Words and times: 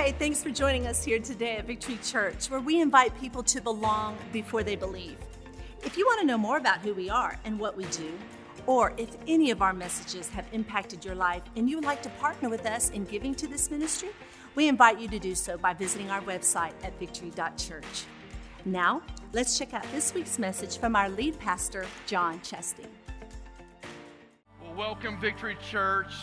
Hey, 0.00 0.12
thanks 0.12 0.42
for 0.42 0.48
joining 0.48 0.86
us 0.86 1.04
here 1.04 1.18
today 1.18 1.58
at 1.58 1.66
Victory 1.66 1.98
Church, 2.02 2.48
where 2.48 2.58
we 2.58 2.80
invite 2.80 3.14
people 3.20 3.42
to 3.42 3.60
belong 3.60 4.16
before 4.32 4.62
they 4.62 4.74
believe. 4.74 5.18
If 5.84 5.98
you 5.98 6.06
want 6.06 6.20
to 6.20 6.26
know 6.26 6.38
more 6.38 6.56
about 6.56 6.78
who 6.78 6.94
we 6.94 7.10
are 7.10 7.38
and 7.44 7.60
what 7.60 7.76
we 7.76 7.84
do, 7.84 8.10
or 8.64 8.94
if 8.96 9.14
any 9.28 9.50
of 9.50 9.60
our 9.60 9.74
messages 9.74 10.30
have 10.30 10.46
impacted 10.52 11.04
your 11.04 11.14
life 11.14 11.42
and 11.54 11.68
you 11.68 11.76
would 11.76 11.84
like 11.84 12.00
to 12.04 12.08
partner 12.18 12.48
with 12.48 12.64
us 12.64 12.88
in 12.88 13.04
giving 13.04 13.34
to 13.34 13.46
this 13.46 13.70
ministry, 13.70 14.08
we 14.54 14.68
invite 14.68 14.98
you 14.98 15.06
to 15.06 15.18
do 15.18 15.34
so 15.34 15.58
by 15.58 15.74
visiting 15.74 16.10
our 16.10 16.22
website 16.22 16.72
at 16.82 16.98
victory.church. 16.98 18.04
Now, 18.64 19.02
let's 19.34 19.58
check 19.58 19.74
out 19.74 19.84
this 19.92 20.14
week's 20.14 20.38
message 20.38 20.78
from 20.78 20.96
our 20.96 21.10
lead 21.10 21.38
pastor, 21.38 21.84
John 22.06 22.40
Chasteen. 22.40 22.88
Well, 24.62 24.74
welcome, 24.74 25.20
Victory 25.20 25.58
Church. 25.70 26.14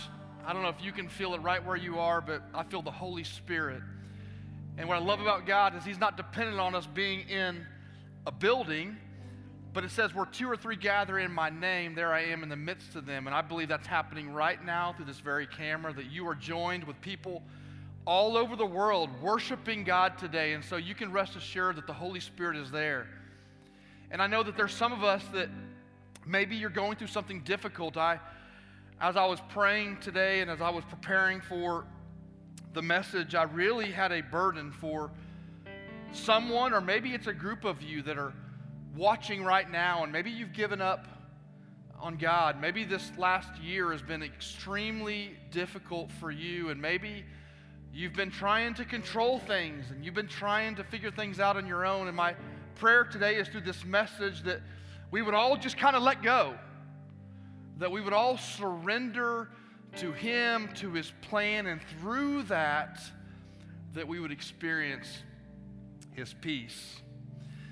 I 0.47 0.53
don't 0.53 0.61
know 0.61 0.69
if 0.69 0.81
you 0.81 0.93
can 0.93 1.09
feel 1.09 1.33
it 1.33 1.41
right 1.41 1.63
where 1.63 1.75
you 1.75 1.99
are, 1.99 2.21
but 2.21 2.41
I 2.53 2.63
feel 2.63 2.81
the 2.81 2.89
Holy 2.89 3.25
Spirit. 3.25 3.81
And 4.77 4.87
what 4.87 4.95
I 4.95 5.01
love 5.01 5.19
about 5.19 5.45
God 5.45 5.75
is 5.75 5.83
He's 5.83 5.99
not 5.99 6.15
dependent 6.15 6.57
on 6.57 6.73
us 6.73 6.87
being 6.87 7.27
in 7.27 7.65
a 8.25 8.31
building, 8.31 8.95
but 9.73 9.83
it 9.83 9.91
says, 9.91 10.15
where 10.15 10.25
two 10.25 10.49
or 10.49 10.55
three 10.55 10.77
gather 10.77 11.19
in 11.19 11.33
my 11.33 11.49
name, 11.49 11.95
there 11.95 12.13
I 12.13 12.21
am 12.27 12.43
in 12.43 12.49
the 12.49 12.55
midst 12.55 12.95
of 12.95 13.05
them. 13.05 13.27
And 13.27 13.35
I 13.35 13.41
believe 13.41 13.67
that's 13.67 13.87
happening 13.87 14.29
right 14.29 14.63
now 14.63 14.93
through 14.93 15.07
this 15.07 15.19
very 15.19 15.47
camera, 15.47 15.91
that 15.91 16.05
you 16.05 16.25
are 16.29 16.35
joined 16.35 16.85
with 16.85 17.01
people 17.01 17.43
all 18.05 18.37
over 18.37 18.55
the 18.55 18.65
world 18.65 19.09
worshiping 19.21 19.83
God 19.83 20.17
today. 20.17 20.53
And 20.53 20.63
so 20.63 20.77
you 20.77 20.95
can 20.95 21.11
rest 21.11 21.35
assured 21.35 21.75
that 21.75 21.87
the 21.87 21.93
Holy 21.93 22.21
Spirit 22.21 22.55
is 22.55 22.71
there. 22.71 23.05
And 24.11 24.21
I 24.21 24.27
know 24.27 24.43
that 24.43 24.55
there's 24.55 24.73
some 24.73 24.93
of 24.93 25.03
us 25.03 25.25
that 25.33 25.49
maybe 26.25 26.55
you're 26.55 26.69
going 26.69 26.95
through 26.95 27.07
something 27.07 27.41
difficult. 27.41 27.97
I, 27.97 28.21
as 28.99 29.15
I 29.15 29.25
was 29.25 29.39
praying 29.49 29.97
today 30.01 30.41
and 30.41 30.49
as 30.49 30.61
I 30.61 30.69
was 30.69 30.83
preparing 30.85 31.39
for 31.41 31.85
the 32.73 32.81
message, 32.81 33.35
I 33.35 33.43
really 33.43 33.91
had 33.91 34.11
a 34.11 34.21
burden 34.21 34.71
for 34.71 35.11
someone, 36.11 36.73
or 36.73 36.81
maybe 36.81 37.13
it's 37.13 37.27
a 37.27 37.33
group 37.33 37.63
of 37.63 37.81
you 37.81 38.01
that 38.03 38.17
are 38.17 38.33
watching 38.95 39.43
right 39.43 39.69
now, 39.69 40.03
and 40.03 40.11
maybe 40.11 40.31
you've 40.31 40.53
given 40.53 40.81
up 40.81 41.07
on 41.99 42.17
God. 42.17 42.59
Maybe 42.59 42.83
this 42.83 43.11
last 43.17 43.55
year 43.61 43.91
has 43.91 44.01
been 44.01 44.23
extremely 44.23 45.37
difficult 45.51 46.11
for 46.11 46.31
you, 46.31 46.69
and 46.69 46.81
maybe 46.81 47.23
you've 47.93 48.13
been 48.13 48.31
trying 48.31 48.73
to 48.75 48.85
control 48.85 49.39
things 49.39 49.89
and 49.89 50.05
you've 50.05 50.13
been 50.13 50.27
trying 50.27 50.75
to 50.75 50.83
figure 50.83 51.09
things 51.09 51.39
out 51.39 51.57
on 51.57 51.65
your 51.65 51.85
own. 51.85 52.07
And 52.07 52.15
my 52.15 52.35
prayer 52.75 53.03
today 53.03 53.35
is 53.35 53.47
through 53.47 53.61
this 53.61 53.83
message 53.85 54.43
that 54.43 54.61
we 55.09 55.23
would 55.23 55.33
all 55.33 55.57
just 55.57 55.77
kind 55.77 55.95
of 55.95 56.03
let 56.03 56.21
go, 56.21 56.55
that 57.77 57.91
we 57.91 58.01
would 58.01 58.13
all 58.13 58.37
surrender 58.37 59.49
to 59.97 60.11
Him, 60.11 60.69
to 60.75 60.91
His 60.91 61.11
plan, 61.21 61.67
and 61.67 61.81
through 61.99 62.43
that, 62.43 62.99
that 63.93 64.07
we 64.07 64.19
would 64.19 64.31
experience 64.31 65.07
His 66.13 66.33
peace. 66.33 67.01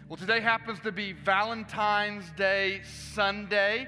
Well, 0.08 0.18
today 0.18 0.40
happens 0.40 0.80
to 0.82 0.92
be 0.92 1.14
Valentine's 1.14 2.30
Day 2.38 2.82
Sunday, 2.84 3.88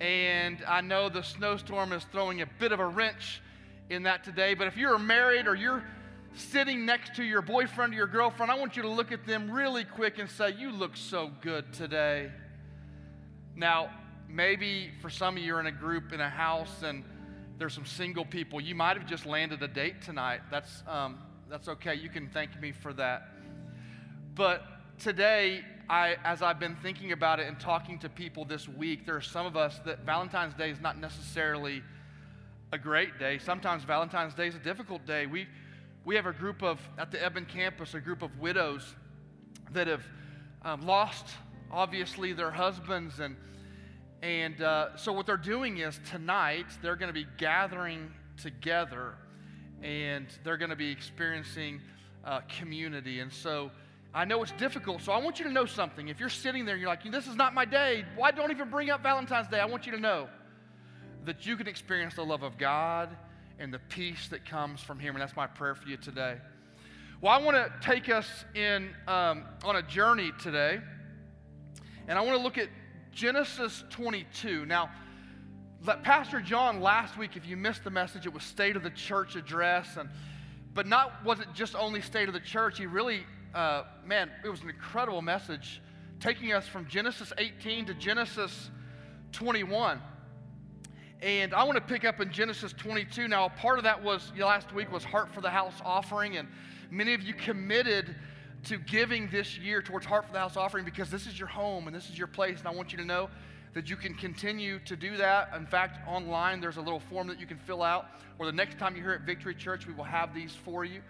and 0.00 0.58
I 0.66 0.80
know 0.80 1.08
the 1.08 1.22
snowstorm 1.22 1.92
is 1.92 2.04
throwing 2.10 2.40
a 2.40 2.46
bit 2.58 2.72
of 2.72 2.80
a 2.80 2.86
wrench 2.86 3.42
in 3.90 4.04
that 4.04 4.24
today. 4.24 4.54
But 4.54 4.66
if 4.66 4.76
you're 4.76 4.98
married 4.98 5.46
or 5.46 5.54
you're 5.54 5.84
sitting 6.34 6.86
next 6.86 7.16
to 7.16 7.22
your 7.22 7.42
boyfriend 7.42 7.92
or 7.92 7.96
your 7.96 8.06
girlfriend, 8.06 8.50
I 8.50 8.58
want 8.58 8.76
you 8.76 8.82
to 8.82 8.88
look 8.88 9.12
at 9.12 9.26
them 9.26 9.50
really 9.50 9.84
quick 9.84 10.18
and 10.18 10.28
say, 10.30 10.54
You 10.58 10.70
look 10.70 10.96
so 10.96 11.30
good 11.42 11.72
today. 11.74 12.30
Now, 13.54 13.90
maybe 14.32 14.90
for 15.02 15.10
some 15.10 15.36
of 15.36 15.42
you 15.42 15.54
are 15.54 15.60
in 15.60 15.66
a 15.66 15.72
group 15.72 16.12
in 16.12 16.20
a 16.20 16.28
house 16.28 16.82
and 16.82 17.04
there's 17.58 17.74
some 17.74 17.84
single 17.84 18.24
people. 18.24 18.60
You 18.60 18.74
might 18.74 18.96
have 18.96 19.06
just 19.06 19.26
landed 19.26 19.62
a 19.62 19.68
date 19.68 20.00
tonight. 20.02 20.40
That's, 20.50 20.82
um, 20.88 21.18
that's 21.50 21.68
okay. 21.68 21.94
You 21.94 22.08
can 22.08 22.28
thank 22.28 22.58
me 22.60 22.72
for 22.72 22.92
that. 22.94 23.28
But 24.34 24.62
today, 24.98 25.60
I, 25.88 26.16
as 26.24 26.40
I've 26.40 26.58
been 26.58 26.76
thinking 26.76 27.12
about 27.12 27.40
it 27.40 27.46
and 27.46 27.60
talking 27.60 27.98
to 27.98 28.08
people 28.08 28.46
this 28.46 28.66
week, 28.66 29.04
there 29.04 29.16
are 29.16 29.20
some 29.20 29.44
of 29.44 29.56
us 29.56 29.78
that 29.84 30.00
Valentine's 30.06 30.54
Day 30.54 30.70
is 30.70 30.80
not 30.80 30.98
necessarily 30.98 31.82
a 32.72 32.78
great 32.78 33.18
day. 33.18 33.38
Sometimes 33.38 33.84
Valentine's 33.84 34.34
Day 34.34 34.48
is 34.48 34.54
a 34.54 34.60
difficult 34.60 35.06
day. 35.06 35.26
We, 35.26 35.46
we 36.06 36.16
have 36.16 36.24
a 36.24 36.32
group 36.32 36.62
of, 36.62 36.80
at 36.96 37.10
the 37.10 37.22
Eben 37.22 37.44
campus, 37.44 37.92
a 37.92 38.00
group 38.00 38.22
of 38.22 38.38
widows 38.40 38.94
that 39.72 39.86
have 39.88 40.02
um, 40.62 40.86
lost, 40.86 41.26
obviously, 41.70 42.32
their 42.32 42.50
husbands. 42.50 43.20
And, 43.20 43.36
and 44.22 44.62
uh, 44.62 44.96
so 44.96 45.12
what 45.12 45.26
they're 45.26 45.36
doing 45.36 45.78
is 45.78 46.00
tonight, 46.10 46.66
they're 46.80 46.96
going 46.96 47.08
to 47.08 47.14
be 47.14 47.26
gathering 47.38 48.12
together 48.40 49.14
and 49.82 50.26
they're 50.44 50.56
going 50.56 50.70
to 50.70 50.76
be 50.76 50.90
experiencing 50.90 51.80
uh, 52.24 52.40
community. 52.58 53.18
And 53.18 53.32
so, 53.32 53.70
I 54.14 54.26
know 54.26 54.42
it's 54.42 54.52
difficult, 54.52 55.00
so 55.00 55.10
I 55.10 55.18
want 55.18 55.38
you 55.38 55.46
to 55.46 55.50
know 55.50 55.64
something. 55.64 56.08
If 56.08 56.20
you're 56.20 56.28
sitting 56.28 56.66
there 56.66 56.74
and 56.74 56.82
you're 56.82 56.90
like, 56.90 57.10
this 57.10 57.26
is 57.26 57.34
not 57.34 57.54
my 57.54 57.64
day, 57.64 58.04
why 58.14 58.30
don't 58.30 58.50
even 58.50 58.68
bring 58.68 58.90
up 58.90 59.02
Valentine's 59.02 59.48
Day? 59.48 59.58
I 59.58 59.64
want 59.64 59.86
you 59.86 59.92
to 59.92 59.98
know 59.98 60.28
that 61.24 61.46
you 61.46 61.56
can 61.56 61.66
experience 61.66 62.14
the 62.14 62.24
love 62.24 62.42
of 62.42 62.58
God 62.58 63.08
and 63.58 63.72
the 63.72 63.78
peace 63.78 64.28
that 64.28 64.44
comes 64.44 64.80
from 64.80 64.98
Him. 64.98 65.14
And 65.14 65.22
that's 65.22 65.34
my 65.34 65.46
prayer 65.46 65.74
for 65.74 65.88
you 65.88 65.96
today. 65.96 66.36
Well, 67.22 67.32
I 67.32 67.38
want 67.38 67.56
to 67.56 67.72
take 67.80 68.10
us 68.10 68.26
in 68.54 68.90
um, 69.08 69.44
on 69.64 69.76
a 69.76 69.82
journey 69.82 70.32
today, 70.40 70.80
and 72.06 72.18
I 72.18 72.20
want 72.20 72.36
to 72.36 72.42
look 72.42 72.58
at 72.58 72.68
Genesis 73.12 73.84
22. 73.90 74.66
Now, 74.66 74.90
Pastor 76.02 76.40
John 76.40 76.80
last 76.80 77.16
week, 77.18 77.36
if 77.36 77.46
you 77.46 77.56
missed 77.56 77.84
the 77.84 77.90
message, 77.90 78.26
it 78.26 78.32
was 78.32 78.42
State 78.42 78.76
of 78.76 78.82
the 78.82 78.90
Church 78.90 79.36
address, 79.36 79.96
and 79.96 80.08
but 80.74 80.86
not 80.86 81.24
was 81.24 81.40
it 81.40 81.48
just 81.54 81.74
only 81.74 82.00
State 82.00 82.28
of 82.28 82.34
the 82.34 82.40
Church. 82.40 82.78
He 82.78 82.86
really 82.86 83.24
uh, 83.54 83.84
man, 84.06 84.30
it 84.44 84.48
was 84.48 84.62
an 84.62 84.70
incredible 84.70 85.22
message 85.22 85.82
taking 86.20 86.52
us 86.52 86.66
from 86.66 86.86
Genesis 86.86 87.32
18 87.36 87.86
to 87.86 87.94
Genesis 87.94 88.70
21. 89.32 90.00
And 91.20 91.54
I 91.54 91.64
want 91.64 91.76
to 91.76 91.84
pick 91.84 92.04
up 92.04 92.20
in 92.20 92.32
Genesis 92.32 92.72
22. 92.72 93.28
Now, 93.28 93.48
part 93.48 93.78
of 93.78 93.84
that 93.84 94.02
was 94.02 94.32
last 94.38 94.72
week 94.72 94.90
was 94.90 95.04
Heart 95.04 95.32
for 95.34 95.40
the 95.40 95.50
House 95.50 95.74
offering, 95.84 96.36
and 96.36 96.48
many 96.90 97.14
of 97.14 97.22
you 97.22 97.34
committed 97.34 98.14
to 98.64 98.78
giving 98.78 99.28
this 99.28 99.58
year 99.58 99.82
towards 99.82 100.06
Heart 100.06 100.26
for 100.26 100.32
the 100.32 100.38
House 100.38 100.56
offering 100.56 100.84
because 100.84 101.10
this 101.10 101.26
is 101.26 101.38
your 101.38 101.48
home 101.48 101.86
and 101.86 101.96
this 101.96 102.08
is 102.08 102.16
your 102.16 102.28
place. 102.28 102.60
And 102.60 102.68
I 102.68 102.70
want 102.72 102.92
you 102.92 102.98
to 102.98 103.04
know 103.04 103.28
that 103.74 103.88
you 103.88 103.96
can 103.96 104.14
continue 104.14 104.78
to 104.80 104.96
do 104.96 105.16
that. 105.16 105.50
In 105.56 105.66
fact, 105.66 106.06
online, 106.06 106.60
there's 106.60 106.76
a 106.76 106.82
little 106.82 107.00
form 107.00 107.26
that 107.28 107.40
you 107.40 107.46
can 107.46 107.58
fill 107.58 107.82
out, 107.82 108.06
or 108.38 108.46
the 108.46 108.52
next 108.52 108.78
time 108.78 108.94
you're 108.94 109.04
here 109.04 109.14
at 109.14 109.22
Victory 109.22 109.54
Church, 109.54 109.86
we 109.86 109.94
will 109.94 110.04
have 110.04 110.34
these 110.34 110.54
for 110.54 110.84
you. 110.84 111.00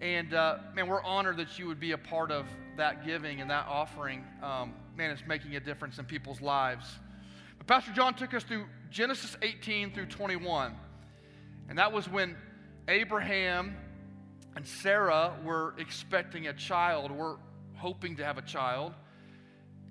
And 0.00 0.34
uh, 0.34 0.58
man, 0.74 0.88
we're 0.88 1.02
honored 1.02 1.38
that 1.38 1.58
you 1.58 1.66
would 1.66 1.80
be 1.80 1.92
a 1.92 1.98
part 1.98 2.30
of 2.30 2.46
that 2.76 3.04
giving 3.06 3.40
and 3.40 3.50
that 3.50 3.66
offering. 3.66 4.24
Um, 4.42 4.74
man, 4.94 5.10
it's 5.10 5.26
making 5.26 5.56
a 5.56 5.60
difference 5.60 5.98
in 5.98 6.04
people's 6.04 6.42
lives. 6.42 6.86
But 7.56 7.66
Pastor 7.66 7.92
John 7.92 8.14
took 8.14 8.34
us 8.34 8.44
through 8.44 8.66
Genesis 8.90 9.36
18 9.40 9.94
through 9.94 10.06
21. 10.06 10.74
And 11.68 11.78
that 11.78 11.92
was 11.92 12.08
when 12.08 12.36
Abraham 12.88 13.74
and 14.56 14.66
Sarah 14.66 15.34
were 15.44 15.74
expecting 15.78 16.46
a 16.46 16.52
child, 16.54 17.10
were 17.12 17.36
hoping 17.74 18.16
to 18.16 18.24
have 18.24 18.38
a 18.38 18.42
child. 18.42 18.94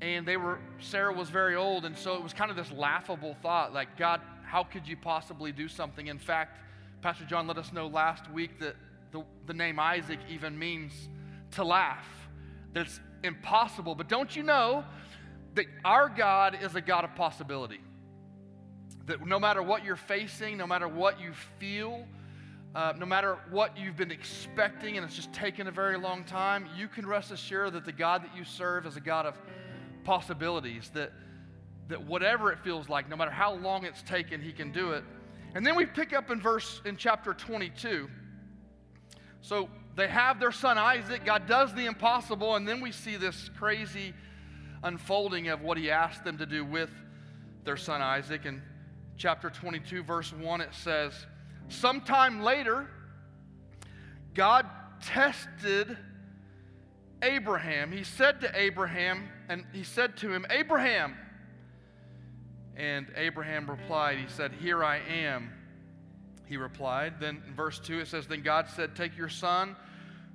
And 0.01 0.27
they 0.27 0.37
were, 0.37 0.59
Sarah 0.79 1.13
was 1.13 1.29
very 1.29 1.55
old, 1.55 1.85
and 1.85 1.95
so 1.95 2.15
it 2.15 2.23
was 2.23 2.33
kind 2.33 2.49
of 2.49 2.57
this 2.57 2.71
laughable 2.71 3.37
thought 3.41 3.73
like, 3.73 3.95
God, 3.95 4.21
how 4.43 4.63
could 4.63 4.87
you 4.87 4.97
possibly 4.97 5.51
do 5.51 5.67
something? 5.67 6.07
In 6.07 6.17
fact, 6.17 6.59
Pastor 7.01 7.25
John 7.25 7.45
let 7.47 7.57
us 7.57 7.71
know 7.71 7.87
last 7.87 8.29
week 8.31 8.59
that 8.59 8.75
the, 9.11 9.23
the 9.45 9.53
name 9.53 9.79
Isaac 9.79 10.19
even 10.29 10.57
means 10.57 10.93
to 11.51 11.63
laugh, 11.63 12.07
that 12.73 12.87
it's 12.87 12.99
impossible. 13.23 13.93
But 13.93 14.09
don't 14.09 14.35
you 14.35 14.43
know 14.43 14.83
that 15.53 15.67
our 15.85 16.09
God 16.09 16.57
is 16.61 16.75
a 16.75 16.81
God 16.81 17.03
of 17.03 17.15
possibility? 17.15 17.81
That 19.05 19.25
no 19.25 19.39
matter 19.39 19.61
what 19.61 19.85
you're 19.85 19.95
facing, 19.95 20.57
no 20.57 20.65
matter 20.65 20.87
what 20.87 21.21
you 21.21 21.33
feel, 21.59 22.07
uh, 22.75 22.91
no 22.97 23.05
matter 23.05 23.37
what 23.49 23.77
you've 23.77 23.95
been 23.95 24.11
expecting 24.11 24.97
and 24.97 25.05
it's 25.05 25.15
just 25.15 25.31
taken 25.31 25.67
a 25.67 25.71
very 25.71 25.97
long 25.97 26.25
time, 26.25 26.67
you 26.77 26.89
can 26.89 27.07
rest 27.07 27.31
assured 27.31 27.71
that 27.71 27.85
the 27.85 27.91
God 27.93 28.21
that 28.23 28.35
you 28.35 28.43
serve 28.43 28.85
is 28.85 28.97
a 28.97 29.01
God 29.01 29.25
of 29.25 29.35
possibilities. 30.03 30.91
That, 30.93 31.13
that 31.87 32.05
whatever 32.05 32.51
it 32.51 32.59
feels 32.59 32.89
like, 32.89 33.07
no 33.09 33.15
matter 33.15 33.31
how 33.31 33.53
long 33.53 33.85
it's 33.85 34.01
taken, 34.01 34.41
He 34.41 34.51
can 34.51 34.73
do 34.73 34.91
it. 34.91 35.05
And 35.55 35.65
then 35.65 35.77
we 35.77 35.85
pick 35.85 36.11
up 36.11 36.29
in 36.29 36.41
verse 36.41 36.81
in 36.83 36.97
chapter 36.97 37.33
22. 37.33 38.09
So 39.39 39.69
they 39.95 40.09
have 40.09 40.41
their 40.41 40.51
son 40.51 40.77
Isaac. 40.77 41.23
God 41.23 41.47
does 41.47 41.73
the 41.73 41.85
impossible, 41.85 42.55
and 42.55 42.67
then 42.67 42.81
we 42.81 42.91
see 42.91 43.15
this 43.15 43.49
crazy 43.57 44.13
unfolding 44.83 45.47
of 45.47 45.61
what 45.61 45.77
he 45.77 45.89
asked 45.89 46.25
them 46.25 46.37
to 46.39 46.45
do 46.45 46.65
with 46.65 46.89
their 47.63 47.77
son 47.77 48.01
Isaac. 48.01 48.45
In 48.45 48.61
chapter 49.15 49.49
22, 49.49 50.03
verse 50.03 50.33
1, 50.33 50.59
it 50.59 50.73
says, 50.73 51.13
Sometime 51.69 52.41
later, 52.41 52.87
God 54.33 54.65
tested 55.01 55.97
Abraham. 57.21 57.91
He 57.91 58.03
said 58.03 58.41
to 58.41 58.51
Abraham, 58.53 59.29
and 59.49 59.65
he 59.73 59.83
said 59.83 60.17
to 60.17 60.31
him, 60.31 60.45
Abraham. 60.49 61.15
And 62.75 63.07
Abraham 63.15 63.69
replied, 63.69 64.17
He 64.17 64.27
said, 64.27 64.51
Here 64.51 64.83
I 64.83 64.97
am. 64.97 65.51
He 66.45 66.57
replied. 66.57 67.19
Then 67.19 67.41
in 67.47 67.55
verse 67.55 67.79
2 67.79 67.99
it 67.99 68.07
says, 68.07 68.27
Then 68.27 68.41
God 68.41 68.67
said, 68.67 68.95
Take 68.95 69.17
your 69.17 69.29
son, 69.29 69.75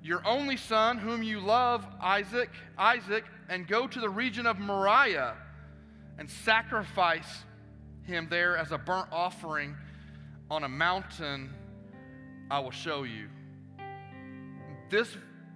your 0.03 0.27
only 0.27 0.56
son, 0.56 0.99
whom 0.99 1.23
you 1.23 1.41
love, 1.41 1.87
Isaac, 2.00 2.50
Isaac, 2.79 3.25
and 3.49 3.69
go 3.69 3.87
to 3.87 4.00
the 4.00 4.09
region 4.09 4.47
of 4.47 4.59
Moriah 4.59 5.37
and 6.19 6.31
sacrifice 6.31 7.44
him 8.03 8.29
there 8.31 8.56
as 8.56 8.73
a 8.73 8.79
burnt 8.79 9.09
offering 9.12 9.77
on 10.50 10.64
a 10.64 10.69
mountain 10.69 11.50
I 12.50 12.58
will 12.58 12.73
show 12.73 13.05
you. 13.05 13.29
This 14.91 15.08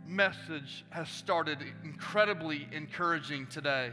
message 0.07 0.85
has 0.91 1.09
started 1.09 1.59
incredibly 1.83 2.69
encouraging 2.71 3.49
today. 3.49 3.91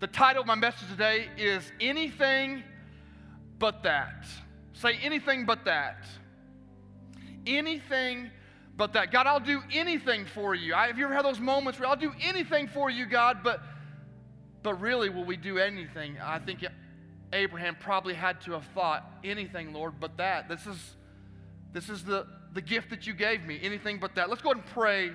The 0.00 0.08
title 0.08 0.42
of 0.42 0.46
my 0.48 0.56
message 0.56 0.88
today 0.90 1.28
is 1.36 1.70
Anything 1.80 2.64
But 3.58 3.84
That. 3.84 4.26
Say 4.72 4.96
anything 5.02 5.44
but 5.44 5.64
that. 5.64 6.06
Anything 7.46 8.30
but 8.76 8.92
that. 8.92 9.10
God, 9.10 9.26
I'll 9.26 9.40
do 9.40 9.60
anything 9.72 10.24
for 10.24 10.54
you. 10.54 10.72
I, 10.72 10.86
have 10.86 10.98
you 10.98 11.04
ever 11.04 11.14
had 11.14 11.24
those 11.24 11.40
moments 11.40 11.80
where 11.80 11.88
I'll 11.88 11.96
do 11.96 12.12
anything 12.22 12.68
for 12.68 12.88
you, 12.88 13.06
God, 13.06 13.38
but 13.42 13.60
but 14.62 14.80
really, 14.80 15.08
will 15.08 15.24
we 15.24 15.36
do 15.36 15.58
anything? 15.58 16.16
I 16.22 16.38
think 16.38 16.64
Abraham 17.32 17.76
probably 17.78 18.14
had 18.14 18.40
to 18.42 18.52
have 18.52 18.64
thought 18.74 19.04
anything, 19.22 19.72
Lord, 19.72 19.94
but 20.00 20.16
that. 20.16 20.48
This 20.48 20.66
is 20.66 20.96
this 21.72 21.88
is 21.90 22.02
the, 22.02 22.26
the 22.54 22.62
gift 22.62 22.90
that 22.90 23.06
you 23.06 23.12
gave 23.12 23.44
me. 23.44 23.58
Anything 23.62 23.98
but 23.98 24.14
that. 24.14 24.30
Let's 24.30 24.40
go 24.40 24.50
ahead 24.50 24.64
and 24.64 24.72
pray 24.72 25.12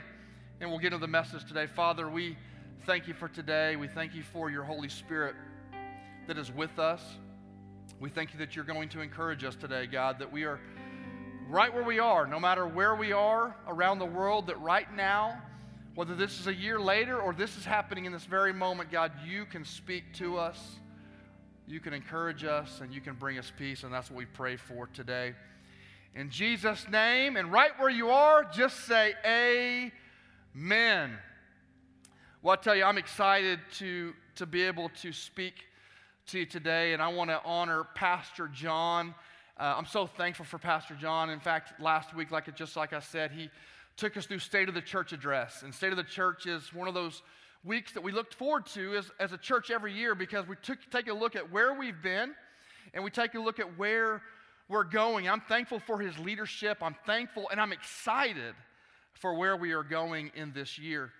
and 0.61 0.69
we'll 0.69 0.79
get 0.79 0.93
into 0.93 0.99
the 0.99 1.07
message 1.07 1.45
today. 1.45 1.65
Father, 1.65 2.07
we 2.07 2.37
thank 2.85 3.07
you 3.07 3.13
for 3.13 3.27
today. 3.27 3.75
We 3.75 3.87
thank 3.87 4.13
you 4.13 4.21
for 4.21 4.49
your 4.49 4.63
Holy 4.63 4.89
Spirit 4.89 5.35
that 6.27 6.37
is 6.37 6.51
with 6.51 6.77
us. 6.79 7.01
We 7.99 8.09
thank 8.09 8.33
you 8.33 8.39
that 8.39 8.55
you're 8.55 8.65
going 8.65 8.89
to 8.89 9.01
encourage 9.01 9.43
us 9.43 9.55
today, 9.55 9.87
God, 9.87 10.19
that 10.19 10.31
we 10.31 10.43
are 10.43 10.59
right 11.49 11.73
where 11.73 11.83
we 11.83 11.99
are, 11.99 12.27
no 12.27 12.39
matter 12.39 12.67
where 12.67 12.95
we 12.95 13.11
are 13.11 13.55
around 13.67 13.99
the 13.99 14.05
world, 14.05 14.47
that 14.47 14.59
right 14.61 14.93
now, 14.95 15.41
whether 15.95 16.15
this 16.15 16.39
is 16.39 16.47
a 16.47 16.53
year 16.53 16.79
later 16.79 17.19
or 17.19 17.33
this 17.33 17.57
is 17.57 17.65
happening 17.65 18.05
in 18.05 18.11
this 18.11 18.25
very 18.25 18.53
moment, 18.53 18.91
God, 18.91 19.11
you 19.25 19.45
can 19.45 19.65
speak 19.65 20.13
to 20.15 20.37
us, 20.37 20.79
you 21.73 21.79
can 21.79 21.91
encourage 21.91 22.43
us, 22.43 22.81
and 22.81 22.93
you 22.93 23.01
can 23.01 23.15
bring 23.15 23.39
us 23.39 23.51
peace, 23.57 23.81
and 23.81 23.91
that's 23.91 24.11
what 24.11 24.17
we 24.19 24.25
pray 24.25 24.55
for 24.55 24.85
today. 24.93 25.33
In 26.13 26.29
Jesus' 26.29 26.85
name, 26.87 27.35
and 27.35 27.51
right 27.51 27.71
where 27.79 27.89
you 27.89 28.11
are, 28.11 28.43
just 28.43 28.85
say 28.85 29.15
amen. 30.53 31.17
Well, 32.43 32.53
I 32.53 32.61
tell 32.61 32.75
you, 32.75 32.83
I'm 32.83 32.99
excited 32.99 33.59
to, 33.79 34.13
to 34.35 34.45
be 34.45 34.61
able 34.61 34.89
to 35.01 35.11
speak 35.11 35.65
to 36.27 36.37
you 36.37 36.45
today, 36.45 36.93
and 36.93 37.01
I 37.01 37.07
want 37.07 37.31
to 37.31 37.41
honor 37.43 37.85
Pastor 37.95 38.47
John. 38.49 39.15
Uh, 39.59 39.73
I'm 39.75 39.87
so 39.87 40.05
thankful 40.05 40.45
for 40.45 40.59
Pastor 40.59 40.93
John. 40.93 41.31
In 41.31 41.39
fact, 41.39 41.81
last 41.81 42.15
week, 42.15 42.29
like 42.29 42.55
just 42.55 42.77
like 42.77 42.93
I 42.93 42.99
said, 42.99 43.31
he 43.31 43.49
took 43.97 44.15
us 44.15 44.27
through 44.27 44.39
State 44.39 44.69
of 44.69 44.75
the 44.75 44.81
Church 44.81 45.11
address. 45.11 45.63
And 45.63 45.73
State 45.73 45.89
of 45.89 45.97
the 45.97 46.03
Church 46.03 46.45
is 46.45 46.71
one 46.71 46.87
of 46.87 46.93
those 46.93 47.23
weeks 47.63 47.93
that 47.93 48.03
we 48.03 48.11
looked 48.11 48.33
forward 48.33 48.65
to 48.67 48.95
as, 48.95 49.11
as 49.19 49.31
a 49.31 49.37
church 49.37 49.71
every 49.71 49.93
year 49.93 50.15
because 50.15 50.47
we 50.47 50.55
took, 50.61 50.79
take 50.91 51.07
a 51.07 51.13
look 51.13 51.35
at 51.35 51.51
where 51.51 51.73
we've 51.73 52.01
been 52.01 52.33
and 52.93 53.03
we 53.03 53.09
take 53.09 53.35
a 53.35 53.39
look 53.39 53.59
at 53.59 53.77
where 53.77 54.21
we're 54.69 54.83
going. 54.83 55.29
I'm 55.29 55.41
thankful 55.41 55.79
for 55.79 55.99
his 55.99 56.17
leadership. 56.19 56.79
I'm 56.81 56.95
thankful 57.05 57.49
and 57.49 57.59
I'm 57.59 57.71
excited 57.71 58.55
for 59.13 59.35
where 59.35 59.55
we 59.55 59.71
are 59.73 59.83
going 59.83 60.31
in 60.35 60.53
this 60.53 60.77
year. 60.77 61.11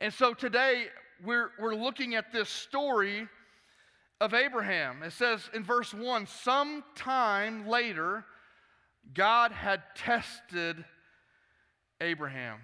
And 0.00 0.12
so 0.12 0.34
today, 0.34 0.86
we're, 1.24 1.50
we're 1.58 1.74
looking 1.74 2.14
at 2.14 2.32
this 2.32 2.48
story 2.48 3.28
of 4.20 4.34
Abraham. 4.34 5.02
It 5.02 5.12
says 5.12 5.40
in 5.54 5.64
verse 5.64 5.92
1 5.92 6.26
sometime 6.26 7.66
later, 7.66 8.24
God 9.14 9.52
had 9.52 9.82
tested 9.94 10.84
Abraham. 12.00 12.58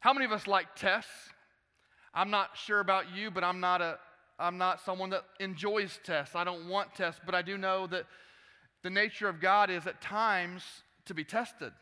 How 0.00 0.12
many 0.12 0.24
of 0.24 0.32
us 0.32 0.46
like 0.46 0.74
tests? 0.76 1.10
I'm 2.16 2.30
not 2.30 2.56
sure 2.56 2.80
about 2.80 3.14
you, 3.14 3.30
but 3.30 3.44
I'm 3.44 3.60
not 3.60 3.80
a 3.82 3.98
I'm 4.38 4.58
not 4.58 4.80
someone 4.80 5.10
that 5.10 5.24
enjoys 5.40 5.98
tests. 6.04 6.34
I 6.34 6.44
don't 6.44 6.68
want 6.68 6.94
tests, 6.94 7.20
but 7.24 7.34
I 7.34 7.42
do 7.42 7.56
know 7.56 7.86
that 7.86 8.04
the 8.82 8.90
nature 8.90 9.28
of 9.28 9.40
God 9.40 9.70
is 9.70 9.86
at 9.86 10.00
times 10.00 10.62
to 11.06 11.14
be 11.14 11.24
tested. 11.24 11.72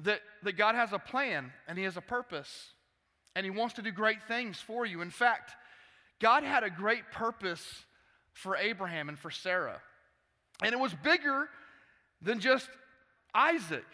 That, 0.00 0.20
that 0.42 0.56
God 0.56 0.74
has 0.74 0.92
a 0.92 0.98
plan 0.98 1.52
and 1.68 1.78
He 1.78 1.84
has 1.84 1.96
a 1.96 2.00
purpose 2.00 2.72
and 3.36 3.44
He 3.44 3.50
wants 3.50 3.74
to 3.74 3.82
do 3.82 3.92
great 3.92 4.22
things 4.26 4.58
for 4.58 4.84
you. 4.84 5.02
In 5.02 5.10
fact, 5.10 5.52
God 6.20 6.42
had 6.42 6.64
a 6.64 6.70
great 6.70 7.12
purpose 7.12 7.84
for 8.32 8.56
Abraham 8.56 9.08
and 9.08 9.18
for 9.18 9.30
Sarah. 9.30 9.80
And 10.62 10.72
it 10.72 10.78
was 10.80 10.94
bigger 11.04 11.48
than 12.20 12.40
just 12.40 12.68
Isaac. 13.32 13.84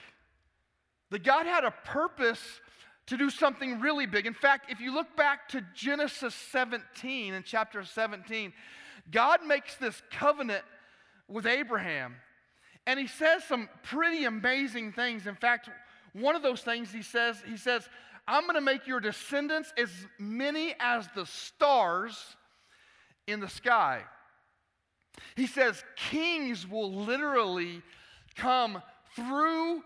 That 1.10 1.22
God 1.22 1.44
had 1.44 1.64
a 1.64 1.70
purpose 1.70 2.40
to 3.10 3.16
do 3.16 3.28
something 3.28 3.80
really 3.80 4.06
big. 4.06 4.24
In 4.24 4.34
fact, 4.34 4.70
if 4.70 4.80
you 4.80 4.94
look 4.94 5.16
back 5.16 5.48
to 5.48 5.64
Genesis 5.74 6.32
17, 6.52 7.34
in 7.34 7.42
chapter 7.42 7.84
17, 7.84 8.52
God 9.10 9.44
makes 9.44 9.74
this 9.74 10.00
covenant 10.12 10.62
with 11.26 11.44
Abraham. 11.44 12.14
And 12.86 13.00
he 13.00 13.08
says 13.08 13.42
some 13.42 13.68
pretty 13.82 14.26
amazing 14.26 14.92
things. 14.92 15.26
In 15.26 15.34
fact, 15.34 15.68
one 16.12 16.36
of 16.36 16.44
those 16.44 16.60
things 16.60 16.92
he 16.92 17.02
says, 17.02 17.36
he 17.48 17.56
says, 17.56 17.88
I'm 18.28 18.44
going 18.44 18.54
to 18.54 18.60
make 18.60 18.86
your 18.86 19.00
descendants 19.00 19.72
as 19.76 19.90
many 20.20 20.76
as 20.78 21.08
the 21.16 21.26
stars 21.26 22.36
in 23.26 23.40
the 23.40 23.48
sky. 23.48 24.02
He 25.34 25.48
says, 25.48 25.82
Kings 25.96 26.64
will 26.64 26.92
literally 26.92 27.82
come 28.36 28.80
through 29.16 29.82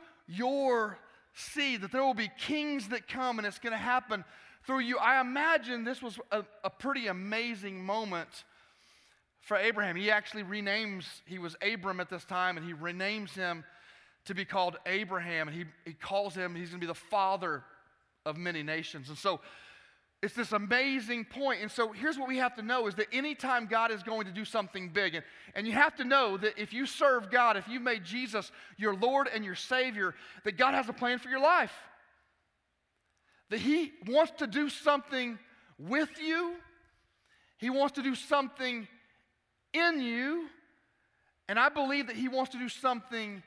seed, 1.34 1.82
that 1.82 1.92
there 1.92 2.02
will 2.02 2.14
be 2.14 2.30
kings 2.38 2.88
that 2.88 3.08
come 3.08 3.38
and 3.38 3.46
it's 3.46 3.58
going 3.58 3.72
to 3.72 3.76
happen 3.76 4.24
through 4.66 4.80
you. 4.80 4.98
I 4.98 5.20
imagine 5.20 5.84
this 5.84 6.02
was 6.02 6.18
a, 6.30 6.44
a 6.62 6.70
pretty 6.70 7.08
amazing 7.08 7.84
moment 7.84 8.44
for 9.40 9.56
Abraham. 9.56 9.96
He 9.96 10.10
actually 10.10 10.44
renames, 10.44 11.04
he 11.26 11.38
was 11.38 11.56
Abram 11.60 12.00
at 12.00 12.08
this 12.08 12.24
time, 12.24 12.56
and 12.56 12.66
he 12.66 12.72
renames 12.72 13.34
him 13.34 13.64
to 14.24 14.34
be 14.34 14.44
called 14.44 14.78
Abraham. 14.86 15.48
And 15.48 15.56
he, 15.56 15.64
he 15.84 15.92
calls 15.92 16.34
him, 16.34 16.54
he's 16.54 16.70
going 16.70 16.80
to 16.80 16.86
be 16.86 16.90
the 16.90 16.94
father 16.94 17.62
of 18.24 18.38
many 18.38 18.62
nations. 18.62 19.10
And 19.10 19.18
so 19.18 19.40
it's 20.24 20.34
this 20.34 20.52
amazing 20.52 21.26
point. 21.26 21.60
And 21.60 21.70
so 21.70 21.92
here's 21.92 22.18
what 22.18 22.28
we 22.28 22.38
have 22.38 22.54
to 22.54 22.62
know 22.62 22.86
is 22.86 22.94
that 22.94 23.08
anytime 23.12 23.66
God 23.66 23.90
is 23.90 24.02
going 24.02 24.26
to 24.26 24.32
do 24.32 24.46
something 24.46 24.88
big, 24.88 25.14
and, 25.14 25.24
and 25.54 25.66
you 25.66 25.74
have 25.74 25.94
to 25.96 26.04
know 26.04 26.38
that 26.38 26.58
if 26.58 26.72
you 26.72 26.86
serve 26.86 27.30
God, 27.30 27.58
if 27.58 27.68
you've 27.68 27.82
made 27.82 28.04
Jesus 28.04 28.50
your 28.78 28.94
Lord 28.94 29.28
and 29.32 29.44
your 29.44 29.54
Savior, 29.54 30.14
that 30.44 30.56
God 30.56 30.72
has 30.72 30.88
a 30.88 30.94
plan 30.94 31.18
for 31.18 31.28
your 31.28 31.40
life. 31.40 31.74
That 33.50 33.60
He 33.60 33.92
wants 34.06 34.32
to 34.38 34.46
do 34.46 34.70
something 34.70 35.38
with 35.78 36.10
you, 36.18 36.54
He 37.58 37.68
wants 37.68 37.96
to 37.96 38.02
do 38.02 38.14
something 38.14 38.88
in 39.74 40.00
you, 40.00 40.46
and 41.50 41.58
I 41.58 41.68
believe 41.68 42.06
that 42.06 42.16
He 42.16 42.28
wants 42.28 42.52
to 42.52 42.58
do 42.58 42.70
something 42.70 43.42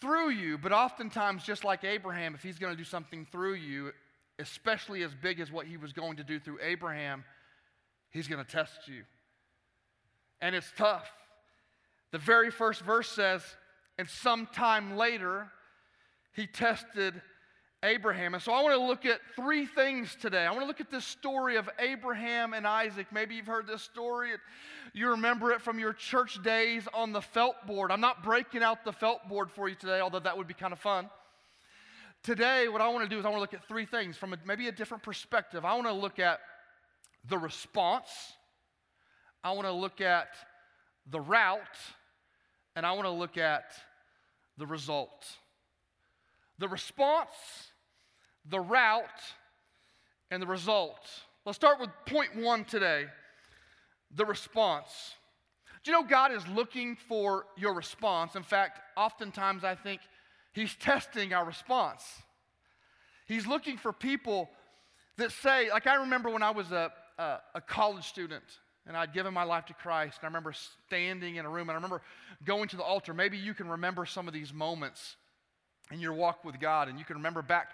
through 0.00 0.30
you, 0.30 0.58
but 0.58 0.72
oftentimes, 0.72 1.44
just 1.44 1.64
like 1.64 1.84
Abraham, 1.84 2.34
if 2.34 2.42
he's 2.42 2.58
going 2.58 2.72
to 2.72 2.76
do 2.76 2.84
something 2.84 3.24
through 3.30 3.54
you, 3.54 3.92
especially 4.42 5.02
as 5.02 5.14
big 5.14 5.40
as 5.40 5.50
what 5.50 5.66
he 5.66 5.76
was 5.76 5.92
going 5.92 6.16
to 6.16 6.24
do 6.24 6.38
through 6.38 6.58
Abraham, 6.62 7.24
he's 8.10 8.28
going 8.28 8.44
to 8.44 8.50
test 8.50 8.88
you. 8.88 9.04
And 10.40 10.54
it's 10.54 10.70
tough. 10.76 11.10
The 12.10 12.18
very 12.18 12.50
first 12.50 12.82
verse 12.82 13.08
says, 13.08 13.42
and 13.98 14.08
sometime 14.08 14.96
later, 14.96 15.50
he 16.34 16.46
tested 16.46 17.22
Abraham. 17.84 18.34
And 18.34 18.42
so 18.42 18.52
I 18.52 18.62
want 18.62 18.74
to 18.74 18.84
look 18.84 19.06
at 19.06 19.20
three 19.34 19.66
things 19.66 20.16
today. 20.20 20.44
I 20.44 20.50
want 20.50 20.60
to 20.62 20.66
look 20.66 20.80
at 20.80 20.90
this 20.90 21.06
story 21.06 21.56
of 21.56 21.68
Abraham 21.78 22.54
and 22.54 22.66
Isaac. 22.66 23.06
Maybe 23.12 23.34
you've 23.34 23.46
heard 23.46 23.66
this 23.66 23.82
story. 23.82 24.30
You 24.92 25.10
remember 25.10 25.52
it 25.52 25.60
from 25.60 25.78
your 25.78 25.92
church 25.92 26.42
days 26.42 26.86
on 26.94 27.12
the 27.12 27.22
felt 27.22 27.66
board. 27.66 27.90
I'm 27.90 28.00
not 28.00 28.22
breaking 28.22 28.62
out 28.62 28.84
the 28.84 28.92
felt 28.92 29.28
board 29.28 29.50
for 29.50 29.68
you 29.68 29.74
today, 29.74 30.00
although 30.00 30.20
that 30.20 30.36
would 30.36 30.48
be 30.48 30.54
kind 30.54 30.72
of 30.72 30.78
fun. 30.78 31.08
Today, 32.22 32.68
what 32.68 32.80
I 32.80 32.88
want 32.88 33.02
to 33.02 33.08
do 33.08 33.18
is 33.18 33.24
I 33.24 33.28
want 33.30 33.38
to 33.38 33.40
look 33.40 33.54
at 33.54 33.66
three 33.66 33.84
things 33.84 34.16
from 34.16 34.32
a, 34.32 34.36
maybe 34.46 34.68
a 34.68 34.72
different 34.72 35.02
perspective. 35.02 35.64
I 35.64 35.74
want 35.74 35.88
to 35.88 35.92
look 35.92 36.20
at 36.20 36.38
the 37.28 37.36
response, 37.36 38.08
I 39.42 39.50
want 39.52 39.66
to 39.66 39.72
look 39.72 40.00
at 40.00 40.28
the 41.10 41.20
route, 41.20 41.60
and 42.76 42.86
I 42.86 42.92
want 42.92 43.06
to 43.06 43.10
look 43.10 43.38
at 43.38 43.72
the 44.56 44.66
result. 44.66 45.26
The 46.58 46.68
response, 46.68 47.30
the 48.48 48.60
route, 48.60 49.04
and 50.30 50.40
the 50.40 50.46
result. 50.46 51.00
Let's 51.44 51.56
start 51.56 51.80
with 51.80 51.90
point 52.06 52.36
one 52.36 52.64
today 52.64 53.06
the 54.14 54.24
response. 54.24 55.16
Do 55.82 55.90
you 55.90 56.00
know 56.00 56.06
God 56.06 56.30
is 56.32 56.46
looking 56.46 56.96
for 57.08 57.46
your 57.56 57.74
response? 57.74 58.36
In 58.36 58.42
fact, 58.44 58.78
oftentimes 58.96 59.64
I 59.64 59.74
think 59.74 60.00
He's 60.52 60.74
testing 60.74 61.32
our 61.32 61.44
response. 61.44 62.02
He's 63.26 63.46
looking 63.46 63.76
for 63.78 63.92
people 63.92 64.50
that 65.16 65.32
say, 65.32 65.70
like 65.70 65.86
I 65.86 65.96
remember 65.96 66.30
when 66.30 66.42
I 66.42 66.50
was 66.50 66.72
a, 66.72 66.92
a, 67.18 67.38
a 67.54 67.60
college 67.60 68.04
student, 68.04 68.44
and 68.86 68.96
I'd 68.96 69.12
given 69.12 69.32
my 69.32 69.44
life 69.44 69.66
to 69.66 69.74
Christ. 69.74 70.18
And 70.18 70.24
I 70.24 70.28
remember 70.28 70.52
standing 70.86 71.36
in 71.36 71.46
a 71.46 71.48
room 71.48 71.68
and 71.68 71.72
I 71.72 71.74
remember 71.74 72.02
going 72.44 72.68
to 72.68 72.76
the 72.76 72.82
altar. 72.82 73.14
Maybe 73.14 73.38
you 73.38 73.54
can 73.54 73.68
remember 73.68 74.04
some 74.06 74.26
of 74.26 74.34
these 74.34 74.52
moments 74.52 75.16
in 75.90 76.00
your 76.00 76.12
walk 76.12 76.44
with 76.44 76.58
God, 76.58 76.88
and 76.88 76.98
you 76.98 77.04
can 77.04 77.16
remember 77.16 77.42
back 77.42 77.70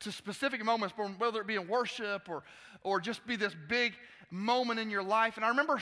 to 0.00 0.12
specific 0.12 0.64
moments, 0.64 0.94
whether 1.18 1.40
it 1.40 1.46
be 1.46 1.56
in 1.56 1.68
worship 1.68 2.28
or, 2.28 2.42
or 2.82 3.00
just 3.00 3.26
be 3.26 3.36
this 3.36 3.54
big 3.68 3.94
moment 4.30 4.78
in 4.78 4.90
your 4.90 5.02
life. 5.02 5.36
And 5.36 5.44
I 5.44 5.48
remember, 5.48 5.80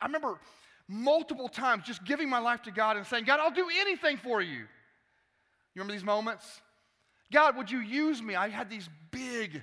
I 0.00 0.06
remember 0.06 0.38
multiple 0.88 1.48
times 1.48 1.84
just 1.84 2.04
giving 2.04 2.28
my 2.28 2.38
life 2.38 2.62
to 2.62 2.70
God 2.70 2.96
and 2.96 3.06
saying, 3.06 3.24
God, 3.24 3.40
I'll 3.40 3.50
do 3.50 3.68
anything 3.80 4.16
for 4.16 4.40
you. 4.40 4.66
You 5.74 5.80
remember 5.80 5.92
these 5.92 6.04
moments? 6.04 6.60
God, 7.32 7.56
would 7.56 7.70
you 7.70 7.78
use 7.78 8.20
me? 8.22 8.34
I 8.34 8.48
had 8.48 8.68
these 8.68 8.88
big 9.10 9.62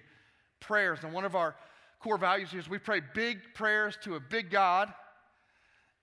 prayers, 0.60 1.00
and 1.04 1.14
one 1.14 1.26
of 1.26 1.36
our 1.36 1.56
core 2.00 2.18
values 2.18 2.54
is 2.54 2.70
we 2.70 2.78
pray 2.78 3.02
big 3.14 3.40
prayers 3.54 3.98
to 4.04 4.16
a 4.16 4.20
big 4.20 4.50
God, 4.50 4.88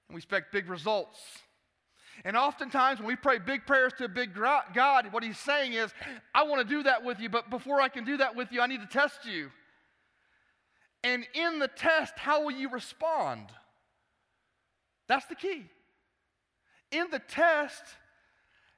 and 0.08 0.14
we 0.14 0.18
expect 0.18 0.52
big 0.52 0.68
results. 0.68 1.18
And 2.24 2.36
oftentimes, 2.36 3.00
when 3.00 3.08
we 3.08 3.16
pray 3.16 3.38
big 3.38 3.66
prayers 3.66 3.92
to 3.98 4.04
a 4.04 4.08
big 4.08 4.34
God, 4.34 5.12
what 5.12 5.22
He's 5.24 5.38
saying 5.38 5.72
is, 5.72 5.92
I 6.34 6.44
want 6.44 6.66
to 6.66 6.74
do 6.74 6.82
that 6.84 7.04
with 7.04 7.18
you, 7.18 7.28
but 7.28 7.50
before 7.50 7.80
I 7.80 7.88
can 7.88 8.04
do 8.04 8.18
that 8.18 8.36
with 8.36 8.52
you, 8.52 8.60
I 8.60 8.66
need 8.66 8.80
to 8.80 8.86
test 8.86 9.24
you. 9.24 9.50
And 11.02 11.26
in 11.34 11.58
the 11.58 11.68
test, 11.68 12.14
how 12.16 12.44
will 12.44 12.52
you 12.52 12.68
respond? 12.70 13.48
That's 15.08 15.26
the 15.26 15.34
key. 15.34 15.64
In 16.92 17.10
the 17.10 17.18
test, 17.18 17.82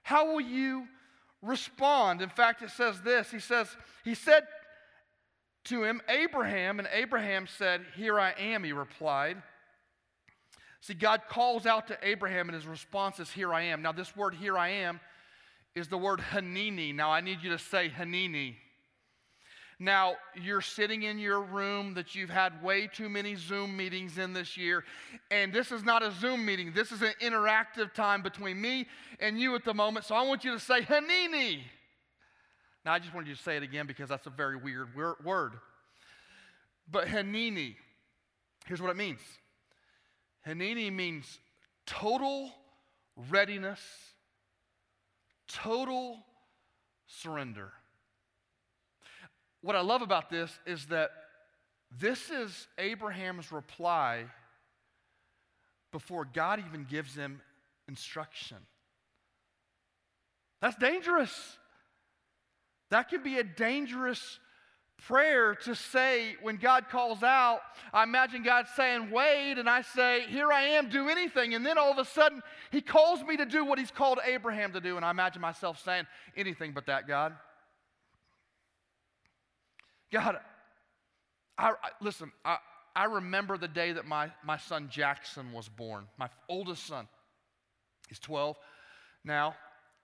how 0.03 0.33
will 0.33 0.41
you 0.41 0.87
respond? 1.47 2.21
In 2.21 2.29
fact, 2.29 2.63
it 2.63 2.71
says 2.71 3.01
this 3.01 3.31
He 3.31 3.39
says, 3.39 3.69
He 4.05 4.15
said 4.15 4.45
to 5.65 5.83
him, 5.83 6.01
Abraham, 6.09 6.79
and 6.79 6.89
Abraham 6.93 7.47
said, 7.47 7.83
Here 7.97 8.19
I 8.19 8.33
am, 8.33 8.65
he 8.65 8.73
replied. 8.73 9.43
See, 10.81 10.95
God 10.95 11.23
calls 11.29 11.67
out 11.67 11.89
to 11.89 11.99
Abraham, 12.03 12.49
and 12.49 12.55
his 12.55 12.67
response 12.67 13.19
is, 13.19 13.31
Here 13.31 13.53
I 13.53 13.63
am. 13.63 13.83
Now, 13.83 13.93
this 13.93 14.17
word, 14.17 14.35
here 14.35 14.57
I 14.57 14.69
am, 14.69 15.01
is 15.75 15.89
the 15.89 15.99
word 15.99 16.21
Hanini. 16.33 16.95
Now, 16.95 17.11
I 17.11 17.21
need 17.21 17.43
you 17.43 17.51
to 17.51 17.59
say 17.59 17.89
Hanini. 17.89 18.57
Now, 19.79 20.17
you're 20.35 20.63
sitting 20.63 21.03
in 21.03 21.19
your 21.19 21.43
room 21.43 21.95
that 21.95 22.15
you've 22.15 22.31
had 22.31 22.63
way 22.63 22.87
too 22.87 23.11
many 23.11 23.35
Zoom 23.35 23.77
meetings 23.77 24.17
in 24.17 24.33
this 24.33 24.57
year, 24.57 24.85
and 25.31 25.53
this 25.53 25.71
is 25.71 25.85
not 25.85 26.03
a 26.03 26.11
Zoom 26.13 26.47
meeting. 26.47 26.73
This 26.75 26.93
is 26.93 27.03
an 27.03 27.13
interactive 27.21 27.93
time 27.93 28.23
between 28.23 28.59
me 28.59 28.87
and 29.21 29.39
you 29.39 29.55
at 29.55 29.65
the 29.65 29.75
moment. 29.75 30.07
So 30.07 30.15
I 30.15 30.23
want 30.23 30.45
you 30.45 30.53
to 30.53 30.59
say 30.59 30.81
Hanini. 30.81 31.61
Now, 32.87 32.95
I 32.95 32.99
just 32.99 33.13
wanted 33.13 33.29
you 33.29 33.35
to 33.35 33.43
say 33.43 33.57
it 33.59 33.63
again 33.63 33.87
because 33.87 34.09
that's 34.09 34.27
a 34.27 34.31
very 34.31 34.57
weird 34.57 34.95
word. 35.25 35.53
But 36.91 37.09
Hanini, 37.09 37.75
here's 38.65 38.81
what 38.81 38.91
it 38.91 38.97
means 38.97 39.21
Hanini 40.47 40.91
means 40.91 41.39
total 41.85 42.51
readiness, 43.29 43.81
total 45.49 46.25
surrender. 47.07 47.73
What 49.67 49.75
I 49.75 49.81
love 49.81 50.01
about 50.01 50.31
this 50.31 50.57
is 50.65 50.87
that 50.87 51.11
this 51.91 52.31
is 52.31 52.69
Abraham's 52.79 53.51
reply 53.51 54.27
before 55.91 56.25
God 56.25 56.63
even 56.65 56.87
gives 56.89 57.17
him 57.17 57.41
instruction. 57.89 58.59
That's 60.63 60.77
dangerous. 60.77 61.33
That 62.91 63.09
can 63.09 63.25
be 63.25 63.39
a 63.39 63.43
dangerous 63.43 64.39
prayer 65.09 65.57
to 65.57 65.75
say 65.75 66.37
when 66.43 66.59
God 66.59 66.89
calls 66.89 67.25
out. 67.25 67.59
I 67.93 68.05
imagine 68.05 68.45
God 68.45 68.67
saying, 68.77 69.11
Wait, 69.11 69.59
and 69.59 69.69
I 69.69 69.83
say, 69.83 70.27
Here 70.29 70.53
I 70.53 70.63
am, 70.63 70.91
do 70.91 71.09
anything. 71.09 71.55
And 71.55 71.67
then 71.67 71.77
all 71.77 71.91
of 71.91 71.99
a 71.99 72.05
sudden, 72.05 72.41
He 72.71 72.81
calls 72.81 73.21
me 73.25 73.37
to 73.37 73.45
do 73.45 73.65
what 73.65 73.81
He's 73.81 73.91
called 73.91 74.21
Abraham 74.25 74.73
to 74.75 74.81
do. 74.81 74.95
And 74.95 75.05
I 75.05 75.11
imagine 75.11 75.43
myself 75.43 75.83
saying, 75.85 76.07
Anything 76.37 76.71
but 76.73 76.87
that, 76.87 77.09
God. 77.09 77.33
God, 80.13 80.39
I, 81.59 81.71
I 81.71 81.75
listen, 82.01 82.33
I, 82.45 82.59
I 82.95 83.05
remember 83.05 83.59
the 83.59 83.69
day 83.69 83.93
that 83.93 84.07
my, 84.07 84.31
my 84.45 84.57
son 84.57 84.89
Jackson 84.91 85.53
was 85.53 85.69
born, 85.69 86.07
my 86.19 86.29
oldest 86.49 86.87
son. 86.87 87.09
He's 88.09 88.19
12 88.21 88.57
now. 89.25 89.55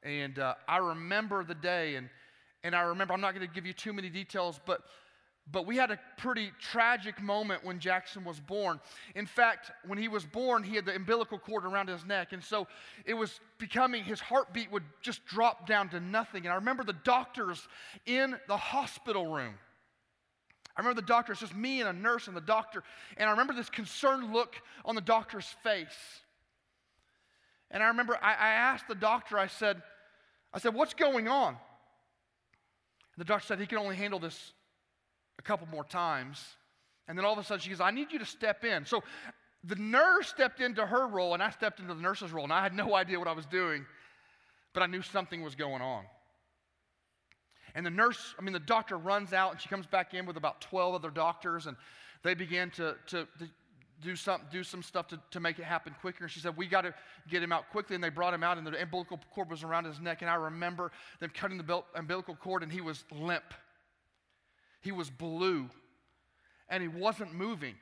And 0.02 0.38
uh, 0.38 0.54
I 0.66 0.78
remember 0.78 1.44
the 1.44 1.54
day, 1.54 1.94
and 1.94 2.08
and 2.64 2.74
I 2.74 2.82
remember, 2.82 3.12
I'm 3.12 3.20
not 3.20 3.34
going 3.34 3.46
to 3.46 3.52
give 3.52 3.66
you 3.66 3.72
too 3.72 3.92
many 3.92 4.08
details, 4.08 4.60
but, 4.64 4.82
but 5.50 5.66
we 5.66 5.76
had 5.76 5.90
a 5.90 5.98
pretty 6.16 6.52
tragic 6.60 7.20
moment 7.20 7.64
when 7.64 7.80
Jackson 7.80 8.24
was 8.24 8.38
born. 8.38 8.80
In 9.16 9.26
fact, 9.26 9.72
when 9.86 9.98
he 9.98 10.06
was 10.06 10.24
born, 10.24 10.62
he 10.62 10.76
had 10.76 10.86
the 10.86 10.94
umbilical 10.94 11.38
cord 11.38 11.64
around 11.64 11.88
his 11.88 12.04
neck. 12.04 12.32
And 12.32 12.42
so 12.42 12.68
it 13.04 13.14
was 13.14 13.40
becoming, 13.58 14.04
his 14.04 14.20
heartbeat 14.20 14.70
would 14.70 14.84
just 15.00 15.26
drop 15.26 15.66
down 15.66 15.88
to 15.90 15.98
nothing. 15.98 16.44
And 16.44 16.52
I 16.52 16.56
remember 16.56 16.84
the 16.84 16.92
doctors 16.92 17.66
in 18.06 18.36
the 18.46 18.56
hospital 18.56 19.26
room. 19.34 19.54
I 20.76 20.80
remember 20.80 21.00
the 21.00 21.06
doctor, 21.06 21.32
it's 21.32 21.40
just 21.40 21.54
me 21.54 21.80
and 21.80 21.88
a 21.88 21.92
nurse 21.92 22.28
and 22.28 22.36
the 22.36 22.40
doctor. 22.40 22.82
And 23.16 23.28
I 23.28 23.32
remember 23.32 23.52
this 23.52 23.68
concerned 23.68 24.32
look 24.32 24.56
on 24.84 24.94
the 24.94 25.00
doctor's 25.00 25.46
face. 25.62 26.20
And 27.70 27.82
I 27.82 27.88
remember 27.88 28.18
I, 28.22 28.32
I 28.32 28.48
asked 28.48 28.88
the 28.88 28.94
doctor, 28.94 29.38
I 29.38 29.46
said, 29.46 29.82
I 30.52 30.58
said, 30.58 30.74
what's 30.74 30.94
going 30.94 31.28
on? 31.28 31.48
And 31.48 31.58
the 33.18 33.24
doctor 33.24 33.46
said 33.46 33.60
he 33.60 33.66
can 33.66 33.78
only 33.78 33.96
handle 33.96 34.18
this 34.18 34.52
a 35.38 35.42
couple 35.42 35.66
more 35.68 35.84
times. 35.84 36.42
And 37.08 37.18
then 37.18 37.24
all 37.24 37.32
of 37.32 37.38
a 37.38 37.44
sudden 37.44 37.60
she 37.60 37.70
goes, 37.70 37.80
I 37.80 37.90
need 37.90 38.12
you 38.12 38.18
to 38.18 38.26
step 38.26 38.64
in. 38.64 38.86
So 38.86 39.02
the 39.64 39.76
nurse 39.76 40.28
stepped 40.28 40.60
into 40.60 40.84
her 40.84 41.06
role, 41.06 41.34
and 41.34 41.42
I 41.42 41.50
stepped 41.50 41.80
into 41.80 41.94
the 41.94 42.00
nurse's 42.00 42.32
role, 42.32 42.44
and 42.44 42.52
I 42.52 42.62
had 42.62 42.74
no 42.74 42.94
idea 43.02 43.18
what 43.18 43.28
I 43.28 43.32
was 43.32 43.46
doing, 43.46 43.84
but 44.72 44.82
I 44.82 44.86
knew 44.86 45.02
something 45.02 45.42
was 45.42 45.54
going 45.54 45.82
on. 45.82 46.04
And 47.74 47.86
the 47.86 47.90
nurse, 47.90 48.34
I 48.38 48.42
mean, 48.42 48.52
the 48.52 48.60
doctor 48.60 48.98
runs 48.98 49.32
out, 49.32 49.52
and 49.52 49.60
she 49.60 49.68
comes 49.68 49.86
back 49.86 50.14
in 50.14 50.26
with 50.26 50.36
about 50.36 50.60
12 50.60 50.94
other 50.94 51.10
doctors, 51.10 51.66
and 51.66 51.76
they 52.22 52.34
begin 52.34 52.70
to, 52.72 52.96
to, 53.08 53.26
to 53.38 53.48
do 54.02 54.14
some, 54.14 54.42
do 54.50 54.62
some 54.62 54.82
stuff 54.82 55.08
to, 55.08 55.20
to 55.30 55.40
make 55.40 55.58
it 55.58 55.64
happen 55.64 55.94
quicker. 56.00 56.24
And 56.24 56.30
she 56.30 56.40
said, 56.40 56.56
We 56.56 56.66
got 56.66 56.82
to 56.82 56.94
get 57.30 57.42
him 57.42 57.52
out 57.52 57.70
quickly. 57.70 57.94
And 57.94 58.04
they 58.04 58.10
brought 58.10 58.34
him 58.34 58.42
out, 58.42 58.58
and 58.58 58.66
the 58.66 58.80
umbilical 58.80 59.18
cord 59.34 59.50
was 59.50 59.62
around 59.62 59.84
his 59.84 60.00
neck. 60.00 60.22
And 60.22 60.30
I 60.30 60.34
remember 60.34 60.92
them 61.20 61.30
cutting 61.34 61.58
the 61.58 61.82
umbilical 61.94 62.36
cord, 62.36 62.62
and 62.62 62.70
he 62.70 62.80
was 62.80 63.04
limp. 63.10 63.54
He 64.82 64.92
was 64.92 65.08
blue, 65.08 65.70
and 66.68 66.82
he 66.82 66.88
wasn't 66.88 67.34
moving. 67.34 67.76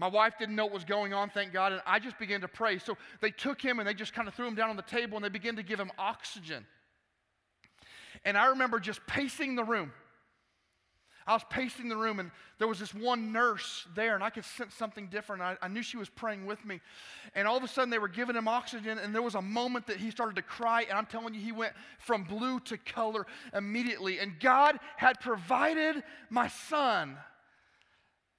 My 0.00 0.08
wife 0.08 0.38
didn't 0.38 0.56
know 0.56 0.64
what 0.64 0.72
was 0.72 0.84
going 0.86 1.12
on, 1.12 1.28
thank 1.28 1.52
God, 1.52 1.72
and 1.72 1.82
I 1.84 1.98
just 1.98 2.18
began 2.18 2.40
to 2.40 2.48
pray. 2.48 2.78
So 2.78 2.96
they 3.20 3.30
took 3.30 3.60
him 3.60 3.78
and 3.78 3.86
they 3.86 3.92
just 3.92 4.14
kind 4.14 4.28
of 4.28 4.34
threw 4.34 4.46
him 4.46 4.54
down 4.54 4.70
on 4.70 4.76
the 4.76 4.82
table 4.82 5.16
and 5.16 5.24
they 5.24 5.28
began 5.28 5.56
to 5.56 5.62
give 5.62 5.78
him 5.78 5.90
oxygen. 5.98 6.64
And 8.24 8.36
I 8.36 8.46
remember 8.46 8.80
just 8.80 9.06
pacing 9.06 9.56
the 9.56 9.64
room. 9.64 9.92
I 11.26 11.34
was 11.34 11.44
pacing 11.48 11.88
the 11.88 11.96
room, 11.96 12.18
and 12.18 12.30
there 12.58 12.66
was 12.66 12.80
this 12.80 12.92
one 12.92 13.30
nurse 13.30 13.86
there, 13.94 14.14
and 14.14 14.24
I 14.24 14.30
could 14.30 14.44
sense 14.44 14.74
something 14.74 15.06
different. 15.08 15.42
I, 15.42 15.56
I, 15.62 15.68
knew 15.68 15.82
she 15.82 15.96
was 15.96 16.08
praying 16.08 16.46
with 16.46 16.64
me. 16.64 16.80
And 17.34 17.46
all 17.46 17.56
of 17.56 17.62
a 17.62 17.68
sudden, 17.68 17.90
they 17.90 17.98
were 17.98 18.08
giving 18.08 18.34
him 18.34 18.48
oxygen, 18.48 18.98
and 18.98 19.14
there 19.14 19.22
was 19.22 19.34
a 19.34 19.42
moment 19.42 19.86
that 19.86 19.98
he 19.98 20.10
started 20.10 20.36
to 20.36 20.42
cry. 20.42 20.82
And 20.88 20.98
I'm 20.98 21.06
telling 21.06 21.34
you, 21.34 21.40
he 21.40 21.52
went 21.52 21.74
from 21.98 22.24
blue 22.24 22.58
to 22.60 22.78
color 22.78 23.26
immediately. 23.54 24.18
And 24.18 24.40
God 24.40 24.78
had 24.96 25.20
provided 25.20 26.02
my 26.30 26.48
son. 26.48 27.16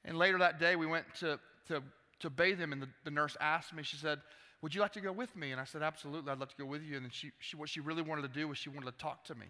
And 0.04 0.18
later 0.18 0.40
that 0.40 0.60
day, 0.60 0.76
we 0.76 0.88
went 0.88 1.06
to, 1.20 1.40
to, 1.68 1.84
to 2.20 2.30
bathe 2.30 2.60
him, 2.60 2.74
and 2.74 2.82
the, 2.82 2.90
the 3.06 3.12
nurse 3.12 3.38
asked 3.40 3.74
me, 3.74 3.84
she 3.84 3.98
said, 3.98 4.20
Would 4.64 4.74
you 4.74 4.82
like 4.82 4.94
to 4.94 5.02
go 5.02 5.12
with 5.12 5.36
me? 5.36 5.52
And 5.52 5.62
I 5.62 5.66
said, 5.66 5.84
Absolutely, 5.84 6.32
I'd 6.32 6.40
love 6.40 6.50
to 6.50 6.58
go 6.58 6.66
with 6.66 6.82
you. 6.82 6.98
And 6.98 7.14
she, 7.14 7.32
she, 7.40 7.56
what 7.56 7.70
she 7.70 7.80
really 7.80 8.02
wanted 8.02 8.24
to 8.24 8.40
do 8.40 8.48
was 8.48 8.58
she 8.58 8.70
wanted 8.70 8.88
to 8.88 8.98
talk 8.98 9.24
to 9.26 9.36
me. 9.36 9.46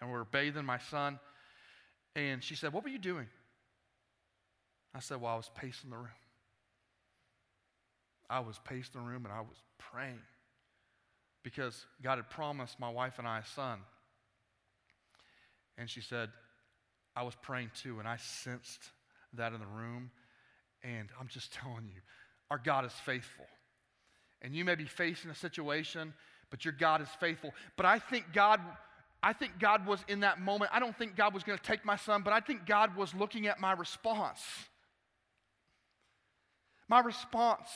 And 0.00 0.10
we 0.10 0.16
were 0.16 0.24
bathing 0.24 0.64
my 0.64 0.78
son. 0.78 1.18
And 2.16 2.42
she 2.42 2.54
said, 2.54 2.72
What 2.72 2.82
were 2.82 2.90
you 2.90 2.98
doing? 2.98 3.26
I 4.94 5.00
said, 5.00 5.20
Well, 5.20 5.32
I 5.32 5.36
was 5.36 5.50
pacing 5.54 5.90
the 5.90 5.96
room. 5.96 6.08
I 8.28 8.40
was 8.40 8.60
pacing 8.64 8.92
the 8.94 9.00
room 9.00 9.24
and 9.24 9.34
I 9.34 9.40
was 9.40 9.56
praying 9.78 10.20
because 11.42 11.86
God 12.02 12.16
had 12.16 12.30
promised 12.30 12.78
my 12.78 12.88
wife 12.88 13.18
and 13.18 13.26
I 13.26 13.40
a 13.40 13.44
son. 13.44 13.80
And 15.76 15.88
she 15.88 16.00
said, 16.00 16.28
I 17.16 17.22
was 17.22 17.34
praying 17.42 17.70
too, 17.74 17.98
and 17.98 18.06
I 18.06 18.16
sensed 18.18 18.80
that 19.34 19.52
in 19.52 19.60
the 19.60 19.66
room. 19.66 20.10
And 20.82 21.08
I'm 21.18 21.28
just 21.28 21.52
telling 21.60 21.86
you, 21.86 22.00
our 22.50 22.58
God 22.58 22.84
is 22.84 22.92
faithful. 22.92 23.46
And 24.42 24.54
you 24.54 24.64
may 24.64 24.74
be 24.74 24.84
facing 24.84 25.30
a 25.30 25.34
situation, 25.34 26.14
but 26.50 26.64
your 26.64 26.72
God 26.72 27.02
is 27.02 27.08
faithful. 27.18 27.52
But 27.76 27.86
I 27.86 27.98
think 27.98 28.26
God 28.32 28.60
I 29.22 29.32
think 29.32 29.58
God 29.58 29.86
was 29.86 30.00
in 30.08 30.20
that 30.20 30.40
moment. 30.40 30.70
I 30.74 30.80
don't 30.80 30.96
think 30.96 31.16
God 31.16 31.34
was 31.34 31.42
going 31.42 31.58
to 31.58 31.64
take 31.64 31.84
my 31.84 31.96
son, 31.96 32.22
but 32.22 32.32
I 32.32 32.40
think 32.40 32.64
God 32.64 32.96
was 32.96 33.14
looking 33.14 33.46
at 33.46 33.60
my 33.60 33.72
response. 33.72 34.40
My 36.88 37.00
response. 37.00 37.68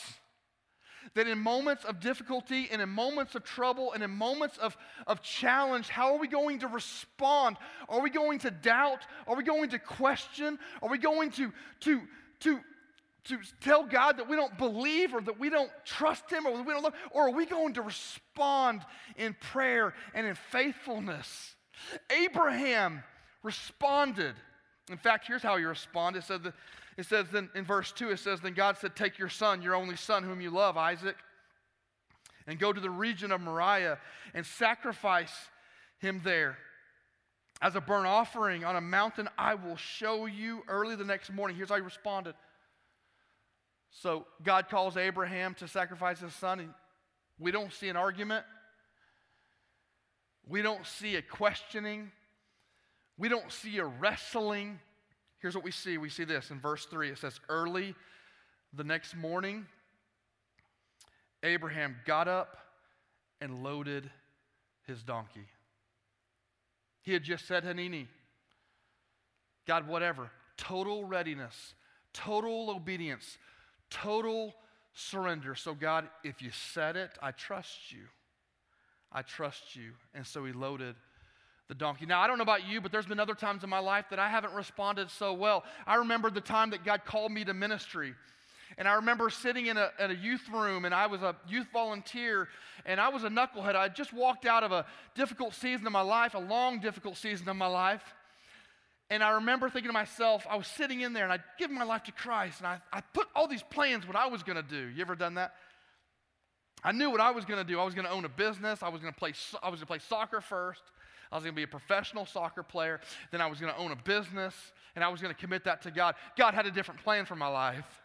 That 1.14 1.28
in 1.28 1.38
moments 1.38 1.84
of 1.84 2.00
difficulty 2.00 2.68
and 2.72 2.80
in 2.80 2.88
moments 2.88 3.34
of 3.34 3.44
trouble 3.44 3.92
and 3.92 4.02
in 4.02 4.10
moments 4.10 4.56
of, 4.56 4.74
of 5.06 5.20
challenge, 5.20 5.88
how 5.90 6.14
are 6.14 6.18
we 6.18 6.28
going 6.28 6.60
to 6.60 6.66
respond? 6.66 7.58
Are 7.90 8.00
we 8.00 8.08
going 8.08 8.38
to 8.40 8.50
doubt? 8.50 9.00
Are 9.26 9.36
we 9.36 9.44
going 9.44 9.68
to 9.70 9.78
question? 9.78 10.58
Are 10.82 10.88
we 10.88 10.96
going 10.96 11.30
to, 11.32 11.52
to, 11.80 12.00
to 12.40 12.60
to 13.24 13.38
tell 13.60 13.84
God 13.84 14.18
that 14.18 14.28
we 14.28 14.36
don't 14.36 14.56
believe 14.58 15.14
or 15.14 15.20
that 15.22 15.38
we 15.38 15.48
don't 15.50 15.70
trust 15.84 16.30
Him 16.30 16.46
or 16.46 16.62
we 16.62 16.72
don't 16.72 16.82
love? 16.82 16.94
Or 17.10 17.28
are 17.28 17.32
we 17.32 17.46
going 17.46 17.74
to 17.74 17.82
respond 17.82 18.82
in 19.16 19.34
prayer 19.40 19.94
and 20.14 20.26
in 20.26 20.34
faithfulness? 20.34 21.54
Abraham 22.10 23.02
responded. 23.42 24.34
In 24.90 24.98
fact, 24.98 25.26
here's 25.26 25.42
how 25.42 25.56
he 25.56 25.64
responded. 25.64 26.20
It, 26.20 26.26
said 26.26 26.42
that, 26.44 26.54
it 26.96 27.06
says 27.06 27.26
in 27.32 27.64
verse 27.64 27.92
2, 27.92 28.10
it 28.10 28.18
says, 28.18 28.40
Then 28.40 28.54
God 28.54 28.76
said, 28.78 28.94
Take 28.96 29.18
your 29.18 29.28
son, 29.28 29.62
your 29.62 29.74
only 29.74 29.96
son, 29.96 30.22
whom 30.22 30.40
you 30.40 30.50
love, 30.50 30.76
Isaac, 30.76 31.16
and 32.46 32.58
go 32.58 32.72
to 32.72 32.80
the 32.80 32.90
region 32.90 33.32
of 33.32 33.40
Moriah 33.40 33.98
and 34.34 34.44
sacrifice 34.44 35.32
him 35.98 36.20
there. 36.22 36.58
As 37.62 37.76
a 37.76 37.80
burnt 37.80 38.06
offering 38.06 38.64
on 38.64 38.76
a 38.76 38.80
mountain, 38.80 39.28
I 39.38 39.54
will 39.54 39.76
show 39.76 40.26
you 40.26 40.62
early 40.68 40.96
the 40.96 41.04
next 41.04 41.32
morning. 41.32 41.56
Here's 41.56 41.70
how 41.70 41.76
he 41.76 41.80
responded 41.80 42.34
so 43.94 44.26
God 44.42 44.68
calls 44.68 44.96
Abraham 44.96 45.54
to 45.54 45.68
sacrifice 45.68 46.18
his 46.18 46.34
son, 46.34 46.58
and 46.58 46.70
we 47.38 47.52
don't 47.52 47.72
see 47.72 47.88
an 47.88 47.96
argument. 47.96 48.44
We 50.46 50.62
don't 50.62 50.84
see 50.84 51.14
a 51.14 51.22
questioning. 51.22 52.10
We 53.16 53.28
don't 53.28 53.50
see 53.50 53.78
a 53.78 53.84
wrestling. 53.84 54.80
Here's 55.38 55.54
what 55.54 55.64
we 55.64 55.70
see 55.70 55.96
we 55.96 56.10
see 56.10 56.24
this 56.24 56.50
in 56.50 56.58
verse 56.58 56.86
3. 56.86 57.10
It 57.10 57.18
says, 57.18 57.38
Early 57.48 57.94
the 58.72 58.84
next 58.84 59.16
morning, 59.16 59.64
Abraham 61.44 61.96
got 62.04 62.26
up 62.26 62.56
and 63.40 63.62
loaded 63.62 64.10
his 64.86 65.02
donkey. 65.04 65.46
He 67.02 67.12
had 67.12 67.22
just 67.22 67.46
said, 67.46 67.62
Hanini, 67.64 68.08
God, 69.66 69.86
whatever. 69.86 70.30
Total 70.56 71.04
readiness, 71.04 71.74
total 72.12 72.70
obedience, 72.70 73.38
Total 73.90 74.54
surrender. 74.92 75.54
So, 75.54 75.74
God, 75.74 76.08
if 76.22 76.42
you 76.42 76.50
said 76.50 76.96
it, 76.96 77.10
I 77.22 77.32
trust 77.32 77.92
you. 77.92 78.04
I 79.12 79.22
trust 79.22 79.76
you. 79.76 79.92
And 80.14 80.26
so 80.26 80.44
he 80.44 80.52
loaded 80.52 80.96
the 81.68 81.74
donkey. 81.74 82.06
Now, 82.06 82.20
I 82.20 82.26
don't 82.26 82.36
know 82.36 82.42
about 82.42 82.66
you, 82.68 82.80
but 82.80 82.92
there's 82.92 83.06
been 83.06 83.20
other 83.20 83.34
times 83.34 83.64
in 83.64 83.70
my 83.70 83.78
life 83.78 84.06
that 84.10 84.18
I 84.18 84.28
haven't 84.28 84.52
responded 84.52 85.10
so 85.10 85.32
well. 85.32 85.64
I 85.86 85.96
remember 85.96 86.30
the 86.30 86.40
time 86.40 86.70
that 86.70 86.84
God 86.84 87.04
called 87.04 87.32
me 87.32 87.44
to 87.44 87.54
ministry. 87.54 88.14
And 88.76 88.88
I 88.88 88.94
remember 88.94 89.30
sitting 89.30 89.66
in 89.66 89.76
a, 89.76 89.90
in 90.00 90.10
a 90.10 90.14
youth 90.14 90.48
room, 90.52 90.84
and 90.84 90.94
I 90.94 91.06
was 91.06 91.22
a 91.22 91.36
youth 91.48 91.68
volunteer, 91.72 92.48
and 92.84 93.00
I 93.00 93.08
was 93.08 93.24
a 93.24 93.28
knucklehead. 93.28 93.76
I 93.76 93.88
just 93.88 94.12
walked 94.12 94.46
out 94.46 94.64
of 94.64 94.72
a 94.72 94.84
difficult 95.14 95.54
season 95.54 95.86
of 95.86 95.92
my 95.92 96.00
life, 96.00 96.34
a 96.34 96.38
long, 96.38 96.80
difficult 96.80 97.16
season 97.16 97.48
of 97.48 97.56
my 97.56 97.66
life. 97.66 98.14
And 99.10 99.22
I 99.22 99.32
remember 99.32 99.68
thinking 99.68 99.90
to 99.90 99.92
myself, 99.92 100.46
I 100.48 100.56
was 100.56 100.66
sitting 100.66 101.02
in 101.02 101.12
there 101.12 101.24
and 101.24 101.32
I'd 101.32 101.42
given 101.58 101.76
my 101.76 101.84
life 101.84 102.04
to 102.04 102.12
Christ 102.12 102.60
and 102.60 102.66
I, 102.66 102.78
I 102.92 103.00
put 103.00 103.28
all 103.34 103.46
these 103.46 103.62
plans 103.62 104.06
what 104.06 104.16
I 104.16 104.26
was 104.28 104.42
going 104.42 104.56
to 104.56 104.62
do. 104.62 104.88
You 104.88 105.02
ever 105.02 105.14
done 105.14 105.34
that? 105.34 105.54
I 106.82 106.92
knew 106.92 107.10
what 107.10 107.20
I 107.20 107.30
was 107.30 107.44
going 107.44 107.58
to 107.58 107.64
do. 107.64 107.80
I 107.80 107.84
was 107.84 107.94
going 107.94 108.06
to 108.06 108.12
own 108.12 108.24
a 108.24 108.30
business. 108.30 108.82
I 108.82 108.88
was 108.88 109.00
going 109.00 109.12
to 109.12 109.18
play, 109.18 109.32
I 109.62 109.68
was 109.68 109.80
going 109.80 109.86
to 109.86 109.86
play 109.86 109.98
soccer 109.98 110.40
first. 110.40 110.82
I 111.32 111.36
was 111.36 111.44
going 111.44 111.54
to 111.54 111.56
be 111.56 111.64
a 111.64 111.68
professional 111.68 112.26
soccer 112.26 112.62
player. 112.62 113.00
Then 113.30 113.40
I 113.40 113.46
was 113.46 113.60
going 113.60 113.72
to 113.72 113.78
own 113.78 113.90
a 113.90 113.96
business 113.96 114.54
and 114.94 115.04
I 115.04 115.08
was 115.08 115.20
going 115.20 115.34
to 115.34 115.40
commit 115.40 115.64
that 115.64 115.82
to 115.82 115.90
God. 115.90 116.14
God 116.36 116.54
had 116.54 116.66
a 116.66 116.70
different 116.70 117.02
plan 117.02 117.24
for 117.24 117.36
my 117.36 117.48
life. 117.48 118.02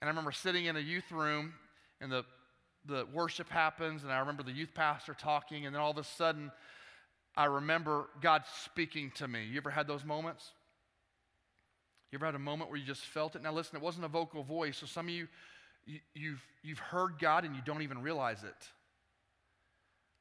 And 0.00 0.08
I 0.08 0.10
remember 0.10 0.32
sitting 0.32 0.66
in 0.66 0.76
a 0.76 0.80
youth 0.80 1.10
room 1.10 1.54
and 2.00 2.10
the, 2.10 2.24
the 2.86 3.06
worship 3.12 3.48
happens 3.48 4.02
and 4.02 4.12
I 4.12 4.18
remember 4.18 4.42
the 4.42 4.52
youth 4.52 4.74
pastor 4.74 5.14
talking 5.14 5.66
and 5.66 5.74
then 5.74 5.82
all 5.82 5.90
of 5.90 5.98
a 5.98 6.04
sudden 6.04 6.52
I 7.36 7.46
remember 7.46 8.06
God 8.20 8.42
speaking 8.64 9.10
to 9.16 9.26
me. 9.26 9.44
You 9.44 9.56
ever 9.56 9.70
had 9.70 9.86
those 9.86 10.04
moments? 10.04 10.52
You 12.12 12.18
ever 12.18 12.26
had 12.26 12.34
a 12.36 12.38
moment 12.38 12.70
where 12.70 12.78
you 12.78 12.86
just 12.86 13.04
felt 13.04 13.34
it? 13.34 13.42
Now, 13.42 13.52
listen, 13.52 13.76
it 13.76 13.82
wasn't 13.82 14.04
a 14.04 14.08
vocal 14.08 14.44
voice, 14.44 14.78
so 14.78 14.86
some 14.86 15.06
of 15.06 15.14
you, 15.14 15.26
you 15.84 15.98
you've, 16.14 16.42
you've 16.62 16.78
heard 16.78 17.18
God 17.18 17.44
and 17.44 17.56
you 17.56 17.62
don't 17.64 17.82
even 17.82 18.02
realize 18.02 18.44
it. 18.44 18.54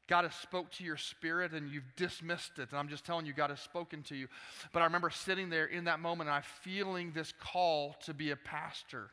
God 0.08 0.24
has 0.26 0.36
spoke 0.36 0.70
to 0.72 0.84
your 0.84 0.98
spirit 0.98 1.54
and 1.54 1.72
you've 1.72 1.96
dismissed 1.96 2.58
it. 2.58 2.70
And 2.72 2.80
I'm 2.80 2.90
just 2.90 3.06
telling 3.06 3.26
you, 3.26 3.34
God 3.34 3.52
has 3.52 3.62
spoken 3.62 4.04
to 4.04 4.16
you. 4.16 4.28
But 4.74 4.82
I 4.82 4.86
remember 4.86 5.10
sitting 5.10 5.50
there 5.50 5.66
in 5.66 5.86
that 5.86 6.00
moment 6.00 6.30
and 6.30 6.36
I 6.36 6.42
feeling 6.42 7.14
this 7.14 7.34
call 7.40 7.96
to 8.06 8.14
be 8.14 8.32
a 8.32 8.36
pastor. 8.36 9.12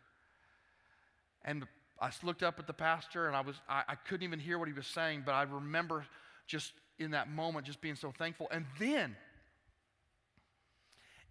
And 1.45 1.65
I 2.01 2.11
looked 2.23 2.43
up 2.43 2.59
at 2.59 2.67
the 2.67 2.73
pastor 2.73 3.29
and 3.29 3.37
I 3.37 3.43
was 3.43 3.57
I, 3.69 3.83
I 3.89 3.95
couldn't 3.95 4.25
even 4.25 4.41
hear 4.41 4.59
what 4.59 4.69
he 4.69 4.75
was 4.75 4.87
saying, 4.87 5.23
but 5.25 5.33
I 5.33 5.43
remember 5.43 6.07
just 6.47 6.73
in 7.01 7.13
that 7.13 7.31
moment, 7.31 7.67
just 7.67 7.81
being 7.81 7.97
so 7.97 8.13
thankful. 8.17 8.47
And 8.53 8.67
then, 8.79 9.17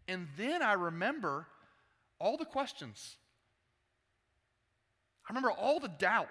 and 0.08 0.28
then 0.38 0.62
I 0.62 0.74
remember 0.74 1.46
all 2.20 2.36
the 2.36 2.46
questions. 2.46 3.16
I 5.30 5.32
remember 5.32 5.52
all 5.52 5.80
the 5.80 5.88
doubt. 5.88 6.28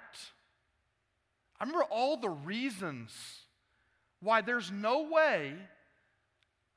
I 1.61 1.65
remember 1.65 1.85
all 1.85 2.17
the 2.17 2.29
reasons 2.29 3.13
why 4.21 4.41
there's 4.41 4.73
no 4.73 5.03
way 5.05 5.55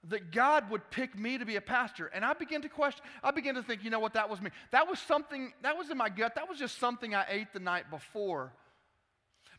that 0.09 0.31
God 0.31 0.69
would 0.69 0.89
pick 0.89 1.17
me 1.17 1.37
to 1.37 1.45
be 1.45 1.55
a 1.55 1.61
pastor. 1.61 2.07
And 2.07 2.23
I 2.23 2.33
began 2.33 2.61
to 2.61 2.69
question, 2.69 3.03
I 3.23 3.31
began 3.31 3.55
to 3.55 3.63
think, 3.63 3.83
you 3.83 3.89
know 3.89 3.99
what, 3.99 4.13
that 4.13 4.29
was 4.29 4.41
me. 4.41 4.49
That 4.71 4.87
was 4.87 4.99
something, 4.99 5.53
that 5.61 5.77
was 5.77 5.89
in 5.89 5.97
my 5.97 6.09
gut. 6.09 6.35
That 6.35 6.49
was 6.49 6.57
just 6.57 6.79
something 6.79 7.13
I 7.13 7.25
ate 7.29 7.53
the 7.53 7.59
night 7.59 7.89
before. 7.89 8.53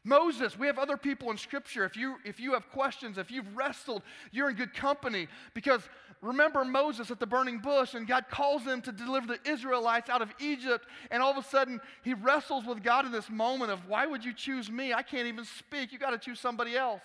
Moses, 0.04 0.58
we 0.58 0.66
have 0.66 0.78
other 0.78 0.96
people 0.96 1.30
in 1.30 1.36
Scripture. 1.36 1.84
If 1.84 1.96
you, 1.96 2.16
if 2.24 2.40
you 2.40 2.54
have 2.54 2.68
questions, 2.70 3.18
if 3.18 3.30
you've 3.30 3.56
wrestled, 3.56 4.02
you're 4.32 4.50
in 4.50 4.56
good 4.56 4.74
company. 4.74 5.28
Because 5.54 5.82
remember 6.20 6.64
Moses 6.64 7.12
at 7.12 7.20
the 7.20 7.26
burning 7.26 7.58
bush, 7.58 7.94
and 7.94 8.06
God 8.06 8.24
calls 8.28 8.62
him 8.62 8.82
to 8.82 8.90
deliver 8.90 9.28
the 9.28 9.50
Israelites 9.50 10.10
out 10.10 10.20
of 10.20 10.32
Egypt, 10.40 10.86
and 11.12 11.22
all 11.22 11.30
of 11.30 11.36
a 11.36 11.48
sudden 11.48 11.80
he 12.02 12.14
wrestles 12.14 12.64
with 12.64 12.82
God 12.82 13.06
in 13.06 13.12
this 13.12 13.30
moment 13.30 13.70
of, 13.70 13.88
Why 13.88 14.06
would 14.06 14.24
you 14.24 14.34
choose 14.34 14.70
me? 14.70 14.92
I 14.92 15.02
can't 15.02 15.28
even 15.28 15.44
speak. 15.44 15.92
You 15.92 15.98
got 16.00 16.10
to 16.10 16.18
choose 16.18 16.40
somebody 16.40 16.76
else. 16.76 17.04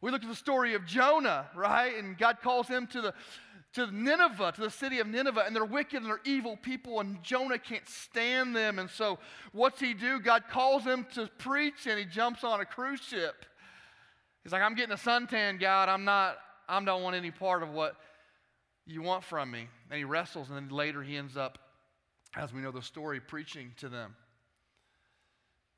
We 0.00 0.10
look 0.10 0.22
at 0.22 0.28
the 0.28 0.34
story 0.34 0.74
of 0.74 0.84
Jonah, 0.86 1.46
right? 1.54 1.96
And 1.96 2.18
God 2.18 2.38
calls 2.42 2.66
him 2.66 2.88
to 2.88 3.00
the 3.00 3.14
to 3.74 3.90
Nineveh, 3.90 4.52
to 4.52 4.60
the 4.60 4.70
city 4.70 4.98
of 4.98 5.06
Nineveh, 5.06 5.44
and 5.46 5.56
they're 5.56 5.64
wicked 5.64 6.02
and 6.02 6.06
they're 6.06 6.20
evil 6.24 6.56
people, 6.56 7.00
and 7.00 7.22
Jonah 7.22 7.58
can't 7.58 7.88
stand 7.88 8.54
them. 8.54 8.78
And 8.78 8.90
so, 8.90 9.18
what's 9.52 9.80
he 9.80 9.94
do? 9.94 10.20
God 10.20 10.44
calls 10.50 10.84
him 10.84 11.06
to 11.14 11.30
preach, 11.38 11.86
and 11.86 11.98
he 11.98 12.04
jumps 12.04 12.44
on 12.44 12.60
a 12.60 12.64
cruise 12.66 13.00
ship. 13.00 13.46
He's 14.42 14.52
like, 14.52 14.62
I'm 14.62 14.74
getting 14.74 14.92
a 14.92 14.98
suntan, 14.98 15.58
God. 15.58 15.88
I'm 15.88 16.04
not, 16.04 16.36
I 16.68 16.82
don't 16.82 17.02
want 17.02 17.16
any 17.16 17.30
part 17.30 17.62
of 17.62 17.70
what 17.70 17.96
you 18.86 19.00
want 19.00 19.24
from 19.24 19.50
me. 19.50 19.68
And 19.90 19.98
he 19.98 20.04
wrestles, 20.04 20.48
and 20.48 20.56
then 20.56 20.68
later 20.68 21.02
he 21.02 21.16
ends 21.16 21.36
up, 21.36 21.58
as 22.36 22.52
we 22.52 22.60
know 22.60 22.72
the 22.72 22.82
story, 22.82 23.20
preaching 23.20 23.72
to 23.78 23.88
them. 23.88 24.16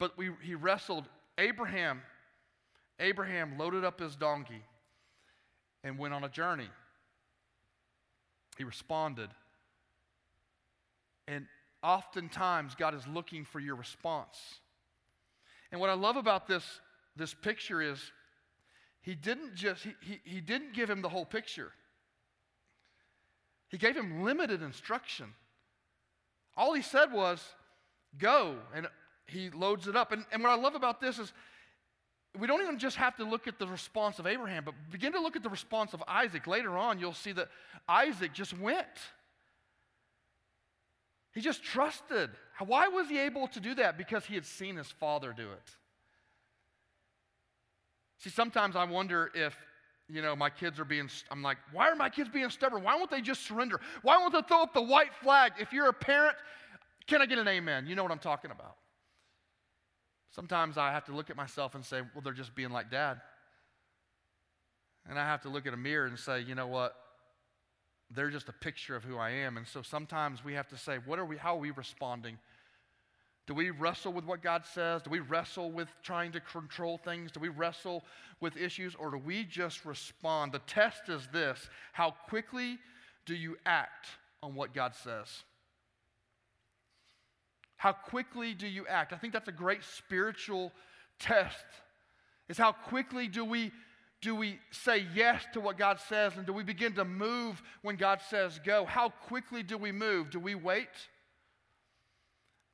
But 0.00 0.18
we, 0.18 0.30
he 0.42 0.54
wrestled. 0.54 1.04
Abraham, 1.38 2.02
Abraham 2.98 3.56
loaded 3.58 3.84
up 3.84 4.00
his 4.00 4.16
donkey 4.16 4.62
and 5.84 5.98
went 5.98 6.14
on 6.14 6.24
a 6.24 6.28
journey. 6.28 6.68
He 8.56 8.64
responded. 8.64 9.30
And 11.26 11.46
oftentimes, 11.82 12.74
God 12.74 12.94
is 12.94 13.06
looking 13.06 13.44
for 13.44 13.60
your 13.60 13.76
response. 13.76 14.38
And 15.72 15.80
what 15.80 15.90
I 15.90 15.94
love 15.94 16.16
about 16.16 16.46
this, 16.46 16.64
this 17.16 17.34
picture 17.34 17.82
is 17.82 17.98
he 19.00 19.14
didn't 19.14 19.54
just, 19.54 19.82
he, 19.82 19.94
he, 20.00 20.20
he 20.24 20.40
didn't 20.40 20.72
give 20.72 20.88
him 20.88 21.02
the 21.02 21.08
whole 21.08 21.24
picture. 21.24 21.72
He 23.68 23.78
gave 23.78 23.96
him 23.96 24.22
limited 24.22 24.62
instruction. 24.62 25.26
All 26.56 26.74
he 26.74 26.82
said 26.82 27.12
was, 27.12 27.42
go. 28.18 28.56
And 28.74 28.86
he 29.26 29.50
loads 29.50 29.88
it 29.88 29.96
up. 29.96 30.12
And, 30.12 30.24
and 30.32 30.42
what 30.42 30.50
I 30.50 30.56
love 30.56 30.74
about 30.74 31.00
this 31.00 31.18
is 31.18 31.32
we 32.38 32.46
don't 32.46 32.62
even 32.62 32.78
just 32.78 32.96
have 32.96 33.16
to 33.16 33.24
look 33.24 33.46
at 33.46 33.58
the 33.58 33.66
response 33.66 34.18
of 34.18 34.26
Abraham, 34.26 34.64
but 34.64 34.74
begin 34.90 35.12
to 35.12 35.20
look 35.20 35.36
at 35.36 35.42
the 35.42 35.48
response 35.48 35.94
of 35.94 36.02
Isaac. 36.08 36.46
Later 36.46 36.76
on, 36.76 36.98
you'll 36.98 37.12
see 37.12 37.32
that 37.32 37.48
Isaac 37.88 38.32
just 38.32 38.58
went. 38.58 38.86
He 41.32 41.40
just 41.40 41.62
trusted. 41.62 42.30
Why 42.64 42.88
was 42.88 43.08
he 43.08 43.18
able 43.18 43.48
to 43.48 43.60
do 43.60 43.74
that? 43.76 43.98
Because 43.98 44.24
he 44.24 44.34
had 44.34 44.44
seen 44.44 44.76
his 44.76 44.88
father 44.88 45.32
do 45.36 45.42
it. 45.42 45.70
See, 48.18 48.30
sometimes 48.30 48.74
I 48.74 48.84
wonder 48.84 49.30
if, 49.34 49.56
you 50.08 50.22
know, 50.22 50.34
my 50.34 50.50
kids 50.50 50.80
are 50.80 50.84
being, 50.84 51.08
I'm 51.30 51.42
like, 51.42 51.58
why 51.72 51.88
are 51.90 51.96
my 51.96 52.08
kids 52.08 52.30
being 52.30 52.50
stubborn? 52.50 52.82
Why 52.82 52.96
won't 52.96 53.10
they 53.10 53.20
just 53.20 53.46
surrender? 53.46 53.80
Why 54.02 54.16
won't 54.18 54.32
they 54.32 54.42
throw 54.42 54.62
up 54.62 54.72
the 54.72 54.82
white 54.82 55.12
flag? 55.12 55.52
If 55.60 55.72
you're 55.72 55.88
a 55.88 55.92
parent, 55.92 56.36
can 57.06 57.20
I 57.20 57.26
get 57.26 57.38
an 57.38 57.48
amen? 57.48 57.86
You 57.86 57.94
know 57.94 58.02
what 58.02 58.12
I'm 58.12 58.18
talking 58.18 58.50
about. 58.50 58.76
Sometimes 60.34 60.76
I 60.76 60.90
have 60.90 61.04
to 61.04 61.12
look 61.12 61.30
at 61.30 61.36
myself 61.36 61.76
and 61.76 61.84
say, 61.84 62.00
well, 62.00 62.20
they're 62.22 62.32
just 62.32 62.56
being 62.56 62.70
like 62.70 62.90
dad. 62.90 63.20
And 65.08 65.16
I 65.16 65.24
have 65.24 65.42
to 65.42 65.48
look 65.48 65.64
at 65.66 65.74
a 65.74 65.76
mirror 65.76 66.06
and 66.06 66.18
say, 66.18 66.40
you 66.40 66.56
know 66.56 66.66
what? 66.66 66.96
They're 68.10 68.30
just 68.30 68.48
a 68.48 68.52
picture 68.52 68.96
of 68.96 69.04
who 69.04 69.16
I 69.16 69.30
am. 69.30 69.56
And 69.56 69.66
so 69.66 69.82
sometimes 69.82 70.44
we 70.44 70.54
have 70.54 70.66
to 70.68 70.76
say, 70.76 70.98
what 71.04 71.20
are 71.20 71.24
we, 71.24 71.36
how 71.36 71.54
are 71.54 71.60
we 71.60 71.70
responding? 71.70 72.38
Do 73.46 73.54
we 73.54 73.70
wrestle 73.70 74.12
with 74.12 74.24
what 74.24 74.42
God 74.42 74.64
says? 74.64 75.02
Do 75.02 75.10
we 75.10 75.20
wrestle 75.20 75.70
with 75.70 75.88
trying 76.02 76.32
to 76.32 76.40
control 76.40 76.98
things? 76.98 77.30
Do 77.30 77.38
we 77.38 77.48
wrestle 77.48 78.02
with 78.40 78.56
issues? 78.56 78.96
Or 78.96 79.10
do 79.10 79.18
we 79.18 79.44
just 79.44 79.84
respond? 79.84 80.50
The 80.50 80.60
test 80.60 81.08
is 81.08 81.28
this 81.32 81.68
how 81.92 82.12
quickly 82.28 82.78
do 83.24 83.36
you 83.36 83.56
act 83.66 84.08
on 84.42 84.54
what 84.54 84.74
God 84.74 84.94
says? 84.96 85.44
How 87.76 87.92
quickly 87.92 88.54
do 88.54 88.66
you 88.66 88.86
act? 88.86 89.12
I 89.12 89.16
think 89.16 89.32
that's 89.32 89.48
a 89.48 89.52
great 89.52 89.84
spiritual 89.84 90.72
test. 91.18 91.66
Is 92.48 92.58
how 92.58 92.72
quickly 92.72 93.28
do 93.28 93.44
we 93.44 93.72
do 94.20 94.34
we 94.34 94.58
say 94.70 95.06
yes 95.14 95.44
to 95.52 95.60
what 95.60 95.76
God 95.76 96.00
says 96.00 96.34
and 96.38 96.46
do 96.46 96.52
we 96.54 96.62
begin 96.62 96.94
to 96.94 97.04
move 97.04 97.62
when 97.82 97.96
God 97.96 98.20
says 98.30 98.58
go? 98.64 98.86
How 98.86 99.10
quickly 99.10 99.62
do 99.62 99.76
we 99.76 99.92
move? 99.92 100.30
Do 100.30 100.40
we 100.40 100.54
wait? 100.54 100.88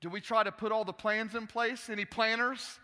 Do 0.01 0.09
we 0.09 0.21
try 0.21 0.45
to 0.45 0.53
put 0.53 0.71
all 0.71 0.85
the 0.85 0.93
plans 0.93 1.35
in 1.35 1.49
place? 1.49 1.91
Any 1.91 2.05
planners? 2.05 2.79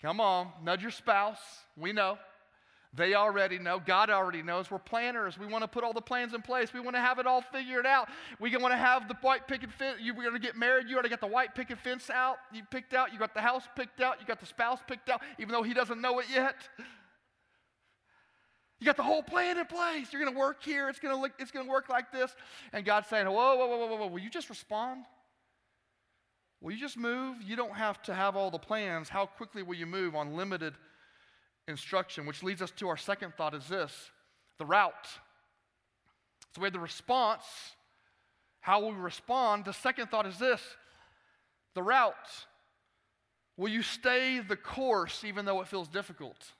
Come 0.00 0.20
on, 0.20 0.52
nudge 0.62 0.82
your 0.82 0.92
spouse. 0.92 1.40
We 1.76 1.92
know. 1.92 2.16
They 2.92 3.14
already 3.14 3.58
know. 3.58 3.78
God 3.78 4.10
already 4.10 4.42
knows. 4.42 4.68
We're 4.68 4.80
planners. 4.80 5.38
We 5.38 5.46
want 5.46 5.62
to 5.62 5.68
put 5.68 5.84
all 5.84 5.92
the 5.92 6.00
plans 6.00 6.34
in 6.34 6.42
place. 6.42 6.72
We 6.72 6.80
want 6.80 6.96
to 6.96 7.00
have 7.00 7.20
it 7.20 7.26
all 7.26 7.40
figured 7.40 7.86
out. 7.86 8.08
We 8.40 8.54
want 8.56 8.72
to 8.72 8.78
have 8.78 9.06
the 9.06 9.14
white 9.20 9.46
picket 9.46 9.70
fence. 9.70 10.00
You're 10.02 10.14
going 10.14 10.32
to 10.32 10.40
get 10.40 10.56
married. 10.56 10.88
You 10.88 10.94
already 10.94 11.08
got 11.08 11.20
the 11.20 11.28
white 11.28 11.54
picket 11.54 11.78
fence 11.78 12.10
out. 12.10 12.38
You 12.52 12.62
picked 12.68 12.92
out. 12.92 13.12
You 13.12 13.18
got 13.20 13.32
the 13.32 13.40
house 13.40 13.62
picked 13.76 14.00
out. 14.00 14.20
You 14.20 14.26
got 14.26 14.40
the 14.40 14.46
spouse 14.46 14.80
picked 14.88 15.08
out, 15.08 15.22
even 15.38 15.52
though 15.52 15.62
he 15.62 15.72
doesn't 15.72 16.00
know 16.00 16.18
it 16.18 16.26
yet. 16.32 16.56
You 18.80 18.86
got 18.86 18.96
the 18.96 19.04
whole 19.04 19.22
plan 19.22 19.58
in 19.58 19.66
place. 19.66 20.12
You're 20.12 20.22
going 20.22 20.34
to 20.34 20.38
work 20.38 20.64
here. 20.64 20.88
It's 20.88 20.98
going 20.98 21.14
to 21.14 21.20
look. 21.20 21.32
It's 21.38 21.52
going 21.52 21.66
to 21.66 21.70
work 21.70 21.88
like 21.88 22.10
this. 22.10 22.34
And 22.72 22.84
God's 22.84 23.06
saying, 23.06 23.26
"Whoa, 23.26 23.56
whoa, 23.56 23.68
whoa, 23.68 23.86
whoa, 23.86 23.96
whoa! 23.98 24.06
Will 24.08 24.18
you 24.18 24.30
just 24.30 24.48
respond? 24.48 25.04
Will 26.60 26.72
you 26.72 26.80
just 26.80 26.96
move? 26.96 27.36
You 27.40 27.54
don't 27.54 27.74
have 27.74 28.02
to 28.04 28.14
have 28.14 28.36
all 28.36 28.50
the 28.50 28.58
plans. 28.58 29.08
How 29.08 29.26
quickly 29.26 29.62
will 29.62 29.76
you 29.76 29.86
move 29.86 30.16
on 30.16 30.34
limited?" 30.34 30.74
Instruction, 31.68 32.26
which 32.26 32.42
leads 32.42 32.62
us 32.62 32.70
to 32.72 32.88
our 32.88 32.96
second 32.96 33.34
thought 33.36 33.54
is 33.54 33.66
this 33.68 33.92
the 34.58 34.66
route. 34.66 34.92
So 36.54 36.60
we 36.60 36.66
have 36.66 36.72
the 36.72 36.80
response, 36.80 37.44
how 38.60 38.86
we 38.86 38.94
respond. 38.94 39.64
The 39.64 39.72
second 39.72 40.08
thought 40.08 40.26
is 40.26 40.38
this 40.38 40.60
the 41.74 41.82
route. 41.82 42.14
Will 43.56 43.68
you 43.68 43.82
stay 43.82 44.40
the 44.40 44.56
course 44.56 45.24
even 45.24 45.44
though 45.44 45.60
it 45.60 45.68
feels 45.68 45.88
difficult? 45.88 46.52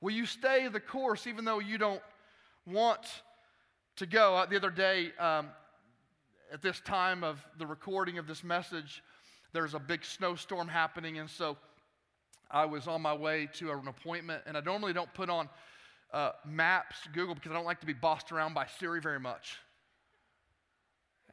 Will 0.00 0.12
you 0.12 0.26
stay 0.26 0.68
the 0.68 0.80
course 0.80 1.26
even 1.26 1.44
though 1.44 1.60
you 1.60 1.78
don't 1.78 2.02
want 2.66 3.22
to 3.96 4.06
go? 4.06 4.34
Uh, 4.34 4.46
the 4.46 4.56
other 4.56 4.70
day, 4.70 5.12
um, 5.18 5.48
at 6.52 6.60
this 6.60 6.80
time 6.80 7.22
of 7.22 7.44
the 7.58 7.66
recording 7.66 8.18
of 8.18 8.26
this 8.26 8.42
message, 8.42 9.02
there's 9.52 9.74
a 9.74 9.78
big 9.78 10.04
snowstorm 10.04 10.66
happening, 10.66 11.18
and 11.18 11.30
so 11.30 11.56
I 12.52 12.66
was 12.66 12.86
on 12.86 13.00
my 13.00 13.14
way 13.14 13.48
to 13.54 13.70
an 13.72 13.88
appointment, 13.88 14.42
and 14.46 14.56
I 14.56 14.60
normally 14.60 14.92
don't 14.92 15.12
put 15.14 15.30
on 15.30 15.48
uh, 16.12 16.32
maps, 16.46 16.96
Google, 17.12 17.34
because 17.34 17.50
I 17.50 17.54
don't 17.54 17.64
like 17.64 17.80
to 17.80 17.86
be 17.86 17.94
bossed 17.94 18.30
around 18.32 18.54
by 18.54 18.66
Siri 18.78 19.00
very 19.00 19.20
much. 19.20 19.56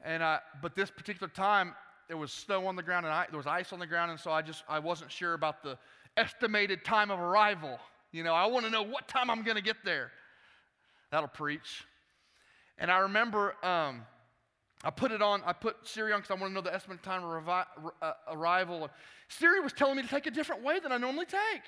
And 0.03 0.23
I, 0.23 0.39
but 0.62 0.75
this 0.75 0.89
particular 0.89 1.27
time, 1.27 1.75
there 2.08 2.17
was 2.17 2.32
snow 2.32 2.65
on 2.67 2.75
the 2.75 2.84
ground 2.84 3.05
and 3.05 3.13
I, 3.13 3.27
there 3.29 3.38
was 3.38 3.47
ice 3.47 3.73
on 3.73 3.79
the 3.79 3.88
ground, 3.88 4.12
and 4.12 4.19
so 4.19 4.32
I 4.32 4.41
just 4.41 4.63
I 4.67 4.79
wasn't 4.79 5.12
sure 5.12 5.34
about 5.34 5.62
the 5.62 5.77
estimated 6.17 6.86
time 6.86 7.12
of 7.12 7.19
arrival. 7.19 7.77
You 8.12 8.23
know, 8.23 8.34
I 8.34 8.47
want 8.47 8.65
to 8.65 8.71
know 8.71 8.82
what 8.82 9.08
time 9.08 9.29
I'm 9.29 9.43
going 9.43 9.58
to 9.58 9.63
get 9.63 9.77
there. 9.84 10.12
That'll 11.12 11.27
preach. 11.27 11.84
And 12.77 12.89
I 12.89 12.99
remember 12.99 13.53
um, 13.63 14.03
I 14.83 14.91
put 14.91 15.11
it 15.11 15.21
on, 15.21 15.41
I 15.45 15.53
put 15.53 15.75
Siri 15.83 16.13
on 16.13 16.21
because 16.21 16.31
I 16.31 16.39
want 16.39 16.51
to 16.51 16.55
know 16.55 16.61
the 16.61 16.73
estimated 16.73 17.03
time 17.03 17.23
of 17.23 17.43
revi- 17.43 17.65
uh, 18.01 18.13
arrival. 18.29 18.89
Siri 19.27 19.59
was 19.59 19.73
telling 19.73 19.97
me 19.97 20.03
to 20.03 20.07
take 20.07 20.25
a 20.25 20.31
different 20.31 20.63
way 20.63 20.79
than 20.79 20.91
I 20.91 20.97
normally 20.97 21.25
take. 21.25 21.63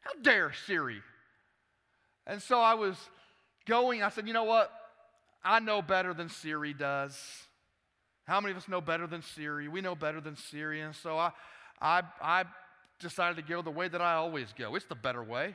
How 0.00 0.10
dare 0.20 0.52
Siri? 0.66 1.00
And 2.26 2.42
so 2.42 2.60
I 2.60 2.74
was 2.74 2.96
going, 3.66 4.02
I 4.02 4.08
said, 4.08 4.26
you 4.26 4.32
know 4.32 4.44
what? 4.44 4.70
I 5.44 5.60
know 5.60 5.80
better 5.80 6.12
than 6.12 6.28
Siri 6.28 6.74
does. 6.74 7.16
How 8.26 8.40
many 8.40 8.52
of 8.52 8.56
us 8.56 8.68
know 8.68 8.80
better 8.80 9.06
than 9.06 9.22
Siri? 9.22 9.68
We 9.68 9.80
know 9.80 9.94
better 9.94 10.20
than 10.20 10.36
Siri. 10.36 10.80
And 10.80 10.94
so 10.94 11.16
I, 11.18 11.32
I, 11.80 12.02
I 12.20 12.44
decided 12.98 13.36
to 13.36 13.42
go 13.42 13.62
the 13.62 13.70
way 13.70 13.86
that 13.88 14.00
I 14.00 14.14
always 14.14 14.52
go. 14.58 14.74
It's 14.74 14.86
the 14.86 14.94
better 14.94 15.22
way. 15.22 15.54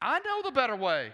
I 0.00 0.20
know 0.20 0.42
the 0.42 0.52
better 0.52 0.76
way. 0.76 1.12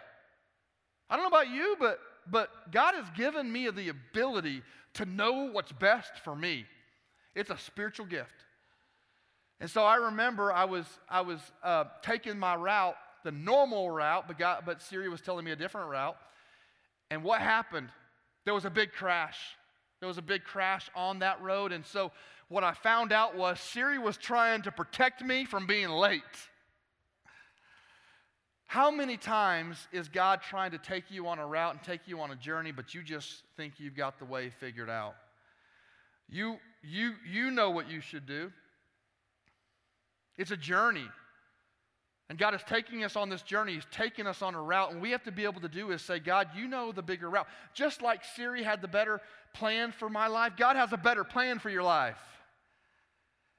I 1.09 1.17
don't 1.17 1.25
know 1.25 1.37
about 1.37 1.49
you, 1.49 1.77
but, 1.81 1.99
but 2.31 2.51
God 2.71 2.95
has 2.95 3.07
given 3.17 3.51
me 3.51 3.69
the 3.71 3.89
ability 3.89 4.63
to 4.95 5.05
know 5.07 5.51
what's 5.51 5.73
best 5.73 6.19
for 6.23 6.35
me. 6.35 6.67
It's 7.35 7.51
a 7.51 7.59
spiritual 7.59 8.07
gift. 8.07 8.35
And 9.61 9.71
so 9.71 9.83
I 9.83 9.97
remember 9.97 10.53
I 10.53 10.65
was, 10.65 10.87
I 11.09 11.21
was 11.21 11.41
uh, 11.63 11.85
taking 12.03 12.39
my 12.39 12.57
route, 12.57 12.97
the 13.25 13.33
normal 13.33 13.91
route, 13.91 14.27
but, 14.27 14.39
God, 14.39 14.65
but 14.67 14.83
Siri 14.83 15.09
was 15.09 15.21
telling 15.21 15.45
me 15.45 15.51
a 15.51 15.57
different 15.57 15.91
route. 15.91 16.17
And 17.11 17.23
what 17.23 17.41
happened? 17.41 17.89
There 18.45 18.55
was 18.55 18.65
a 18.65 18.71
big 18.71 18.93
crash. 18.93 19.39
There 20.01 20.09
was 20.09 20.19
a 20.19 20.23
big 20.23 20.45
crash 20.45 20.91
on 20.95 21.21
that 21.21 21.41
road. 21.41 21.73
And 21.73 21.85
so 21.87 22.13
what 22.49 22.63
I 22.63 22.73
found 22.73 23.13
out 23.13 23.37
was 23.37 23.59
Siri 23.59 23.99
was 23.99 24.17
trying 24.17 24.63
to 24.63 24.73
protect 24.73 25.25
me 25.25 25.45
from 25.45 25.67
being 25.67 25.89
late. 25.89 26.23
How 28.67 28.91
many 28.91 29.17
times 29.17 29.87
is 29.93 30.09
God 30.09 30.41
trying 30.43 30.73
to 30.73 30.79
take 30.79 31.11
you 31.11 31.29
on 31.29 31.39
a 31.39 31.47
route 31.47 31.75
and 31.75 31.83
take 31.83 32.01
you 32.07 32.21
on 32.21 32.31
a 32.31 32.37
journey, 32.37 32.73
but 32.73 32.95
you 32.95 33.03
just 33.03 33.43
think 33.57 33.75
you've 33.79 33.97
got 33.97 34.19
the 34.19 34.25
way 34.25 34.51
figured 34.51 34.91
out? 34.91 35.15
You, 36.29 36.57
you, 36.83 37.13
you 37.31 37.51
know 37.51 37.71
what 37.71 37.91
you 37.91 38.01
should 38.01 38.27
do. 38.27 38.51
It's 40.37 40.51
a 40.51 40.57
journey. 40.57 41.07
And 42.31 42.39
God 42.39 42.55
is 42.55 42.63
taking 42.67 43.05
us 43.05 43.17
on 43.17 43.29
this 43.29 43.43
journey. 43.43 43.75
He's 43.75 43.87
taking 43.91 44.27
us 44.27 44.41
on 44.41 44.55
a 44.55 44.63
route. 44.63 44.93
And 44.93 45.01
we 45.01 45.11
have 45.11 45.23
to 45.25 45.33
be 45.33 45.45
able 45.45 45.61
to 45.61 45.69
do 45.69 45.91
is 45.91 46.01
say, 46.01 46.19
God, 46.19 46.49
you 46.57 46.67
know 46.67 46.91
the 46.91 47.03
bigger 47.03 47.29
route. 47.29 47.47
Just 47.75 48.01
like 48.01 48.25
Siri 48.25 48.63
had 48.63 48.81
the 48.81 48.89
better 48.89 49.21
plan 49.53 49.93
for 49.93 50.09
my 50.09 50.27
life, 50.27 50.55
God 50.57 50.77
has 50.77 50.93
a 50.93 50.97
better 50.97 51.23
plan 51.23 51.59
for 51.59 51.69
your 51.69 51.83
life. 51.83 52.21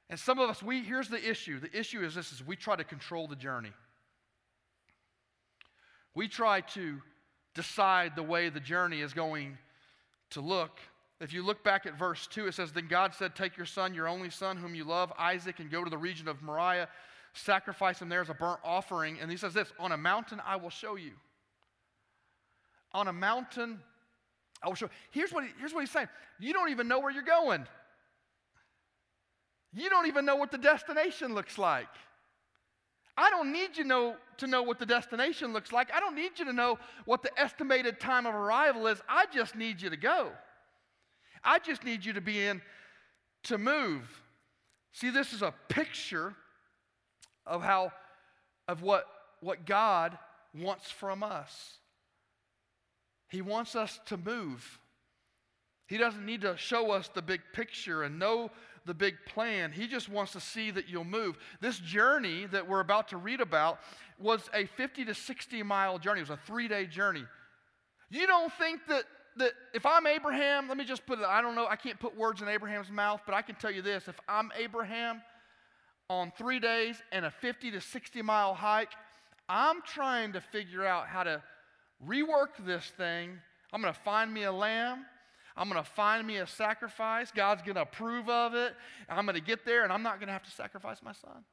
And 0.09 0.19
some 0.19 0.39
of 0.39 0.49
us, 0.49 0.61
we 0.61 0.81
here's 0.81 1.09
the 1.09 1.29
issue. 1.29 1.59
The 1.59 1.77
issue 1.77 2.03
is 2.03 2.15
this 2.15 2.31
is 2.31 2.45
we 2.45 2.55
try 2.55 2.75
to 2.75 2.83
control 2.83 3.27
the 3.27 3.35
journey. 3.35 3.71
We 6.15 6.29
try 6.29 6.61
to 6.61 7.01
decide 7.53 8.15
the 8.15 8.23
way 8.23 8.49
the 8.49 8.59
journey 8.59 9.01
is 9.01 9.13
going 9.13 9.57
to 10.31 10.41
look. 10.41 10.79
If 11.21 11.33
you 11.33 11.43
look 11.43 11.63
back 11.63 11.85
at 11.85 11.97
verse 11.97 12.27
2, 12.27 12.47
it 12.47 12.53
says, 12.53 12.71
Then 12.71 12.87
God 12.87 13.13
said, 13.13 13.35
Take 13.35 13.57
your 13.57 13.65
son, 13.65 13.93
your 13.93 14.07
only 14.07 14.29
son, 14.29 14.57
whom 14.57 14.75
you 14.75 14.85
love, 14.85 15.13
Isaac, 15.19 15.59
and 15.59 15.69
go 15.69 15.83
to 15.83 15.89
the 15.89 15.97
region 15.97 16.27
of 16.27 16.41
Moriah, 16.41 16.87
sacrifice 17.33 18.01
him 18.01 18.09
there 18.09 18.21
as 18.21 18.29
a 18.29 18.33
burnt 18.33 18.59
offering. 18.63 19.19
And 19.21 19.29
he 19.29 19.37
says 19.37 19.53
this 19.53 19.71
On 19.79 19.91
a 19.91 19.97
mountain 19.97 20.41
I 20.45 20.55
will 20.55 20.69
show 20.69 20.95
you. 20.95 21.11
On 22.93 23.07
a 23.07 23.13
mountain 23.13 23.79
I 24.63 24.67
will 24.67 24.75
show. 24.75 24.89
Here's 25.11 25.31
what, 25.31 25.43
he, 25.43 25.49
here's 25.59 25.73
what 25.73 25.81
he's 25.81 25.91
saying 25.91 26.09
You 26.39 26.53
don't 26.53 26.69
even 26.69 26.87
know 26.87 26.99
where 26.99 27.11
you're 27.11 27.23
going, 27.23 27.65
you 29.73 29.89
don't 29.89 30.07
even 30.07 30.25
know 30.25 30.37
what 30.37 30.51
the 30.51 30.57
destination 30.57 31.33
looks 31.33 31.57
like. 31.57 31.87
I 33.17 33.29
don't 33.29 33.51
need 33.51 33.77
you 33.77 33.85
know, 33.85 34.15
to 34.37 34.47
know 34.47 34.63
what 34.63 34.79
the 34.79 34.85
destination 34.85 35.53
looks 35.53 35.71
like. 35.71 35.89
I 35.93 35.99
don't 35.99 36.15
need 36.15 36.37
you 36.37 36.45
to 36.45 36.53
know 36.53 36.79
what 37.05 37.21
the 37.21 37.31
estimated 37.39 37.99
time 37.99 38.25
of 38.25 38.35
arrival 38.35 38.87
is. 38.87 39.01
I 39.07 39.25
just 39.33 39.55
need 39.55 39.81
you 39.81 39.89
to 39.89 39.97
go. 39.97 40.31
I 41.43 41.59
just 41.59 41.83
need 41.83 42.03
you 42.03 42.13
to 42.13 42.21
be 42.21 42.45
in 42.45 42.61
to 43.43 43.57
move. 43.57 44.21
See, 44.91 45.09
this 45.09 45.33
is 45.33 45.41
a 45.41 45.53
picture 45.69 46.35
of 47.45 47.61
how, 47.61 47.91
of 48.67 48.81
what, 48.81 49.05
what 49.39 49.65
God 49.65 50.17
wants 50.53 50.89
from 50.89 51.23
us. 51.23 51.77
He 53.29 53.41
wants 53.41 53.75
us 53.75 53.99
to 54.07 54.17
move. 54.17 54.79
He 55.87 55.97
doesn't 55.97 56.25
need 56.25 56.41
to 56.41 56.57
show 56.57 56.91
us 56.91 57.09
the 57.13 57.21
big 57.21 57.41
picture 57.53 58.03
and 58.03 58.17
know 58.17 58.49
the 58.85 58.93
big 58.93 59.15
plan. 59.25 59.71
He 59.71 59.87
just 59.87 60.09
wants 60.09 60.31
to 60.33 60.39
see 60.39 60.71
that 60.71 60.87
you'll 60.87 61.03
move. 61.03 61.37
This 61.61 61.79
journey 61.79 62.45
that 62.47 62.67
we're 62.67 62.79
about 62.79 63.09
to 63.09 63.17
read 63.17 63.41
about 63.41 63.79
was 64.19 64.49
a 64.53 64.65
50 64.65 65.05
to 65.05 65.13
60 65.13 65.63
mile 65.63 65.99
journey, 65.99 66.21
it 66.21 66.29
was 66.29 66.37
a 66.37 66.39
three 66.45 66.67
day 66.67 66.85
journey. 66.85 67.23
You 68.09 68.27
don't 68.27 68.53
think 68.53 68.85
that 68.87 69.05
that 69.37 69.51
if 69.73 69.85
I'm 69.85 70.07
Abraham, 70.07 70.67
let 70.67 70.77
me 70.77 70.85
just 70.85 71.05
put 71.05 71.19
it, 71.19 71.25
I 71.25 71.41
don't 71.41 71.55
know, 71.55 71.67
I 71.67 71.75
can't 71.75 71.99
put 71.99 72.15
words 72.15 72.41
in 72.41 72.47
Abraham's 72.47 72.89
mouth, 72.89 73.21
but 73.25 73.35
I 73.35 73.41
can 73.41 73.55
tell 73.55 73.71
you 73.71 73.81
this 73.81 74.07
if 74.07 74.19
I'm 74.29 74.51
Abraham 74.57 75.21
on 76.09 76.31
three 76.37 76.59
days 76.59 77.01
and 77.11 77.25
a 77.25 77.31
50 77.31 77.71
to 77.71 77.81
60 77.81 78.21
mile 78.21 78.53
hike, 78.53 78.91
I'm 79.49 79.81
trying 79.81 80.33
to 80.33 80.41
figure 80.41 80.85
out 80.85 81.07
how 81.07 81.23
to 81.23 81.43
rework 82.07 82.65
this 82.65 82.85
thing. 82.97 83.37
I'm 83.73 83.81
going 83.81 83.93
to 83.93 83.99
find 83.99 84.33
me 84.33 84.43
a 84.43 84.51
lamb. 84.51 85.05
I'm 85.57 85.69
going 85.69 85.81
to 85.81 85.89
find 85.89 86.27
me 86.27 86.37
a 86.37 86.47
sacrifice. 86.47 87.31
God's 87.31 87.61
going 87.61 87.75
to 87.75 87.83
approve 87.83 88.29
of 88.29 88.53
it. 88.53 88.73
I'm 89.07 89.25
going 89.25 89.35
to 89.35 89.41
get 89.41 89.65
there 89.65 89.83
and 89.83 89.93
I'm 89.93 90.03
not 90.03 90.19
going 90.19 90.27
to 90.27 90.33
have 90.33 90.43
to 90.43 90.51
sacrifice 90.51 91.01
my 91.01 91.13
son. 91.13 91.43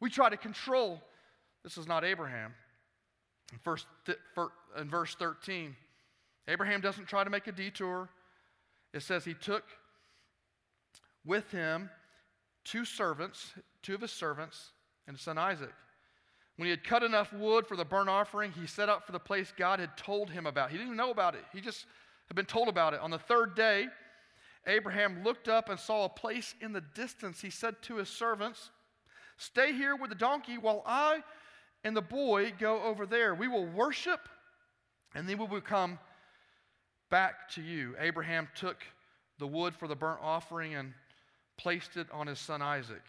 We 0.00 0.10
try 0.10 0.28
to 0.28 0.36
control. 0.36 1.00
This 1.62 1.78
is 1.78 1.86
not 1.86 2.04
Abraham. 2.04 2.54
First, 3.60 3.86
in 4.78 4.90
verse 4.90 5.14
13, 5.14 5.74
Abraham 6.48 6.80
doesn't 6.80 7.06
try 7.06 7.24
to 7.24 7.30
make 7.30 7.46
a 7.46 7.52
detour. 7.52 8.08
It 8.92 9.02
says 9.02 9.24
he 9.24 9.34
took 9.34 9.64
with 11.24 11.50
him 11.50 11.90
two 12.64 12.84
servants, 12.84 13.52
two 13.82 13.94
of 13.94 14.00
his 14.00 14.12
servants, 14.12 14.72
and 15.06 15.16
his 15.16 15.22
son 15.22 15.38
Isaac. 15.38 15.72
When 16.56 16.66
he 16.66 16.70
had 16.70 16.82
cut 16.82 17.02
enough 17.02 17.32
wood 17.32 17.66
for 17.66 17.76
the 17.76 17.84
burnt 17.84 18.08
offering, 18.08 18.50
he 18.50 18.66
set 18.66 18.88
out 18.88 19.06
for 19.06 19.12
the 19.12 19.20
place 19.20 19.52
God 19.56 19.78
had 19.78 19.96
told 19.96 20.30
him 20.30 20.44
about. 20.46 20.70
He 20.70 20.76
didn't 20.76 20.88
even 20.88 20.96
know 20.96 21.12
about 21.12 21.34
it. 21.34 21.44
He 21.52 21.60
just 21.60 21.86
had 22.28 22.36
been 22.36 22.46
told 22.46 22.68
about 22.68 22.94
it. 22.94 23.00
On 23.00 23.10
the 23.10 23.18
third 23.18 23.54
day, 23.54 23.88
Abraham 24.66 25.24
looked 25.24 25.48
up 25.48 25.68
and 25.68 25.78
saw 25.80 26.04
a 26.04 26.08
place 26.08 26.54
in 26.60 26.72
the 26.72 26.80
distance. 26.80 27.40
He 27.40 27.50
said 27.50 27.80
to 27.82 27.96
his 27.96 28.08
servants, 28.08 28.70
Stay 29.38 29.72
here 29.72 29.96
with 29.96 30.10
the 30.10 30.16
donkey 30.16 30.58
while 30.58 30.82
I 30.84 31.22
and 31.84 31.96
the 31.96 32.02
boy 32.02 32.52
go 32.58 32.82
over 32.82 33.06
there. 33.06 33.34
We 33.34 33.48
will 33.48 33.66
worship 33.66 34.28
and 35.14 35.28
then 35.28 35.38
we 35.38 35.46
will 35.46 35.60
come 35.60 35.98
back 37.10 37.48
to 37.50 37.62
you. 37.62 37.94
Abraham 37.98 38.48
took 38.54 38.84
the 39.38 39.46
wood 39.46 39.74
for 39.74 39.88
the 39.88 39.96
burnt 39.96 40.20
offering 40.22 40.74
and 40.74 40.92
placed 41.56 41.96
it 41.96 42.08
on 42.12 42.26
his 42.26 42.38
son 42.38 42.60
Isaac. 42.60 43.02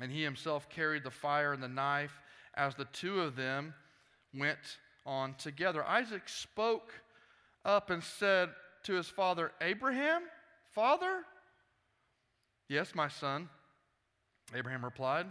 And 0.00 0.10
he 0.10 0.22
himself 0.22 0.68
carried 0.68 1.04
the 1.04 1.10
fire 1.10 1.52
and 1.52 1.62
the 1.62 1.68
knife 1.68 2.20
as 2.54 2.74
the 2.74 2.86
two 2.86 3.20
of 3.20 3.36
them 3.36 3.74
went 4.34 4.78
on 5.04 5.34
together. 5.34 5.84
Isaac 5.84 6.28
spoke 6.28 6.92
up 7.66 7.90
and 7.90 8.02
said 8.02 8.50
to 8.84 8.94
his 8.94 9.08
father, 9.08 9.52
Abraham, 9.60 10.22
Father? 10.72 11.22
Yes, 12.68 12.94
my 12.94 13.08
son. 13.08 13.48
Abraham 14.54 14.84
replied, 14.84 15.26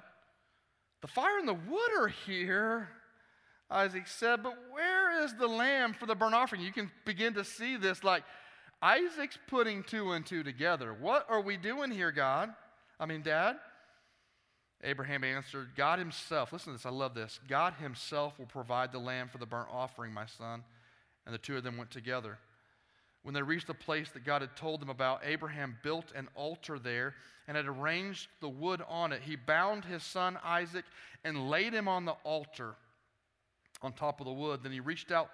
The 1.02 1.08
fire 1.08 1.40
and 1.40 1.48
the 1.48 1.54
wood 1.54 1.92
are 1.98 2.08
here. 2.08 2.90
Isaac 3.70 4.08
said, 4.08 4.44
But 4.44 4.56
where 4.72 5.24
is 5.24 5.34
the 5.36 5.48
lamb 5.48 5.94
for 5.94 6.06
the 6.06 6.16
burnt 6.16 6.36
offering? 6.36 6.62
You 6.62 6.72
can 6.72 6.92
begin 7.06 7.34
to 7.36 7.44
see 7.44 7.78
this 7.78 8.04
like 8.04 8.24
Isaac's 8.82 9.40
putting 9.48 9.84
two 9.84 10.12
and 10.12 10.26
two 10.26 10.44
together. 10.44 10.94
What 10.94 11.26
are 11.30 11.42
we 11.42 11.58
doing 11.58 11.92
here, 11.92 12.12
God? 12.12 12.54
I 13.00 13.06
mean, 13.06 13.22
Dad? 13.22 13.56
Abraham 14.84 15.24
answered, 15.24 15.70
God 15.76 15.98
Himself, 16.00 16.54
listen 16.54 16.74
to 16.74 16.78
this, 16.78 16.86
I 16.86 16.90
love 16.90 17.16
this. 17.16 17.40
God 17.48 17.74
Himself 17.80 18.38
will 18.38 18.46
provide 18.46 18.92
the 18.92 19.00
lamb 19.00 19.30
for 19.30 19.38
the 19.38 19.46
burnt 19.46 19.70
offering, 19.72 20.14
my 20.14 20.26
son. 20.26 20.64
And 21.26 21.34
the 21.34 21.40
two 21.40 21.58
of 21.58 21.64
them 21.64 21.78
went 21.78 21.92
together. 21.92 22.38
When 23.24 23.34
they 23.34 23.42
reached 23.42 23.68
the 23.68 23.74
place 23.74 24.10
that 24.12 24.24
God 24.24 24.42
had 24.42 24.56
told 24.56 24.82
them 24.82 24.90
about, 24.90 25.22
Abraham 25.24 25.78
built 25.82 26.12
an 26.16 26.28
altar 26.36 26.78
there 26.78 27.16
and 27.48 27.58
had 27.58 27.66
arranged 27.66 28.28
the 28.40 28.50
wood 28.50 28.84
on 28.88 29.12
it. 29.12 29.24
He 29.24 29.36
bound 29.36 29.86
his 29.86 30.04
son 30.04 30.38
Isaac 30.44 30.86
and 31.24 31.50
laid 31.50 31.74
him 31.74 31.88
on 31.88 32.06
the 32.06 32.16
altar 32.24 32.76
on 33.82 33.94
top 33.94 34.20
of 34.20 34.28
the 34.28 34.34
wood. 34.34 34.62
Then 34.62 34.72
he 34.72 34.80
reached 34.80 35.12
out 35.12 35.32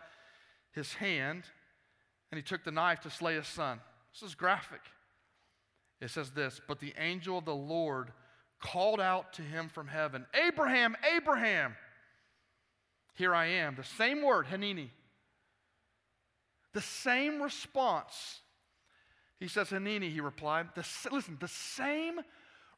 his 0.71 0.93
hand 0.93 1.43
and 2.31 2.37
he 2.37 2.41
took 2.41 2.63
the 2.63 2.71
knife 2.71 3.01
to 3.01 3.09
slay 3.09 3.35
his 3.35 3.47
son. 3.47 3.81
This 4.13 4.29
is 4.29 4.35
graphic. 4.35 4.81
It 5.99 6.09
says 6.09 6.31
this 6.31 6.61
But 6.67 6.79
the 6.79 6.93
angel 6.97 7.37
of 7.37 7.45
the 7.45 7.53
Lord 7.53 8.11
called 8.61 9.01
out 9.01 9.33
to 9.33 9.41
him 9.41 9.69
from 9.69 9.87
heaven, 9.87 10.25
Abraham, 10.33 10.95
Abraham. 11.15 11.75
Here 13.15 13.35
I 13.35 13.47
am. 13.47 13.75
The 13.75 13.83
same 13.83 14.21
word, 14.21 14.47
Hanini. 14.47 14.89
The 16.73 16.81
same 16.81 17.41
response. 17.41 18.39
He 19.39 19.47
says, 19.47 19.69
Hanini, 19.69 20.11
he 20.11 20.21
replied. 20.21 20.69
The, 20.75 20.85
listen, 21.11 21.37
the 21.39 21.47
same 21.47 22.19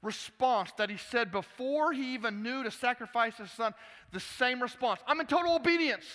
response 0.01 0.71
that 0.77 0.89
he 0.89 0.97
said 0.97 1.31
before 1.31 1.93
he 1.93 2.13
even 2.13 2.43
knew 2.43 2.63
to 2.63 2.71
sacrifice 2.71 3.37
his 3.37 3.51
son, 3.51 3.73
the 4.11 4.19
same 4.19 4.61
response. 4.61 4.99
I'm 5.07 5.19
in 5.19 5.27
total 5.27 5.55
obedience. 5.55 6.05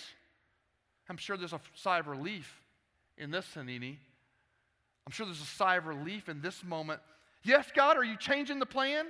I'm 1.09 1.17
sure 1.17 1.37
there's 1.37 1.53
a 1.53 1.61
sigh 1.75 1.99
of 1.99 2.07
relief 2.07 2.61
in 3.17 3.31
this, 3.31 3.45
Hanini. 3.55 3.97
I'm 5.05 5.11
sure 5.11 5.25
there's 5.25 5.41
a 5.41 5.45
sigh 5.45 5.75
of 5.75 5.87
relief 5.87 6.29
in 6.29 6.41
this 6.41 6.63
moment. 6.63 6.99
Yes, 7.43 7.65
God, 7.75 7.97
are 7.97 8.03
you 8.03 8.15
changing 8.17 8.59
the 8.59 8.65
plan? 8.65 9.05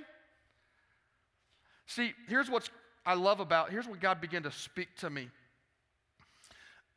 See, 1.86 2.14
here's 2.28 2.48
what 2.48 2.70
I 3.04 3.14
love 3.14 3.40
about, 3.40 3.70
here's 3.70 3.86
what 3.86 4.00
God 4.00 4.20
began 4.20 4.44
to 4.44 4.52
speak 4.52 4.96
to 4.98 5.10
me 5.10 5.28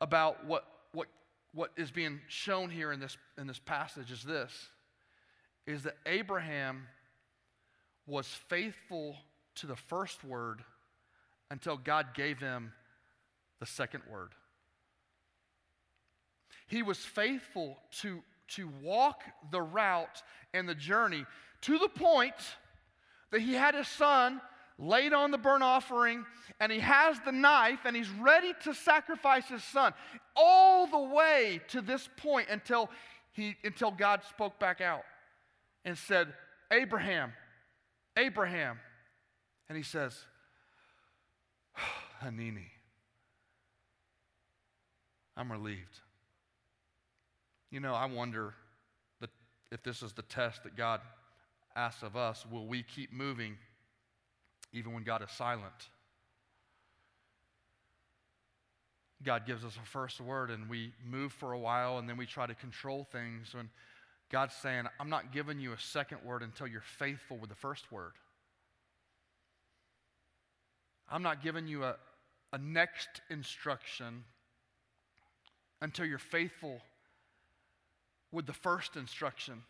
about 0.00 0.46
what, 0.46 0.64
what, 1.54 1.70
is 1.76 1.90
being 1.90 2.20
shown 2.28 2.68
here 2.68 2.92
in 2.92 3.00
this, 3.00 3.16
in 3.38 3.46
this 3.46 3.58
passage 3.58 4.10
is 4.10 4.22
this, 4.22 4.52
is 5.66 5.84
that 5.84 5.96
Abraham 6.04 6.86
was 8.06 8.26
faithful 8.26 9.16
to 9.56 9.66
the 9.66 9.76
first 9.76 10.24
word 10.24 10.62
until 11.50 11.76
God 11.76 12.08
gave 12.14 12.40
him 12.40 12.72
the 13.60 13.66
second 13.66 14.02
word. 14.10 14.32
He 16.66 16.82
was 16.82 16.98
faithful 16.98 17.78
to, 18.00 18.22
to 18.48 18.68
walk 18.82 19.22
the 19.50 19.62
route 19.62 20.22
and 20.52 20.68
the 20.68 20.74
journey 20.74 21.24
to 21.62 21.78
the 21.78 21.88
point 21.88 22.34
that 23.30 23.40
he 23.40 23.54
had 23.54 23.74
his 23.74 23.88
son 23.88 24.40
laid 24.78 25.12
on 25.12 25.30
the 25.30 25.38
burnt 25.38 25.62
offering, 25.62 26.24
and 26.60 26.70
he 26.70 26.80
has 26.80 27.18
the 27.24 27.32
knife 27.32 27.80
and 27.84 27.96
he's 27.96 28.10
ready 28.10 28.52
to 28.64 28.74
sacrifice 28.74 29.46
his 29.48 29.62
son 29.62 29.92
all 30.36 30.86
the 30.86 30.98
way 30.98 31.60
to 31.68 31.80
this 31.80 32.08
point 32.16 32.48
until 32.48 32.90
he 33.32 33.56
until 33.64 33.90
God 33.90 34.22
spoke 34.28 34.58
back 34.58 34.80
out 34.80 35.02
and 35.84 35.96
said, 35.96 36.32
"Abraham, 36.70 37.32
Abraham." 38.16 38.78
And 39.68 39.76
he 39.76 39.84
says, 39.84 40.16
"Hanini, 42.22 42.70
I'm 45.36 45.50
relieved." 45.50 46.00
You 47.70 47.80
know, 47.80 47.94
I 47.94 48.06
wonder 48.06 48.54
that 49.20 49.30
if 49.72 49.82
this 49.82 50.02
is 50.02 50.12
the 50.12 50.22
test 50.22 50.62
that 50.62 50.76
God 50.76 51.00
asks 51.74 52.04
of 52.04 52.16
us, 52.16 52.46
will 52.48 52.68
we 52.68 52.84
keep 52.84 53.12
moving 53.12 53.58
even 54.74 54.92
when 54.92 55.04
God 55.04 55.22
is 55.22 55.30
silent. 55.30 55.88
God 59.22 59.46
gives 59.46 59.64
us 59.64 59.78
a 59.82 59.86
first 59.86 60.20
word 60.20 60.50
and 60.50 60.68
we 60.68 60.92
move 61.08 61.32
for 61.32 61.52
a 61.52 61.58
while 61.58 61.96
and 61.96 62.08
then 62.08 62.18
we 62.18 62.26
try 62.26 62.46
to 62.46 62.54
control 62.54 63.08
things. 63.10 63.54
When 63.54 63.70
God's 64.30 64.54
saying, 64.56 64.84
I'm 65.00 65.08
not 65.08 65.32
giving 65.32 65.58
you 65.60 65.72
a 65.72 65.78
second 65.78 66.18
word 66.24 66.42
until 66.42 66.66
you're 66.66 66.82
faithful 66.82 67.38
with 67.38 67.48
the 67.48 67.56
first 67.56 67.90
word. 67.90 68.12
I'm 71.10 71.22
not 71.22 71.42
giving 71.42 71.66
you 71.66 71.84
a, 71.84 71.96
a 72.52 72.58
next 72.58 73.08
instruction 73.30 74.24
until 75.80 76.04
you're 76.04 76.18
faithful 76.18 76.80
with 78.32 78.46
the 78.46 78.52
first 78.52 78.96
instruction. 78.96 79.62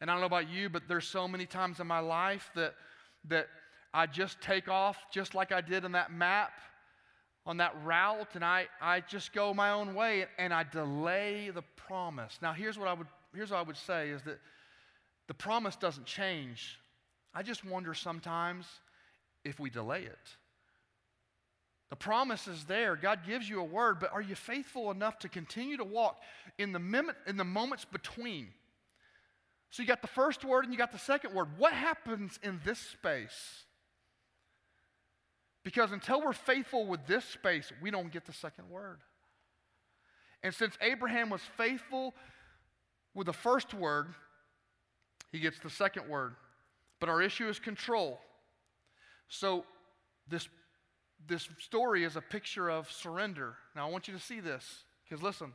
And 0.00 0.10
I 0.10 0.14
don't 0.14 0.20
know 0.20 0.26
about 0.26 0.50
you, 0.50 0.68
but 0.68 0.82
there's 0.88 1.06
so 1.06 1.26
many 1.26 1.46
times 1.46 1.80
in 1.80 1.86
my 1.86 2.00
life 2.00 2.50
that 2.54 2.74
that 3.26 3.48
I 3.92 4.06
just 4.06 4.40
take 4.40 4.68
off 4.68 4.96
just 5.12 5.34
like 5.34 5.52
I 5.52 5.60
did 5.60 5.84
in 5.84 5.92
that 5.92 6.12
map 6.12 6.52
on 7.46 7.56
that 7.56 7.74
route 7.82 8.34
and 8.34 8.44
I, 8.44 8.66
I 8.80 9.00
just 9.00 9.32
go 9.32 9.54
my 9.54 9.70
own 9.70 9.94
way 9.94 10.26
and 10.38 10.52
I 10.52 10.64
delay 10.64 11.50
the 11.50 11.62
promise. 11.76 12.38
Now 12.42 12.52
here's 12.52 12.78
what 12.78 12.88
I 12.88 12.92
would 12.92 13.06
here's 13.34 13.50
what 13.50 13.58
I 13.58 13.62
would 13.62 13.76
say 13.76 14.10
is 14.10 14.22
that 14.22 14.38
the 15.28 15.34
promise 15.34 15.76
doesn't 15.76 16.06
change. 16.06 16.78
I 17.34 17.42
just 17.42 17.64
wonder 17.64 17.94
sometimes 17.94 18.66
if 19.44 19.58
we 19.58 19.70
delay 19.70 20.02
it. 20.02 20.36
The 21.90 21.96
promise 21.96 22.48
is 22.48 22.64
there. 22.64 22.96
God 22.96 23.20
gives 23.26 23.48
you 23.48 23.60
a 23.60 23.64
word, 23.64 23.98
but 23.98 24.12
are 24.12 24.20
you 24.20 24.34
faithful 24.34 24.90
enough 24.90 25.18
to 25.20 25.28
continue 25.28 25.78
to 25.78 25.84
walk 25.84 26.18
in 26.58 26.72
the, 26.72 26.78
mim- 26.78 27.12
in 27.26 27.38
the 27.38 27.44
moments 27.44 27.86
between? 27.86 28.48
So 29.70 29.82
you 29.82 29.88
got 29.88 30.02
the 30.02 30.08
first 30.08 30.44
word 30.44 30.64
and 30.64 30.72
you 30.72 30.78
got 30.78 30.92
the 30.92 30.98
second 30.98 31.34
word. 31.34 31.48
What 31.58 31.72
happens 31.72 32.38
in 32.42 32.60
this 32.64 32.78
space? 32.78 33.64
Because 35.62 35.92
until 35.92 36.22
we're 36.22 36.32
faithful 36.32 36.86
with 36.86 37.06
this 37.06 37.24
space, 37.24 37.70
we 37.82 37.90
don't 37.90 38.10
get 38.10 38.24
the 38.24 38.32
second 38.32 38.70
word. 38.70 39.00
And 40.42 40.54
since 40.54 40.78
Abraham 40.80 41.30
was 41.30 41.42
faithful 41.56 42.14
with 43.14 43.26
the 43.26 43.32
first 43.32 43.74
word, 43.74 44.14
he 45.32 45.40
gets 45.40 45.58
the 45.58 45.68
second 45.68 46.08
word. 46.08 46.34
But 47.00 47.08
our 47.08 47.20
issue 47.20 47.48
is 47.48 47.58
control. 47.58 48.18
So 49.28 49.64
this, 50.28 50.48
this 51.26 51.48
story 51.58 52.04
is 52.04 52.16
a 52.16 52.22
picture 52.22 52.70
of 52.70 52.90
surrender. 52.90 53.56
Now 53.76 53.86
I 53.86 53.90
want 53.90 54.08
you 54.08 54.14
to 54.14 54.20
see 54.20 54.40
this, 54.40 54.84
because 55.04 55.22
listen, 55.22 55.52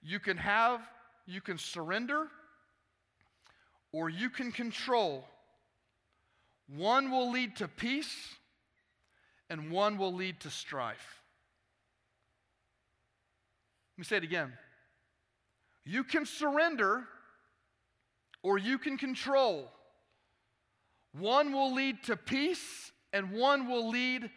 you 0.00 0.18
can 0.18 0.38
have, 0.38 0.80
you 1.26 1.40
can 1.40 1.58
surrender 1.58 2.28
or 3.92 4.08
you 4.08 4.30
can 4.30 4.52
control. 4.52 5.24
One 6.68 7.10
will 7.10 7.30
lead 7.30 7.56
to 7.56 7.68
peace, 7.68 8.34
and 9.48 9.70
one 9.70 9.96
will 9.96 10.12
lead 10.12 10.40
to 10.40 10.50
strife. 10.50 11.22
Let 13.96 14.02
me 14.02 14.04
say 14.04 14.16
it 14.18 14.24
again. 14.24 14.52
You 15.84 16.04
can 16.04 16.26
surrender, 16.26 17.04
or 18.42 18.58
you 18.58 18.78
can 18.78 18.98
control. 18.98 19.70
One 21.12 21.52
will 21.52 21.72
lead 21.74 22.02
to 22.04 22.16
peace, 22.16 22.92
and 23.12 23.32
one 23.32 23.66
will 23.66 23.88
lead 23.88 24.30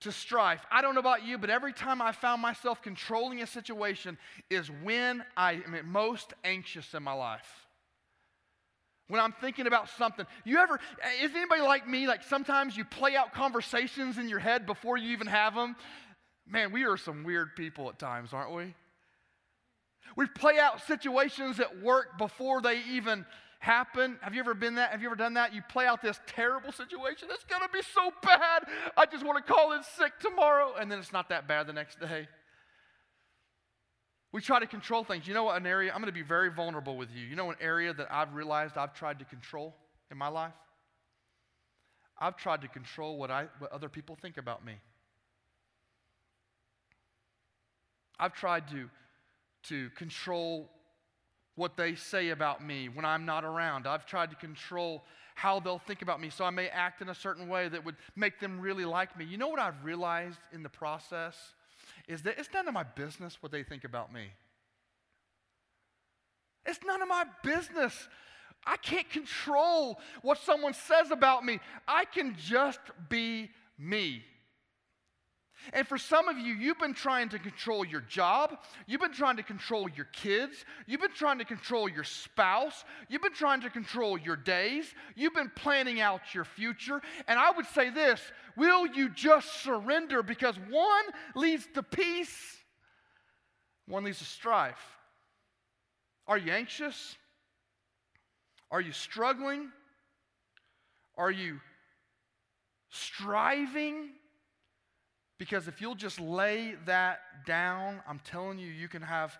to 0.00 0.12
strife. 0.12 0.64
I 0.70 0.80
don't 0.80 0.94
know 0.94 1.00
about 1.00 1.26
you, 1.26 1.38
but 1.38 1.50
every 1.50 1.72
time 1.72 2.00
I 2.00 2.12
found 2.12 2.40
myself 2.40 2.80
controlling 2.80 3.42
a 3.42 3.46
situation 3.48 4.16
is 4.48 4.70
when 4.70 5.24
I 5.36 5.54
am 5.54 5.90
most 5.90 6.32
anxious 6.44 6.94
in 6.94 7.02
my 7.02 7.12
life 7.12 7.67
when 9.08 9.20
I'm 9.20 9.32
thinking 9.40 9.66
about 9.66 9.88
something. 9.98 10.26
You 10.44 10.58
ever, 10.58 10.78
is 11.22 11.30
anybody 11.34 11.62
like 11.62 11.88
me? 11.88 12.06
Like 12.06 12.22
sometimes 12.22 12.76
you 12.76 12.84
play 12.84 13.16
out 13.16 13.32
conversations 13.32 14.18
in 14.18 14.28
your 14.28 14.38
head 14.38 14.66
before 14.66 14.96
you 14.96 15.10
even 15.12 15.26
have 15.26 15.54
them? 15.54 15.76
Man, 16.46 16.72
we 16.72 16.84
are 16.84 16.96
some 16.96 17.24
weird 17.24 17.56
people 17.56 17.88
at 17.88 17.98
times, 17.98 18.32
aren't 18.32 18.54
we? 18.54 18.74
We 20.16 20.26
play 20.26 20.58
out 20.58 20.80
situations 20.86 21.60
at 21.60 21.82
work 21.82 22.18
before 22.18 22.62
they 22.62 22.80
even 22.90 23.26
happen. 23.60 24.18
Have 24.22 24.34
you 24.34 24.40
ever 24.40 24.54
been 24.54 24.76
that? 24.76 24.92
Have 24.92 25.02
you 25.02 25.08
ever 25.08 25.16
done 25.16 25.34
that? 25.34 25.52
You 25.54 25.62
play 25.68 25.86
out 25.86 26.00
this 26.00 26.18
terrible 26.26 26.72
situation. 26.72 27.28
It's 27.30 27.44
going 27.44 27.62
to 27.62 27.68
be 27.72 27.82
so 27.82 28.10
bad. 28.22 28.64
I 28.96 29.06
just 29.06 29.24
want 29.24 29.44
to 29.44 29.52
call 29.52 29.72
in 29.72 29.82
sick 29.82 30.12
tomorrow. 30.20 30.74
And 30.78 30.90
then 30.90 30.98
it's 30.98 31.12
not 31.12 31.28
that 31.28 31.46
bad 31.46 31.66
the 31.66 31.72
next 31.72 32.00
day. 32.00 32.28
We 34.32 34.40
try 34.42 34.60
to 34.60 34.66
control 34.66 35.04
things. 35.04 35.26
You 35.26 35.34
know 35.34 35.44
what? 35.44 35.56
An 35.56 35.66
area, 35.66 35.90
I'm 35.90 36.00
going 36.00 36.12
to 36.12 36.12
be 36.12 36.22
very 36.22 36.50
vulnerable 36.50 36.96
with 36.96 37.08
you. 37.14 37.24
You 37.24 37.34
know, 37.34 37.50
an 37.50 37.56
area 37.60 37.94
that 37.94 38.08
I've 38.10 38.34
realized 38.34 38.76
I've 38.76 38.94
tried 38.94 39.18
to 39.20 39.24
control 39.24 39.74
in 40.10 40.18
my 40.18 40.28
life? 40.28 40.52
I've 42.20 42.36
tried 42.36 42.62
to 42.62 42.68
control 42.68 43.16
what, 43.16 43.30
I, 43.30 43.46
what 43.58 43.72
other 43.72 43.88
people 43.88 44.16
think 44.20 44.36
about 44.36 44.64
me. 44.64 44.74
I've 48.18 48.34
tried 48.34 48.68
to, 48.68 48.90
to 49.64 49.90
control 49.90 50.68
what 51.54 51.76
they 51.76 51.94
say 51.94 52.30
about 52.30 52.64
me 52.64 52.88
when 52.88 53.04
I'm 53.04 53.24
not 53.24 53.44
around. 53.44 53.86
I've 53.86 54.06
tried 54.06 54.30
to 54.30 54.36
control 54.36 55.04
how 55.34 55.60
they'll 55.60 55.78
think 55.78 56.02
about 56.02 56.20
me 56.20 56.30
so 56.30 56.44
I 56.44 56.50
may 56.50 56.68
act 56.68 57.00
in 57.00 57.08
a 57.08 57.14
certain 57.14 57.48
way 57.48 57.68
that 57.68 57.84
would 57.84 57.96
make 58.16 58.40
them 58.40 58.60
really 58.60 58.84
like 58.84 59.16
me. 59.16 59.24
You 59.24 59.38
know 59.38 59.48
what 59.48 59.60
I've 59.60 59.84
realized 59.84 60.40
in 60.52 60.64
the 60.64 60.68
process? 60.68 61.36
Is 62.08 62.22
that 62.22 62.38
it's 62.38 62.48
none 62.52 62.66
of 62.66 62.74
my 62.74 62.82
business 62.82 63.36
what 63.40 63.52
they 63.52 63.62
think 63.62 63.84
about 63.84 64.12
me. 64.12 64.28
It's 66.66 66.80
none 66.84 67.00
of 67.00 67.08
my 67.08 67.24
business. 67.44 68.08
I 68.66 68.76
can't 68.78 69.08
control 69.08 70.00
what 70.22 70.38
someone 70.38 70.74
says 70.74 71.10
about 71.10 71.44
me. 71.44 71.60
I 71.86 72.04
can 72.06 72.34
just 72.36 72.80
be 73.08 73.50
me. 73.78 74.24
And 75.72 75.86
for 75.86 75.98
some 75.98 76.28
of 76.28 76.38
you, 76.38 76.54
you've 76.54 76.78
been 76.78 76.94
trying 76.94 77.28
to 77.30 77.38
control 77.38 77.84
your 77.84 78.00
job. 78.00 78.58
You've 78.86 79.00
been 79.00 79.12
trying 79.12 79.36
to 79.36 79.42
control 79.42 79.88
your 79.88 80.06
kids. 80.06 80.64
You've 80.86 81.00
been 81.00 81.12
trying 81.12 81.38
to 81.38 81.44
control 81.44 81.88
your 81.88 82.04
spouse. 82.04 82.84
You've 83.08 83.22
been 83.22 83.32
trying 83.32 83.60
to 83.62 83.70
control 83.70 84.18
your 84.18 84.36
days. 84.36 84.86
You've 85.14 85.34
been 85.34 85.50
planning 85.54 86.00
out 86.00 86.34
your 86.34 86.44
future. 86.44 87.02
And 87.26 87.38
I 87.38 87.50
would 87.50 87.66
say 87.66 87.90
this 87.90 88.20
will 88.56 88.86
you 88.86 89.08
just 89.10 89.62
surrender? 89.62 90.22
Because 90.22 90.56
one 90.70 91.04
leads 91.34 91.66
to 91.74 91.82
peace, 91.82 92.56
one 93.86 94.04
leads 94.04 94.18
to 94.18 94.24
strife. 94.24 94.96
Are 96.26 96.38
you 96.38 96.52
anxious? 96.52 97.16
Are 98.70 98.80
you 98.80 98.92
struggling? 98.92 99.70
Are 101.16 101.30
you 101.30 101.60
striving? 102.90 104.10
Because 105.38 105.68
if 105.68 105.80
you'll 105.80 105.94
just 105.94 106.20
lay 106.20 106.74
that 106.86 107.20
down, 107.46 108.02
I'm 108.08 108.20
telling 108.20 108.58
you, 108.58 108.66
you 108.66 108.88
can 108.88 109.02
have 109.02 109.38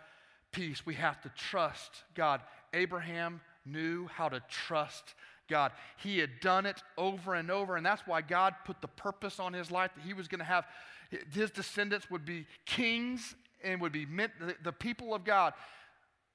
peace. 0.53 0.87
We 0.87 0.95
have 0.95 1.21
to 1.23 1.29
trust 1.31 2.05
God. 2.15 2.41
Abraham 2.73 3.41
knew 3.67 4.07
how 4.07 4.29
to 4.29 4.41
trust 4.49 5.15
God. 5.49 5.73
He 5.97 6.19
had 6.19 6.41
done 6.41 6.67
it 6.67 6.83
over 6.97 7.35
and 7.35 7.51
over, 7.51 7.77
and 7.77 7.85
that's 7.85 8.07
why 8.07 8.23
God 8.23 8.55
put 8.65 8.81
the 8.81 8.89
purpose 8.89 9.41
on 9.41 9.53
his 9.53 9.71
life 9.71 9.91
that 9.97 10.05
he 10.05 10.15
was 10.15 10.29
going 10.29 10.41
to 10.41 10.45
have 10.45 10.65
his 11.33 11.51
descendants 11.51 12.11
would 12.11 12.25
be 12.25 12.47
kings 12.67 13.35
and 13.65 13.81
would 13.81 13.93
be 13.93 14.07
meant, 14.07 14.33
the, 14.39 14.55
the 14.63 14.73
people 14.73 15.15
of 15.15 15.25
God. 15.25 15.55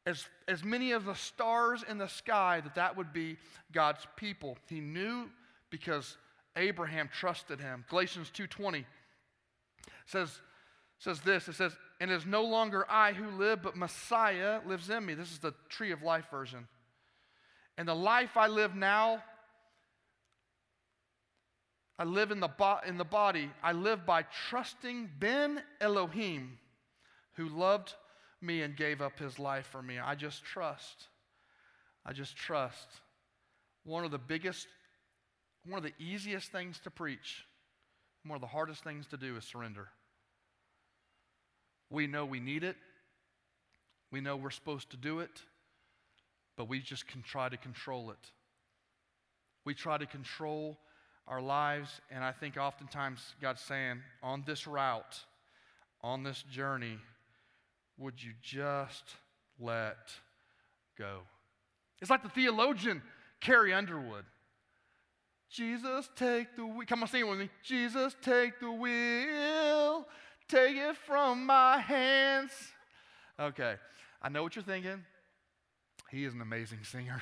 As, 0.06 0.26
as 0.48 0.64
many 0.64 0.92
of 0.92 1.06
the 1.06 1.14
stars 1.14 1.84
in 1.88 1.98
the 1.98 2.08
sky, 2.08 2.60
that 2.62 2.76
that 2.76 2.98
would 2.98 3.14
be 3.14 3.38
God's 3.72 4.06
people. 4.18 4.58
He 4.68 4.82
knew 4.82 5.30
because 5.70 6.18
Abraham 6.56 7.10
trusted 7.12 7.60
him. 7.60 7.86
Galatians 7.90 8.32
2:20 8.36 8.84
says, 10.06 10.40
says 11.00 11.20
this 11.22 11.48
it 11.48 11.56
says, 11.56 11.74
And 12.00 12.12
it 12.12 12.16
is 12.16 12.26
no 12.26 12.44
longer 12.44 12.86
I 12.90 13.14
who 13.14 13.30
live, 13.30 13.62
but 13.62 13.76
Messiah 13.76 14.60
lives 14.66 14.90
in 14.90 15.06
me. 15.06 15.14
This 15.14 15.32
is 15.32 15.40
the 15.40 15.54
tree 15.70 15.92
of 15.92 16.02
life 16.02 16.28
version. 16.30 16.68
And 17.78 17.88
the 17.88 17.96
life 17.96 18.38
I 18.38 18.48
live 18.48 18.76
now, 18.76 19.24
I 21.98 22.04
live 22.04 22.32
in 22.32 22.40
the, 22.40 22.48
bo- 22.48 22.80
in 22.88 22.98
the 22.98 23.04
body. 23.04 23.50
I 23.64 23.72
live 23.72 24.06
by 24.06 24.26
trusting 24.50 25.10
Ben 25.20 25.62
Elohim, 25.82 26.58
who 27.34 27.50
loved 27.50 27.94
me 28.42 28.62
and 28.62 28.76
gave 28.76 29.02
up 29.02 29.18
his 29.18 29.40
life 29.40 29.68
for 29.68 29.82
me. 29.82 29.98
I 30.00 30.16
just 30.16 30.44
trust. 30.44 31.08
I 32.06 32.14
just 32.14 32.36
trust. 32.36 32.88
One 33.86 34.06
of 34.06 34.12
the 34.12 34.18
biggest, 34.18 34.68
one 35.66 35.78
of 35.78 35.84
the 35.84 36.04
easiest 36.04 36.52
things 36.52 36.80
to 36.82 36.92
preach 36.92 37.46
one 38.26 38.36
of 38.36 38.42
the 38.42 38.48
hardest 38.48 38.84
things 38.84 39.08
to 39.08 39.18
do 39.18 39.36
is 39.38 39.44
surrender. 39.44 39.88
We 41.90 42.08
know 42.08 42.26
we 42.26 42.40
need 42.40 42.64
it, 42.64 42.76
we 44.12 44.22
know 44.22 44.36
we're 44.36 44.52
supposed 44.52 44.90
to 44.92 44.98
do 44.98 45.20
it, 45.20 45.42
but 46.56 46.70
we 46.70 46.80
just 46.80 47.08
can 47.08 47.22
try 47.22 47.50
to 47.50 47.58
control 47.58 48.12
it. 48.12 48.32
We 49.66 49.74
try 49.74 49.98
to 49.98 50.06
control 50.06 50.78
our 51.28 51.42
lives, 51.42 52.02
and 52.12 52.24
I 52.24 52.32
think 52.32 52.58
oftentimes 52.58 53.36
God's 53.42 53.62
saying, 53.62 54.02
on 54.22 54.44
this 54.46 54.68
route, 54.68 55.20
on 56.02 56.24
this 56.24 56.44
journey, 56.44 56.98
would 57.98 58.22
you 58.22 58.32
just 58.42 59.04
let 59.60 59.98
go? 60.98 61.20
It's 62.02 62.10
like 62.10 62.24
the 62.24 62.30
theologian 62.30 63.02
Carrie 63.40 63.74
Underwood. 63.74 64.26
Jesus, 65.54 66.10
take 66.16 66.56
the 66.56 66.66
wheel. 66.66 66.86
Come 66.88 67.04
on, 67.04 67.08
sing 67.08 67.22
it 67.22 67.28
with 67.28 67.38
me. 67.38 67.50
Jesus, 67.62 68.16
take 68.24 68.60
the 68.60 68.72
wheel. 68.72 70.08
Take 70.48 70.76
it 70.76 70.98
from 70.98 71.46
my 71.46 71.78
hands. 71.78 72.50
Okay, 73.40 73.76
I 74.20 74.30
know 74.30 74.42
what 74.42 74.56
you're 74.56 74.64
thinking. 74.64 75.06
He 76.10 76.26
is 76.26 76.34
an 76.34 76.42
amazing 76.42 76.80
singer. 76.84 77.22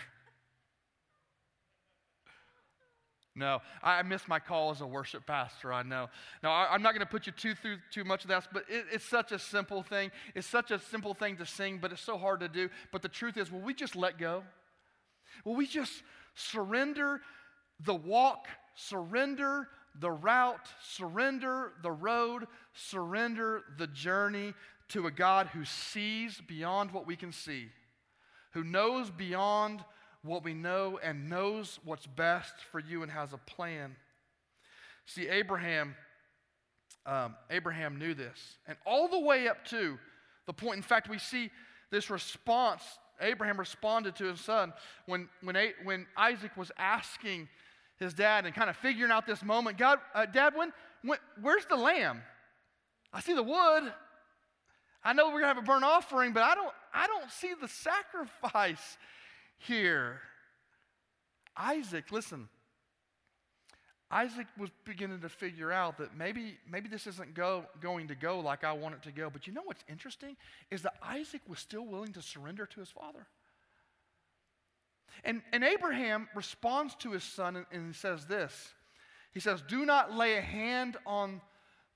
No, 3.35 3.61
I 3.81 4.01
missed 4.03 4.27
my 4.27 4.39
call 4.39 4.71
as 4.71 4.81
a 4.81 4.87
worship 4.87 5.25
pastor. 5.25 5.71
I 5.71 5.83
know. 5.83 6.09
Now, 6.43 6.51
I, 6.51 6.75
am 6.75 6.81
not 6.81 6.93
going 6.93 7.05
to 7.05 7.09
put 7.09 7.27
you 7.27 7.33
too 7.33 7.55
through 7.55 7.77
too 7.89 8.03
much 8.03 8.23
of 8.23 8.29
that, 8.29 8.47
but 8.51 8.63
it, 8.69 8.85
it's 8.91 9.05
such 9.05 9.31
a 9.31 9.39
simple 9.39 9.83
thing. 9.83 10.11
It's 10.35 10.47
such 10.47 10.71
a 10.71 10.79
simple 10.79 11.13
thing 11.13 11.37
to 11.37 11.45
sing, 11.45 11.79
but 11.81 11.91
it's 11.91 12.01
so 12.01 12.17
hard 12.17 12.41
to 12.41 12.49
do. 12.49 12.69
But 12.91 13.01
the 13.01 13.09
truth 13.09 13.37
is, 13.37 13.51
will 13.51 13.61
we 13.61 13.73
just 13.73 13.95
let 13.95 14.17
go? 14.17 14.43
Will 15.45 15.55
we 15.55 15.65
just 15.65 16.03
surrender 16.35 17.21
the 17.83 17.95
walk, 17.95 18.47
surrender 18.75 19.67
the 19.99 20.11
route, 20.11 20.67
surrender 20.81 21.73
the 21.83 21.91
road, 21.91 22.47
surrender 22.73 23.63
the 23.77 23.87
journey 23.87 24.53
to 24.89 25.07
a 25.07 25.11
God 25.11 25.47
who 25.47 25.65
sees 25.65 26.41
beyond 26.47 26.91
what 26.91 27.07
we 27.07 27.15
can 27.15 27.31
see, 27.31 27.69
who 28.53 28.63
knows 28.63 29.09
beyond 29.09 29.83
what 30.23 30.43
we 30.43 30.53
know 30.53 30.99
and 31.01 31.29
knows 31.29 31.79
what's 31.83 32.05
best 32.05 32.53
for 32.71 32.79
you 32.79 33.01
and 33.01 33.11
has 33.11 33.33
a 33.33 33.37
plan. 33.37 33.95
See, 35.05 35.27
Abraham, 35.27 35.95
um, 37.05 37.35
Abraham 37.49 37.97
knew 37.97 38.13
this, 38.13 38.57
and 38.67 38.77
all 38.85 39.07
the 39.07 39.19
way 39.19 39.47
up 39.47 39.65
to 39.67 39.97
the 40.45 40.53
point. 40.53 40.77
In 40.77 40.83
fact, 40.83 41.09
we 41.09 41.17
see 41.17 41.49
this 41.89 42.09
response. 42.09 42.83
Abraham 43.19 43.59
responded 43.59 44.15
to 44.17 44.25
his 44.25 44.41
son 44.41 44.73
when, 45.05 45.29
when, 45.43 45.55
when 45.83 46.07
Isaac 46.17 46.55
was 46.57 46.71
asking 46.77 47.47
his 48.01 48.13
dad 48.13 48.45
and 48.45 48.53
kind 48.53 48.69
of 48.69 48.75
figuring 48.75 49.11
out 49.11 49.25
this 49.25 49.43
moment. 49.43 49.77
God, 49.77 49.99
uh, 50.13 50.25
Dad, 50.25 50.53
when, 50.55 50.73
when, 51.03 51.19
where's 51.39 51.65
the 51.65 51.75
lamb? 51.75 52.21
I 53.13 53.21
see 53.21 53.33
the 53.33 53.43
wood. 53.43 53.93
I 55.03 55.13
know 55.13 55.27
we're 55.27 55.41
gonna 55.41 55.53
have 55.53 55.57
a 55.57 55.61
burnt 55.61 55.83
offering, 55.83 56.33
but 56.33 56.43
I 56.43 56.55
don't, 56.55 56.73
I 56.93 57.07
don't 57.07 57.31
see 57.31 57.53
the 57.59 57.67
sacrifice 57.67 58.97
here. 59.57 60.19
Isaac, 61.55 62.11
listen. 62.11 62.49
Isaac 64.09 64.47
was 64.57 64.69
beginning 64.83 65.21
to 65.21 65.29
figure 65.29 65.71
out 65.71 65.97
that 65.99 66.17
maybe, 66.17 66.57
maybe 66.69 66.89
this 66.89 67.07
isn't 67.07 67.33
go, 67.33 67.65
going 67.81 68.09
to 68.09 68.15
go 68.15 68.39
like 68.39 68.63
I 68.65 68.73
want 68.73 68.95
it 68.95 69.03
to 69.03 69.11
go. 69.11 69.29
But 69.29 69.47
you 69.47 69.53
know 69.53 69.61
what's 69.63 69.85
interesting 69.87 70.35
is 70.69 70.81
that 70.81 70.95
Isaac 71.01 71.41
was 71.47 71.59
still 71.59 71.85
willing 71.85 72.11
to 72.13 72.21
surrender 72.21 72.65
to 72.65 72.79
his 72.81 72.89
father. 72.89 73.27
And, 75.23 75.41
and 75.51 75.63
Abraham 75.63 76.27
responds 76.35 76.95
to 76.95 77.11
his 77.11 77.23
son 77.23 77.55
and, 77.55 77.65
and 77.71 77.95
says 77.95 78.25
this 78.25 78.73
He 79.31 79.39
says, 79.39 79.63
Do 79.67 79.85
not 79.85 80.13
lay 80.13 80.37
a 80.37 80.41
hand 80.41 80.97
on 81.05 81.41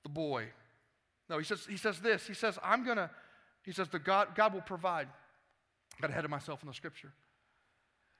the 0.02 0.08
boy. 0.08 0.48
No, 1.28 1.38
he 1.38 1.44
says, 1.44 1.66
he 1.68 1.76
says 1.76 1.98
this. 2.00 2.26
He 2.26 2.34
says, 2.34 2.58
I'm 2.62 2.84
going 2.84 2.96
to, 2.96 3.10
he 3.62 3.72
says, 3.72 3.88
the 3.88 3.98
God, 3.98 4.28
God 4.36 4.54
will 4.54 4.60
provide. 4.60 5.08
I 5.96 6.00
got 6.00 6.10
ahead 6.10 6.24
of 6.24 6.30
myself 6.30 6.62
in 6.62 6.68
the 6.68 6.74
scripture. 6.74 7.12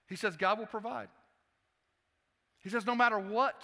He 0.09 0.17
says, 0.17 0.37
God 0.37 0.59
will 0.59 0.67
provide. 0.67 1.09
He 2.59 2.69
says, 2.69 2.85
no 2.85 2.95
matter 2.95 3.19
what, 3.19 3.63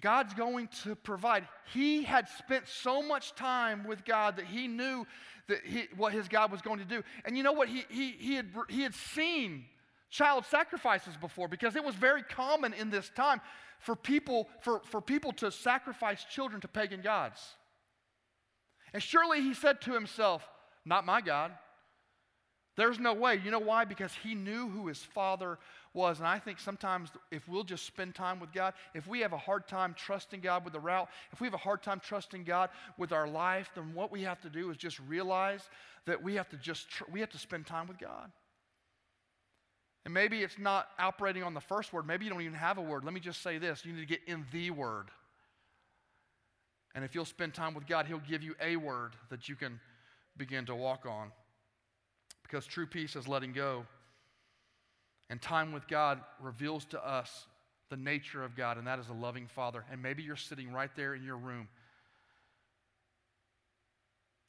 God's 0.00 0.34
going 0.34 0.68
to 0.84 0.94
provide. 0.94 1.48
He 1.72 2.02
had 2.02 2.28
spent 2.28 2.68
so 2.68 3.02
much 3.02 3.34
time 3.34 3.84
with 3.86 4.04
God 4.04 4.36
that 4.36 4.46
he 4.46 4.68
knew 4.68 5.06
that 5.48 5.64
he, 5.64 5.86
what 5.96 6.12
his 6.12 6.28
God 6.28 6.52
was 6.52 6.62
going 6.62 6.78
to 6.78 6.84
do. 6.84 7.02
And 7.24 7.36
you 7.36 7.42
know 7.42 7.52
what? 7.52 7.68
He, 7.68 7.84
he, 7.88 8.10
he, 8.12 8.34
had, 8.34 8.48
he 8.68 8.82
had 8.82 8.94
seen 8.94 9.64
child 10.10 10.44
sacrifices 10.46 11.16
before 11.16 11.48
because 11.48 11.76
it 11.76 11.84
was 11.84 11.94
very 11.94 12.22
common 12.22 12.72
in 12.72 12.90
this 12.90 13.10
time 13.14 13.40
for 13.78 13.94
people, 13.94 14.48
for, 14.60 14.80
for 14.84 15.00
people 15.00 15.32
to 15.32 15.50
sacrifice 15.50 16.24
children 16.24 16.60
to 16.60 16.68
pagan 16.68 17.02
gods. 17.02 17.40
And 18.92 19.02
surely 19.02 19.40
he 19.42 19.54
said 19.54 19.80
to 19.82 19.92
himself, 19.92 20.48
Not 20.84 21.04
my 21.04 21.20
God. 21.20 21.52
There's 22.76 22.98
no 22.98 23.14
way. 23.14 23.40
You 23.42 23.50
know 23.50 23.58
why? 23.58 23.86
Because 23.86 24.12
he 24.22 24.34
knew 24.34 24.68
who 24.68 24.86
his 24.86 24.98
father 24.98 25.58
was. 25.94 26.18
And 26.18 26.28
I 26.28 26.38
think 26.38 26.58
sometimes 26.58 27.08
if 27.30 27.48
we'll 27.48 27.64
just 27.64 27.86
spend 27.86 28.14
time 28.14 28.38
with 28.38 28.52
God, 28.52 28.74
if 28.94 29.06
we 29.06 29.20
have 29.20 29.32
a 29.32 29.38
hard 29.38 29.66
time 29.66 29.94
trusting 29.96 30.40
God 30.40 30.62
with 30.62 30.74
the 30.74 30.80
route, 30.80 31.08
if 31.32 31.40
we 31.40 31.46
have 31.46 31.54
a 31.54 31.58
hard 31.58 31.82
time 31.82 32.00
trusting 32.00 32.44
God 32.44 32.68
with 32.98 33.12
our 33.12 33.26
life, 33.26 33.70
then 33.74 33.94
what 33.94 34.12
we 34.12 34.22
have 34.22 34.42
to 34.42 34.50
do 34.50 34.70
is 34.70 34.76
just 34.76 35.00
realize 35.00 35.62
that 36.04 36.22
we 36.22 36.34
have 36.34 36.50
to 36.50 36.56
just 36.56 36.90
tr- 36.90 37.04
we 37.10 37.20
have 37.20 37.30
to 37.30 37.38
spend 37.38 37.66
time 37.66 37.88
with 37.88 37.98
God. 37.98 38.30
And 40.06 40.14
maybe 40.14 40.44
it's 40.44 40.56
not 40.56 40.86
operating 41.00 41.42
on 41.42 41.52
the 41.52 41.60
first 41.60 41.92
word. 41.92 42.06
Maybe 42.06 42.24
you 42.24 42.30
don't 42.30 42.40
even 42.40 42.54
have 42.54 42.78
a 42.78 42.82
word. 42.82 43.02
Let 43.02 43.12
me 43.12 43.18
just 43.18 43.42
say 43.42 43.58
this 43.58 43.84
you 43.84 43.92
need 43.92 44.02
to 44.02 44.06
get 44.06 44.20
in 44.28 44.46
the 44.52 44.70
word. 44.70 45.08
And 46.94 47.04
if 47.04 47.12
you'll 47.12 47.24
spend 47.24 47.54
time 47.54 47.74
with 47.74 47.88
God, 47.88 48.06
He'll 48.06 48.20
give 48.20 48.44
you 48.44 48.54
a 48.62 48.76
word 48.76 49.14
that 49.30 49.48
you 49.48 49.56
can 49.56 49.80
begin 50.36 50.64
to 50.66 50.76
walk 50.76 51.06
on. 51.06 51.32
Because 52.44 52.66
true 52.66 52.86
peace 52.86 53.16
is 53.16 53.26
letting 53.26 53.52
go. 53.52 53.84
And 55.28 55.42
time 55.42 55.72
with 55.72 55.88
God 55.88 56.20
reveals 56.40 56.84
to 56.86 57.04
us 57.04 57.46
the 57.90 57.96
nature 57.96 58.44
of 58.44 58.54
God, 58.54 58.78
and 58.78 58.86
that 58.86 59.00
is 59.00 59.08
a 59.08 59.12
loving 59.12 59.48
Father. 59.48 59.84
And 59.90 60.00
maybe 60.00 60.22
you're 60.22 60.36
sitting 60.36 60.72
right 60.72 60.90
there 60.94 61.16
in 61.16 61.24
your 61.24 61.36
room 61.36 61.66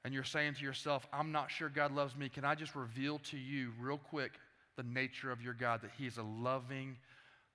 and 0.06 0.14
you're 0.14 0.24
saying 0.24 0.54
to 0.54 0.62
yourself, 0.62 1.08
I'm 1.12 1.32
not 1.32 1.50
sure 1.50 1.68
God 1.68 1.92
loves 1.92 2.16
me. 2.16 2.30
Can 2.30 2.46
I 2.46 2.54
just 2.54 2.76
reveal 2.76 3.18
to 3.32 3.38
you, 3.38 3.74
real 3.80 3.98
quick, 3.98 4.34
the 4.78 4.84
nature 4.84 5.32
of 5.32 5.42
your 5.42 5.54
God, 5.54 5.82
that 5.82 5.92
He 5.98 6.06
is 6.06 6.18
a 6.18 6.24
loving 6.24 6.98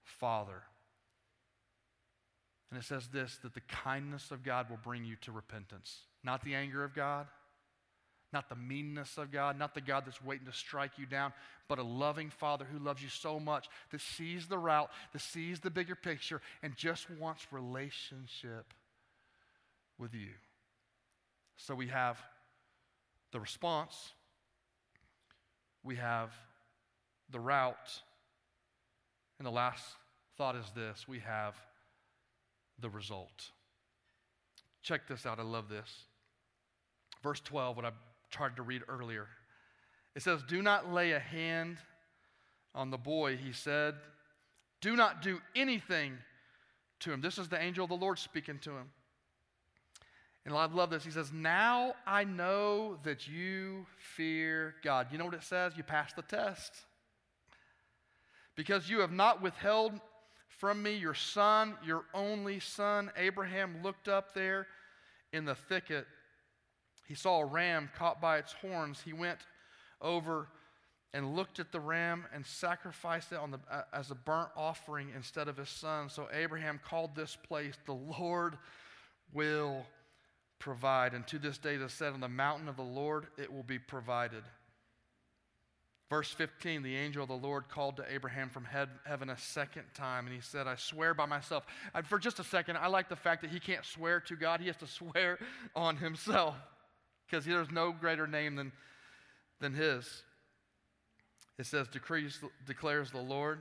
Father. 0.04 0.62
And 2.70 2.80
it 2.80 2.84
says 2.84 3.08
this 3.08 3.38
that 3.42 3.54
the 3.54 3.60
kindness 3.60 4.30
of 4.30 4.42
God 4.42 4.68
will 4.68 4.78
bring 4.82 5.04
you 5.04 5.16
to 5.22 5.32
repentance, 5.32 6.00
not 6.24 6.44
the 6.44 6.54
anger 6.54 6.84
of 6.84 6.94
God, 6.94 7.26
not 8.32 8.48
the 8.48 8.56
meanness 8.56 9.18
of 9.18 9.30
God, 9.30 9.58
not 9.58 9.74
the 9.74 9.80
God 9.80 10.04
that's 10.06 10.22
waiting 10.22 10.46
to 10.46 10.52
strike 10.52 10.92
you 10.96 11.06
down, 11.06 11.32
but 11.68 11.78
a 11.78 11.82
loving 11.82 12.30
Father 12.30 12.64
who 12.64 12.78
loves 12.78 13.02
you 13.02 13.08
so 13.08 13.38
much 13.38 13.68
that 13.90 14.00
sees 14.00 14.46
the 14.46 14.58
route, 14.58 14.90
that 15.12 15.20
sees 15.20 15.60
the 15.60 15.70
bigger 15.70 15.94
picture, 15.94 16.40
and 16.62 16.74
just 16.76 17.10
wants 17.10 17.46
relationship 17.52 18.72
with 19.98 20.14
you. 20.14 20.30
So 21.56 21.74
we 21.74 21.88
have 21.88 22.18
the 23.32 23.40
response, 23.40 24.12
we 25.84 25.96
have 25.96 26.30
the 27.32 27.40
route. 27.40 28.02
And 29.38 29.46
the 29.46 29.50
last 29.50 29.84
thought 30.36 30.56
is 30.56 30.66
this 30.74 31.06
we 31.08 31.18
have 31.20 31.56
the 32.78 32.90
result. 32.90 33.50
Check 34.82 35.06
this 35.08 35.26
out. 35.26 35.38
I 35.38 35.42
love 35.42 35.68
this. 35.68 36.04
Verse 37.22 37.40
12, 37.40 37.76
what 37.76 37.84
I 37.84 37.90
tried 38.30 38.56
to 38.56 38.62
read 38.62 38.82
earlier. 38.88 39.28
It 40.14 40.22
says, 40.22 40.42
Do 40.46 40.62
not 40.62 40.92
lay 40.92 41.12
a 41.12 41.18
hand 41.18 41.78
on 42.74 42.90
the 42.90 42.98
boy, 42.98 43.36
he 43.36 43.52
said. 43.52 43.94
Do 44.80 44.96
not 44.96 45.22
do 45.22 45.40
anything 45.54 46.14
to 47.00 47.12
him. 47.12 47.20
This 47.20 47.38
is 47.38 47.48
the 47.48 47.60
angel 47.60 47.84
of 47.84 47.90
the 47.90 47.96
Lord 47.96 48.18
speaking 48.18 48.58
to 48.60 48.70
him. 48.70 48.90
And 50.44 50.54
I 50.54 50.66
love 50.66 50.90
this. 50.90 51.04
He 51.04 51.10
says, 51.10 51.32
Now 51.32 51.94
I 52.06 52.24
know 52.24 52.98
that 53.04 53.28
you 53.28 53.86
fear 53.96 54.74
God. 54.82 55.08
You 55.12 55.18
know 55.18 55.24
what 55.24 55.34
it 55.34 55.44
says? 55.44 55.74
You 55.76 55.84
passed 55.84 56.16
the 56.16 56.22
test. 56.22 56.72
Because 58.56 58.88
you 58.88 59.00
have 59.00 59.12
not 59.12 59.42
withheld 59.42 59.92
from 60.48 60.82
me 60.82 60.94
your 60.94 61.14
son, 61.14 61.74
your 61.84 62.04
only 62.14 62.60
son. 62.60 63.10
Abraham 63.16 63.82
looked 63.82 64.08
up 64.08 64.34
there 64.34 64.66
in 65.32 65.44
the 65.44 65.54
thicket. 65.54 66.06
He 67.08 67.14
saw 67.14 67.40
a 67.40 67.44
ram 67.44 67.90
caught 67.96 68.20
by 68.20 68.38
its 68.38 68.52
horns. 68.52 69.00
He 69.04 69.12
went 69.12 69.38
over 70.00 70.48
and 71.14 71.34
looked 71.34 71.60
at 71.60 71.72
the 71.72 71.80
ram 71.80 72.24
and 72.32 72.46
sacrificed 72.46 73.32
it 73.32 73.38
the, 73.50 73.58
uh, 73.70 73.82
as 73.92 74.10
a 74.10 74.14
burnt 74.14 74.48
offering 74.56 75.10
instead 75.14 75.48
of 75.48 75.56
his 75.56 75.68
son. 75.68 76.08
So 76.08 76.28
Abraham 76.32 76.80
called 76.82 77.14
this 77.14 77.36
place, 77.36 77.74
The 77.86 77.92
Lord 77.92 78.56
will 79.32 79.84
provide. 80.58 81.12
And 81.12 81.26
to 81.26 81.38
this 81.38 81.58
day, 81.58 81.74
it 81.74 81.82
is 81.82 81.92
said, 81.92 82.14
On 82.14 82.20
the 82.20 82.28
mountain 82.28 82.68
of 82.68 82.76
the 82.76 82.82
Lord 82.82 83.26
it 83.36 83.52
will 83.52 83.62
be 83.62 83.78
provided. 83.78 84.44
Verse 86.12 86.28
15, 86.28 86.82
the 86.82 86.94
angel 86.94 87.22
of 87.22 87.30
the 87.30 87.34
Lord 87.34 87.70
called 87.70 87.96
to 87.96 88.04
Abraham 88.12 88.50
from 88.50 88.66
heaven 88.66 89.30
a 89.30 89.38
second 89.38 89.84
time, 89.94 90.26
and 90.26 90.34
he 90.34 90.42
said, 90.42 90.66
I 90.66 90.74
swear 90.76 91.14
by 91.14 91.24
myself. 91.24 91.64
And 91.94 92.06
for 92.06 92.18
just 92.18 92.38
a 92.38 92.44
second, 92.44 92.76
I 92.76 92.88
like 92.88 93.08
the 93.08 93.16
fact 93.16 93.40
that 93.40 93.50
he 93.50 93.58
can't 93.58 93.82
swear 93.82 94.20
to 94.20 94.36
God, 94.36 94.60
he 94.60 94.66
has 94.66 94.76
to 94.76 94.86
swear 94.98 95.38
on 95.74 95.96
himself 95.96 96.54
because 97.24 97.46
there's 97.46 97.70
no 97.70 97.92
greater 97.92 98.26
name 98.26 98.56
than, 98.56 98.72
than 99.58 99.72
his. 99.72 100.22
It 101.58 101.64
says, 101.64 101.88
decrees, 101.88 102.38
declares 102.66 103.10
the 103.10 103.22
Lord 103.22 103.60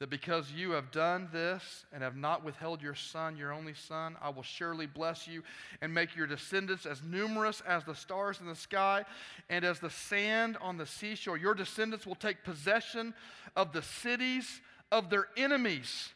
that 0.00 0.08
because 0.08 0.50
you 0.50 0.70
have 0.70 0.90
done 0.90 1.28
this 1.30 1.84
and 1.92 2.02
have 2.02 2.16
not 2.16 2.42
withheld 2.42 2.80
your 2.80 2.94
son, 2.94 3.36
your 3.36 3.52
only 3.52 3.74
son, 3.74 4.16
I 4.22 4.30
will 4.30 4.42
surely 4.42 4.86
bless 4.86 5.28
you 5.28 5.42
and 5.82 5.92
make 5.92 6.16
your 6.16 6.26
descendants 6.26 6.86
as 6.86 7.02
numerous 7.02 7.60
as 7.66 7.84
the 7.84 7.94
stars 7.94 8.40
in 8.40 8.46
the 8.46 8.54
sky 8.54 9.04
and 9.50 9.62
as 9.62 9.78
the 9.78 9.90
sand 9.90 10.56
on 10.62 10.78
the 10.78 10.86
seashore. 10.86 11.36
Your 11.36 11.54
descendants 11.54 12.06
will 12.06 12.14
take 12.14 12.42
possession 12.44 13.12
of 13.54 13.72
the 13.72 13.82
cities 13.82 14.62
of 14.90 15.10
their 15.10 15.28
enemies. 15.36 16.08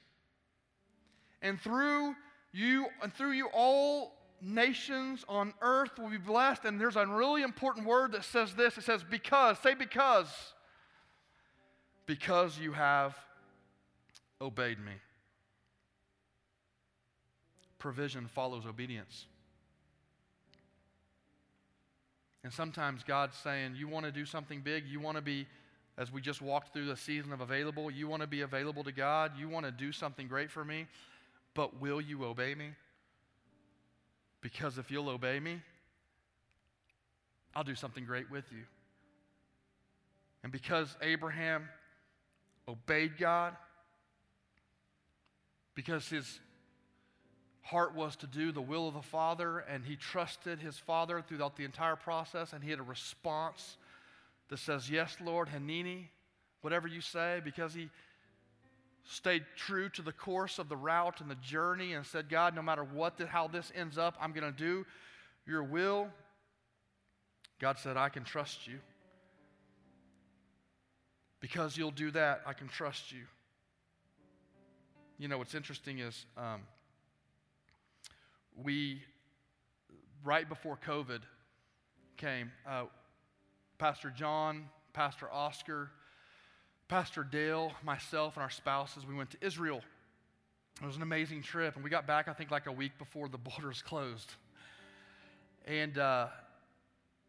And 1.43 1.61
through 1.61 2.15
you 2.53 2.87
and 3.03 3.13
through 3.13 3.33
you 3.33 3.49
all 3.53 4.15
nations 4.41 5.27
on 5.29 5.53
earth 5.61 5.99
will 5.99 6.09
be 6.09 6.17
blessed. 6.17 6.65
And 6.65 6.81
there's 6.81 6.97
a 6.97 7.07
really 7.07 7.43
important 7.43 7.87
word 7.87 8.13
that 8.13 8.25
says 8.25 8.55
this. 8.55 8.79
It 8.79 8.85
says 8.85 9.05
because. 9.05 9.59
Say 9.59 9.75
because. 9.75 10.29
Because 12.07 12.59
you 12.59 12.73
have 12.73 13.15
obeyed 14.45 14.79
me. 14.79 14.93
Provision 17.79 18.27
follows 18.27 18.65
obedience. 18.67 19.27
And 22.45 22.53
sometimes 22.53 23.03
God's 23.03 23.37
saying, 23.37 23.75
You 23.77 23.89
want 23.89 24.07
to 24.07 24.13
do 24.13 24.25
something 24.25 24.61
big? 24.61 24.85
You 24.87 25.01
want 25.01 25.17
to 25.17 25.23
be, 25.23 25.47
as 25.99 26.13
we 26.13 26.21
just 26.21 26.43
walked 26.43 26.73
through 26.73 26.87
the 26.87 26.97
season 26.97 27.33
of 27.33 27.41
available, 27.41 27.91
you 27.91 28.07
want 28.07 28.23
to 28.23 28.29
be 28.29 28.43
available 28.43 28.85
to 28.85 28.93
God? 28.93 29.33
You 29.39 29.49
want 29.49 29.65
to 29.67 29.73
do 29.73 29.91
something 29.93 30.29
great 30.29 30.51
for 30.51 30.65
me? 30.65 30.87
But 31.55 31.81
will 31.81 32.01
you 32.01 32.25
obey 32.25 32.55
me? 32.55 32.71
Because 34.41 34.77
if 34.77 34.91
you'll 34.91 35.09
obey 35.09 35.41
me, 35.41 35.63
I'll 37.57 37.65
do 37.65 37.75
something 37.75 38.05
great 38.05 38.31
with 38.31 38.45
you. 38.53 38.65
And 40.43 40.53
because 40.53 40.95
Abraham 41.01 41.69
obeyed 42.69 43.17
God, 43.19 43.57
because 45.75 46.09
his 46.09 46.41
heart 47.63 47.95
was 47.95 48.15
to 48.17 48.27
do 48.27 48.53
the 48.53 48.63
will 48.63 48.89
of 48.89 48.95
the 48.95 49.03
Father, 49.03 49.59
and 49.59 49.85
he 49.85 49.97
trusted 49.97 50.61
his 50.61 50.79
Father 50.79 51.23
throughout 51.27 51.57
the 51.57 51.65
entire 51.65 51.97
process, 51.97 52.53
and 52.53 52.63
he 52.63 52.71
had 52.71 52.79
a 52.79 52.85
response 52.85 53.77
that 54.51 54.59
says, 54.59 54.91
Yes, 54.91 55.17
Lord, 55.23 55.49
Hineni, 55.49 56.09
whatever 56.61 56.87
you 56.87 57.01
say, 57.01 57.41
because 57.45 57.75
he 57.75 57.89
stayed 59.05 59.45
true 59.57 59.89
to 59.91 60.03
the 60.03 60.13
course 60.13 60.59
of 60.59 60.69
the 60.69 60.77
route 60.77 61.21
and 61.21 61.31
the 61.31 61.35
journey 61.37 61.93
and 61.93 62.07
said, 62.07 62.29
God, 62.29 62.55
no 62.55 62.63
matter 62.63 62.85
what, 62.85 63.17
the, 63.17 63.27
how 63.27 63.49
this 63.49 63.71
ends 63.75 63.99
up, 63.99 64.17
I'm 64.21 64.33
going 64.33 64.51
to 64.51 64.59
do 64.59 64.87
your 65.47 65.63
will. 65.63 66.09
God 67.61 67.79
said, 67.79 67.97
I 67.97 68.09
can 68.09 68.25
trust 68.25 68.67
you. 68.67 68.79
Because 71.41 71.77
you'll 71.77 71.91
do 71.91 72.11
that, 72.13 72.43
I 72.47 72.55
can 72.55 72.69
trust 72.69 73.13
you. 73.13 73.25
You 75.17 75.29
know, 75.29 75.39
what's 75.39 75.55
interesting 75.55 76.01
is 76.01 76.27
um, 76.37 76.63
we, 78.61 79.01
right 80.25 80.49
before 80.49 80.77
COVID 80.85 81.21
came, 82.17 82.51
uh, 82.69 82.87
Pastor 83.79 84.11
John, 84.11 84.65
Pastor 84.93 85.31
Oscar, 85.31 85.91
Pastor 86.89 87.23
Dale, 87.23 87.71
myself, 87.85 88.37
and 88.37 88.43
our 88.43 88.51
spouses, 88.51 89.07
we 89.07 89.15
went 89.15 89.31
to 89.31 89.37
Israel. 89.41 89.83
It 90.83 90.87
was 90.87 90.97
an 90.97 91.03
amazing 91.03 91.43
trip, 91.43 91.77
and 91.77 91.85
we 91.85 91.91
got 91.91 92.09
back, 92.09 92.27
I 92.27 92.33
think, 92.33 92.51
like 92.51 92.67
a 92.67 92.73
week 92.73 92.99
before 92.99 93.29
the 93.29 93.39
borders 93.39 93.83
closed. 93.83 94.33
And, 95.65 95.97
uh, 95.97 96.27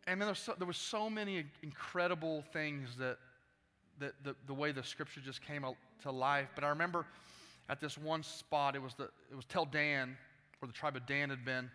and 0.08 0.20
then 0.20 0.26
there 0.26 0.30
was, 0.30 0.40
so, 0.40 0.56
there 0.58 0.68
was 0.68 0.78
so 0.78 1.08
many 1.08 1.46
incredible 1.62 2.44
things 2.52 2.96
that, 2.98 3.20
that 4.00 4.16
the, 4.24 4.36
the 4.48 4.56
way 4.56 4.72
the 4.72 4.84
scripture 4.84 5.22
just 5.24 5.44
came 5.44 5.64
to 6.02 6.12
life. 6.12 6.50
But 6.56 6.64
I 6.64 6.70
remember 6.70 7.06
at 7.70 7.80
this 7.80 7.98
one 7.98 8.24
spot. 8.24 8.76
It 8.76 8.82
was, 8.82 8.94
the, 8.94 9.06
it 9.32 9.36
was 9.36 9.46
Tel 9.46 9.66
Dan, 9.66 10.18
where 10.60 10.68
the 10.68 10.74
tribe 10.74 10.96
of 10.96 11.06
Dan 11.06 11.30
had 11.30 11.44
been. 11.44 11.70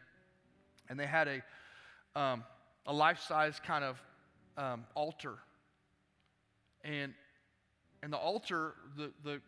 And 0.88 0.99
they 0.99 1.07
had 1.07 1.28
a, 1.28 2.20
um, 2.20 2.45
a 2.86 2.93
life 2.93 3.20
size 3.20 3.61
kind 3.64 3.84
of 3.84 4.03
um, 4.57 4.84
altar. 4.95 5.34
And, 6.82 7.12
and 8.03 8.12
the 8.12 8.16
altar, 8.16 8.74
the, 8.97 9.11
the, 9.24 9.41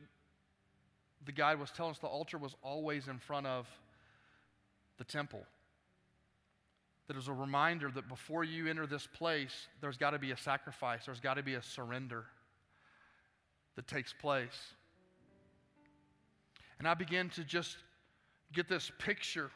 the 1.25 1.33
guide 1.33 1.59
was 1.59 1.71
telling 1.71 1.93
us 1.93 1.99
the 1.99 2.07
altar 2.07 2.39
was 2.39 2.55
always 2.63 3.09
in 3.09 3.19
front 3.19 3.47
of 3.47 3.67
the 4.99 5.05
temple. 5.05 5.45
that 7.09 7.17
is 7.17 7.29
a 7.29 7.33
reminder 7.33 7.91
that 7.91 8.09
before 8.09 8.45
you 8.45 8.69
enter 8.69 8.87
this 8.87 9.07
place, 9.07 9.67
there's 9.81 9.97
got 9.97 10.11
to 10.11 10.19
be 10.19 10.31
a 10.31 10.37
sacrifice, 10.37 11.07
there's 11.07 11.21
got 11.21 11.35
to 11.35 11.43
be 11.43 11.55
a 11.55 11.63
surrender 11.63 12.25
that 13.77 13.87
takes 13.87 14.13
place. 14.13 14.75
And 16.83 16.89
I 16.89 16.95
begin 16.95 17.29
to 17.37 17.45
just 17.45 17.77
get 18.53 18.67
this 18.67 18.91
picture 18.99 19.53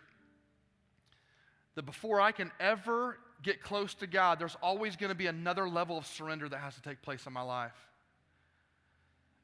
that 1.74 1.84
before 1.84 2.20
I 2.20 2.30
can 2.30 2.52
ever 2.60 3.18
get 3.42 3.60
close 3.60 3.94
to 3.94 4.06
God, 4.06 4.38
there's 4.38 4.56
always 4.62 4.94
going 4.94 5.08
to 5.08 5.16
be 5.16 5.26
another 5.26 5.68
level 5.68 5.98
of 5.98 6.06
surrender 6.06 6.48
that 6.48 6.58
has 6.58 6.76
to 6.76 6.82
take 6.82 7.02
place 7.02 7.26
in 7.26 7.32
my 7.32 7.42
life. 7.42 7.74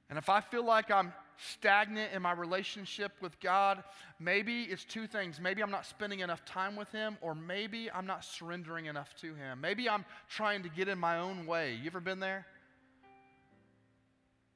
And 0.08 0.16
if 0.16 0.28
I 0.28 0.40
feel 0.40 0.64
like 0.64 0.92
I'm 0.92 1.12
stagnant 1.36 2.12
in 2.12 2.22
my 2.22 2.30
relationship 2.30 3.10
with 3.20 3.40
God, 3.40 3.82
maybe 4.20 4.62
it's 4.62 4.84
two 4.84 5.08
things. 5.08 5.40
Maybe 5.40 5.60
I'm 5.60 5.72
not 5.72 5.84
spending 5.84 6.20
enough 6.20 6.44
time 6.44 6.76
with 6.76 6.92
Him, 6.92 7.18
or 7.20 7.34
maybe 7.34 7.90
I'm 7.90 8.06
not 8.06 8.24
surrendering 8.24 8.86
enough 8.86 9.12
to 9.22 9.34
Him. 9.34 9.60
Maybe 9.60 9.88
I'm 9.88 10.04
trying 10.28 10.62
to 10.62 10.68
get 10.68 10.86
in 10.86 11.00
my 11.00 11.18
own 11.18 11.46
way. 11.46 11.74
You 11.74 11.86
ever 11.86 11.98
been 11.98 12.20
there? 12.20 12.46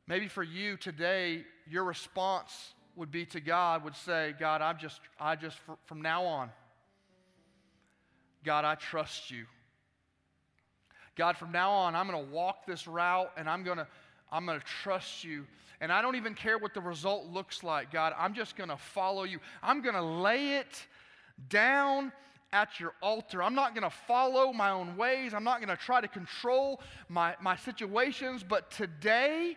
Maybe 0.06 0.28
for 0.28 0.44
you 0.44 0.76
today, 0.76 1.42
your 1.68 1.82
response 1.82 2.74
would 2.96 3.10
be 3.10 3.26
to 3.26 3.40
God, 3.40 3.84
would 3.84 3.96
say, 3.96 4.34
God, 4.38 4.62
I'm 4.62 4.78
just, 4.78 5.00
I 5.20 5.36
just, 5.36 5.58
from 5.84 6.02
now 6.02 6.24
on, 6.24 6.50
God, 8.44 8.64
I 8.64 8.74
trust 8.74 9.30
you. 9.30 9.44
God, 11.16 11.36
from 11.36 11.52
now 11.52 11.70
on, 11.70 11.94
I'm 11.94 12.08
going 12.08 12.26
to 12.26 12.32
walk 12.32 12.66
this 12.66 12.86
route 12.86 13.30
and 13.36 13.48
I'm 13.48 13.62
going 13.62 13.78
to 13.78 13.86
I'm 14.30 14.46
going 14.46 14.58
to 14.58 14.66
trust 14.66 15.24
you. 15.24 15.46
And 15.80 15.92
I 15.92 16.00
don't 16.00 16.16
even 16.16 16.34
care 16.34 16.58
what 16.58 16.74
the 16.74 16.80
result 16.80 17.26
looks 17.26 17.62
like, 17.62 17.92
God. 17.92 18.14
I'm 18.18 18.34
just 18.34 18.56
going 18.56 18.70
to 18.70 18.76
follow 18.76 19.24
you. 19.24 19.40
I'm 19.62 19.82
going 19.82 19.94
to 19.94 20.02
lay 20.02 20.56
it 20.56 20.86
down 21.48 22.12
at 22.52 22.80
your 22.80 22.94
altar. 23.02 23.42
I'm 23.42 23.54
not 23.54 23.74
going 23.74 23.88
to 23.88 23.96
follow 24.06 24.52
my 24.52 24.70
own 24.70 24.96
ways. 24.96 25.34
I'm 25.34 25.44
not 25.44 25.60
going 25.60 25.76
to 25.76 25.82
try 25.82 26.00
to 26.00 26.08
control 26.08 26.80
my, 27.08 27.34
my 27.40 27.56
situations. 27.56 28.42
But 28.42 28.70
today, 28.70 29.56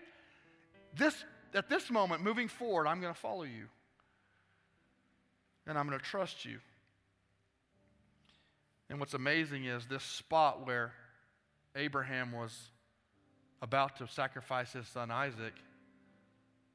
this, 0.96 1.24
at 1.56 1.70
this 1.70 1.90
moment, 1.90 2.24
moving 2.24 2.48
forward, 2.48 2.88
I'm 2.88 3.02
going 3.02 3.14
to 3.14 3.20
follow 3.20 3.44
you. 3.44 3.66
And 5.68 5.78
I'm 5.78 5.88
going 5.88 6.00
to 6.00 6.06
trust 6.06 6.46
you. 6.46 6.60
And 8.90 9.00
what's 9.00 9.14
amazing 9.14 9.66
is 9.66 9.86
this 9.86 10.04
spot 10.04 10.66
where 10.66 10.94
Abraham 11.76 12.32
was 12.32 12.58
about 13.62 13.98
to 13.98 14.08
sacrifice 14.08 14.74
his 14.74 14.88
son 14.88 15.12
Isaac 15.12 15.54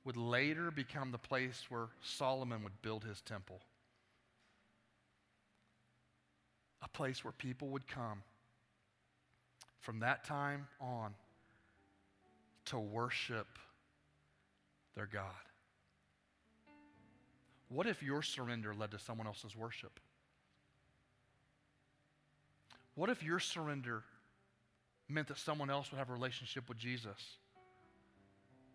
would 0.05 0.17
later 0.17 0.71
become 0.71 1.11
the 1.11 1.19
place 1.19 1.65
where 1.71 1.89
Solomon 2.03 2.63
would 2.63 2.83
build 2.83 3.05
his 3.05 3.21
temple. 3.23 3.61
A 6.83 6.89
place 6.89 7.25
where 7.25 7.33
people 7.33 7.69
would 7.69 7.89
come 7.89 8.23
from 9.81 10.01
that 10.01 10.25
time 10.25 10.67
on 10.81 11.15
to 12.67 12.79
worship 12.79 13.47
their 14.97 15.07
God. 15.07 15.31
What 17.69 17.87
if 17.87 18.03
your 18.03 18.23
surrender 18.23 18.75
led 18.75 18.93
to 18.93 18.99
someone 18.99 19.27
else's 19.27 19.57
worship? 19.57 19.99
What 22.95 23.11
if 23.11 23.23
your 23.23 23.41
surrender 23.41 24.05
meant 25.09 25.29
that 25.29 25.39
someone 25.39 25.71
else 25.71 25.91
would 25.91 25.99
have 25.99 26.11
a 26.11 26.13
relationship 26.13 26.69
with 26.69 26.79
Jesus? 26.79 27.39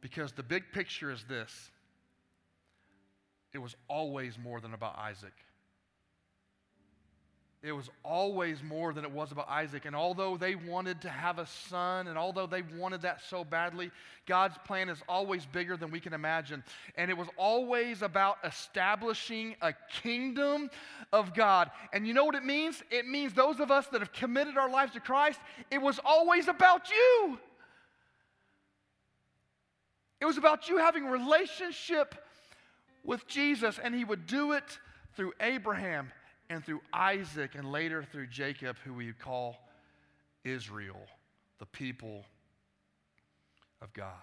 Because 0.02 0.34
the 0.34 0.44
big 0.44 0.64
picture 0.74 1.12
is 1.12 1.24
this 1.26 1.72
it 3.54 3.58
was 3.58 3.76
always 3.88 4.38
more 4.38 4.62
than 4.62 4.74
about 4.74 4.98
Isaac. 4.98 5.34
It 7.62 7.74
was 7.74 7.90
always 8.04 8.64
more 8.64 8.94
than 8.94 9.04
it 9.04 9.12
was 9.12 9.34
about 9.34 9.50
Isaac. 9.50 9.84
And 9.84 9.94
although 9.94 10.38
they 10.38 10.56
wanted 10.56 11.02
to 11.02 11.10
have 11.10 11.40
a 11.40 11.46
son, 11.46 12.08
and 12.08 12.18
although 12.18 12.48
they 12.48 12.62
wanted 12.62 13.02
that 13.02 13.22
so 13.30 13.44
badly, 13.44 13.92
God's 14.26 14.58
plan 14.60 14.88
is 14.88 15.02
always 15.10 15.46
bigger 15.46 15.76
than 15.76 15.92
we 15.92 16.00
can 16.00 16.14
imagine. 16.14 16.64
And 16.96 17.12
it 17.12 17.18
was 17.18 17.28
always 17.36 18.02
about 18.02 18.38
establishing 18.46 19.58
a 19.62 19.74
kingdom 20.02 20.70
of 21.12 21.34
God. 21.34 21.70
And 21.92 22.08
you 22.08 22.14
know 22.14 22.24
what 22.24 22.36
it 22.36 22.46
means? 22.46 22.82
It 22.92 23.06
means 23.06 23.34
those 23.34 23.60
of 23.60 23.72
us 23.72 23.88
that 23.88 24.00
have 24.00 24.14
committed 24.14 24.58
our 24.58 24.70
lives 24.70 24.94
to 24.94 25.02
Christ, 25.02 25.42
it 25.70 25.82
was 25.82 26.00
always 26.06 26.48
about 26.48 26.90
you. 26.90 27.40
It 30.22 30.26
was 30.26 30.38
about 30.38 30.70
you 30.70 30.78
having 30.78 31.08
relationship 31.08 32.16
with 33.04 33.28
Jesus, 33.28 33.80
and 33.84 33.94
He 33.94 34.06
would 34.06 34.28
do 34.28 34.54
it 34.54 34.80
through 35.18 35.34
Abraham 35.42 36.14
and 36.50 36.66
through 36.66 36.82
Isaac 36.92 37.56
and 37.56 37.72
later 37.72 38.04
through 38.04 38.28
Jacob, 38.28 38.76
who 38.84 38.94
we 38.94 39.14
call 39.14 39.58
Israel, 40.44 41.02
the 41.60 41.66
people 41.68 42.26
of 43.82 43.94
God. 43.94 44.14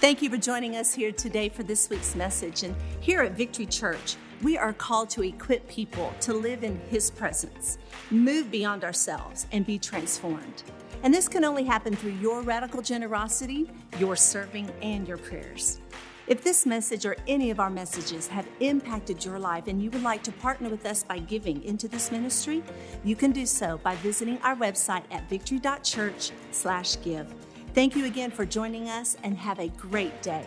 Thank 0.00 0.22
you 0.22 0.30
for 0.30 0.36
joining 0.36 0.76
us 0.76 0.94
here 0.94 1.10
today 1.10 1.48
for 1.48 1.64
this 1.64 1.90
week's 1.90 2.14
message. 2.14 2.62
And 2.62 2.74
here 3.00 3.20
at 3.22 3.32
Victory 3.32 3.66
Church, 3.66 4.16
we 4.42 4.56
are 4.56 4.72
called 4.72 5.10
to 5.10 5.22
equip 5.22 5.68
people 5.68 6.12
to 6.20 6.32
live 6.32 6.62
in 6.62 6.80
His 6.88 7.10
presence, 7.10 7.78
move 8.10 8.50
beyond 8.50 8.84
ourselves, 8.84 9.46
and 9.50 9.66
be 9.66 9.78
transformed. 9.78 10.62
And 11.02 11.12
this 11.12 11.28
can 11.28 11.44
only 11.44 11.64
happen 11.64 11.94
through 11.94 12.12
your 12.12 12.42
radical 12.42 12.80
generosity, 12.80 13.70
your 13.98 14.14
serving, 14.14 14.70
and 14.82 15.06
your 15.06 15.18
prayers. 15.18 15.80
If 16.28 16.44
this 16.44 16.64
message 16.66 17.06
or 17.06 17.16
any 17.26 17.50
of 17.50 17.58
our 17.58 17.70
messages 17.70 18.28
have 18.28 18.46
impacted 18.60 19.24
your 19.24 19.38
life 19.38 19.66
and 19.66 19.82
you 19.82 19.90
would 19.90 20.02
like 20.02 20.22
to 20.24 20.32
partner 20.32 20.68
with 20.68 20.84
us 20.84 21.02
by 21.02 21.20
giving 21.20 21.64
into 21.64 21.88
this 21.88 22.12
ministry, 22.12 22.62
you 23.02 23.16
can 23.16 23.32
do 23.32 23.46
so 23.46 23.80
by 23.82 23.94
visiting 23.96 24.36
our 24.42 24.54
website 24.54 25.04
at 25.10 25.26
victory.church/give. 25.30 27.34
Thank 27.72 27.96
you 27.96 28.04
again 28.04 28.30
for 28.30 28.44
joining 28.44 28.90
us 28.90 29.16
and 29.22 29.38
have 29.38 29.58
a 29.58 29.68
great 29.68 30.20
day. 30.20 30.44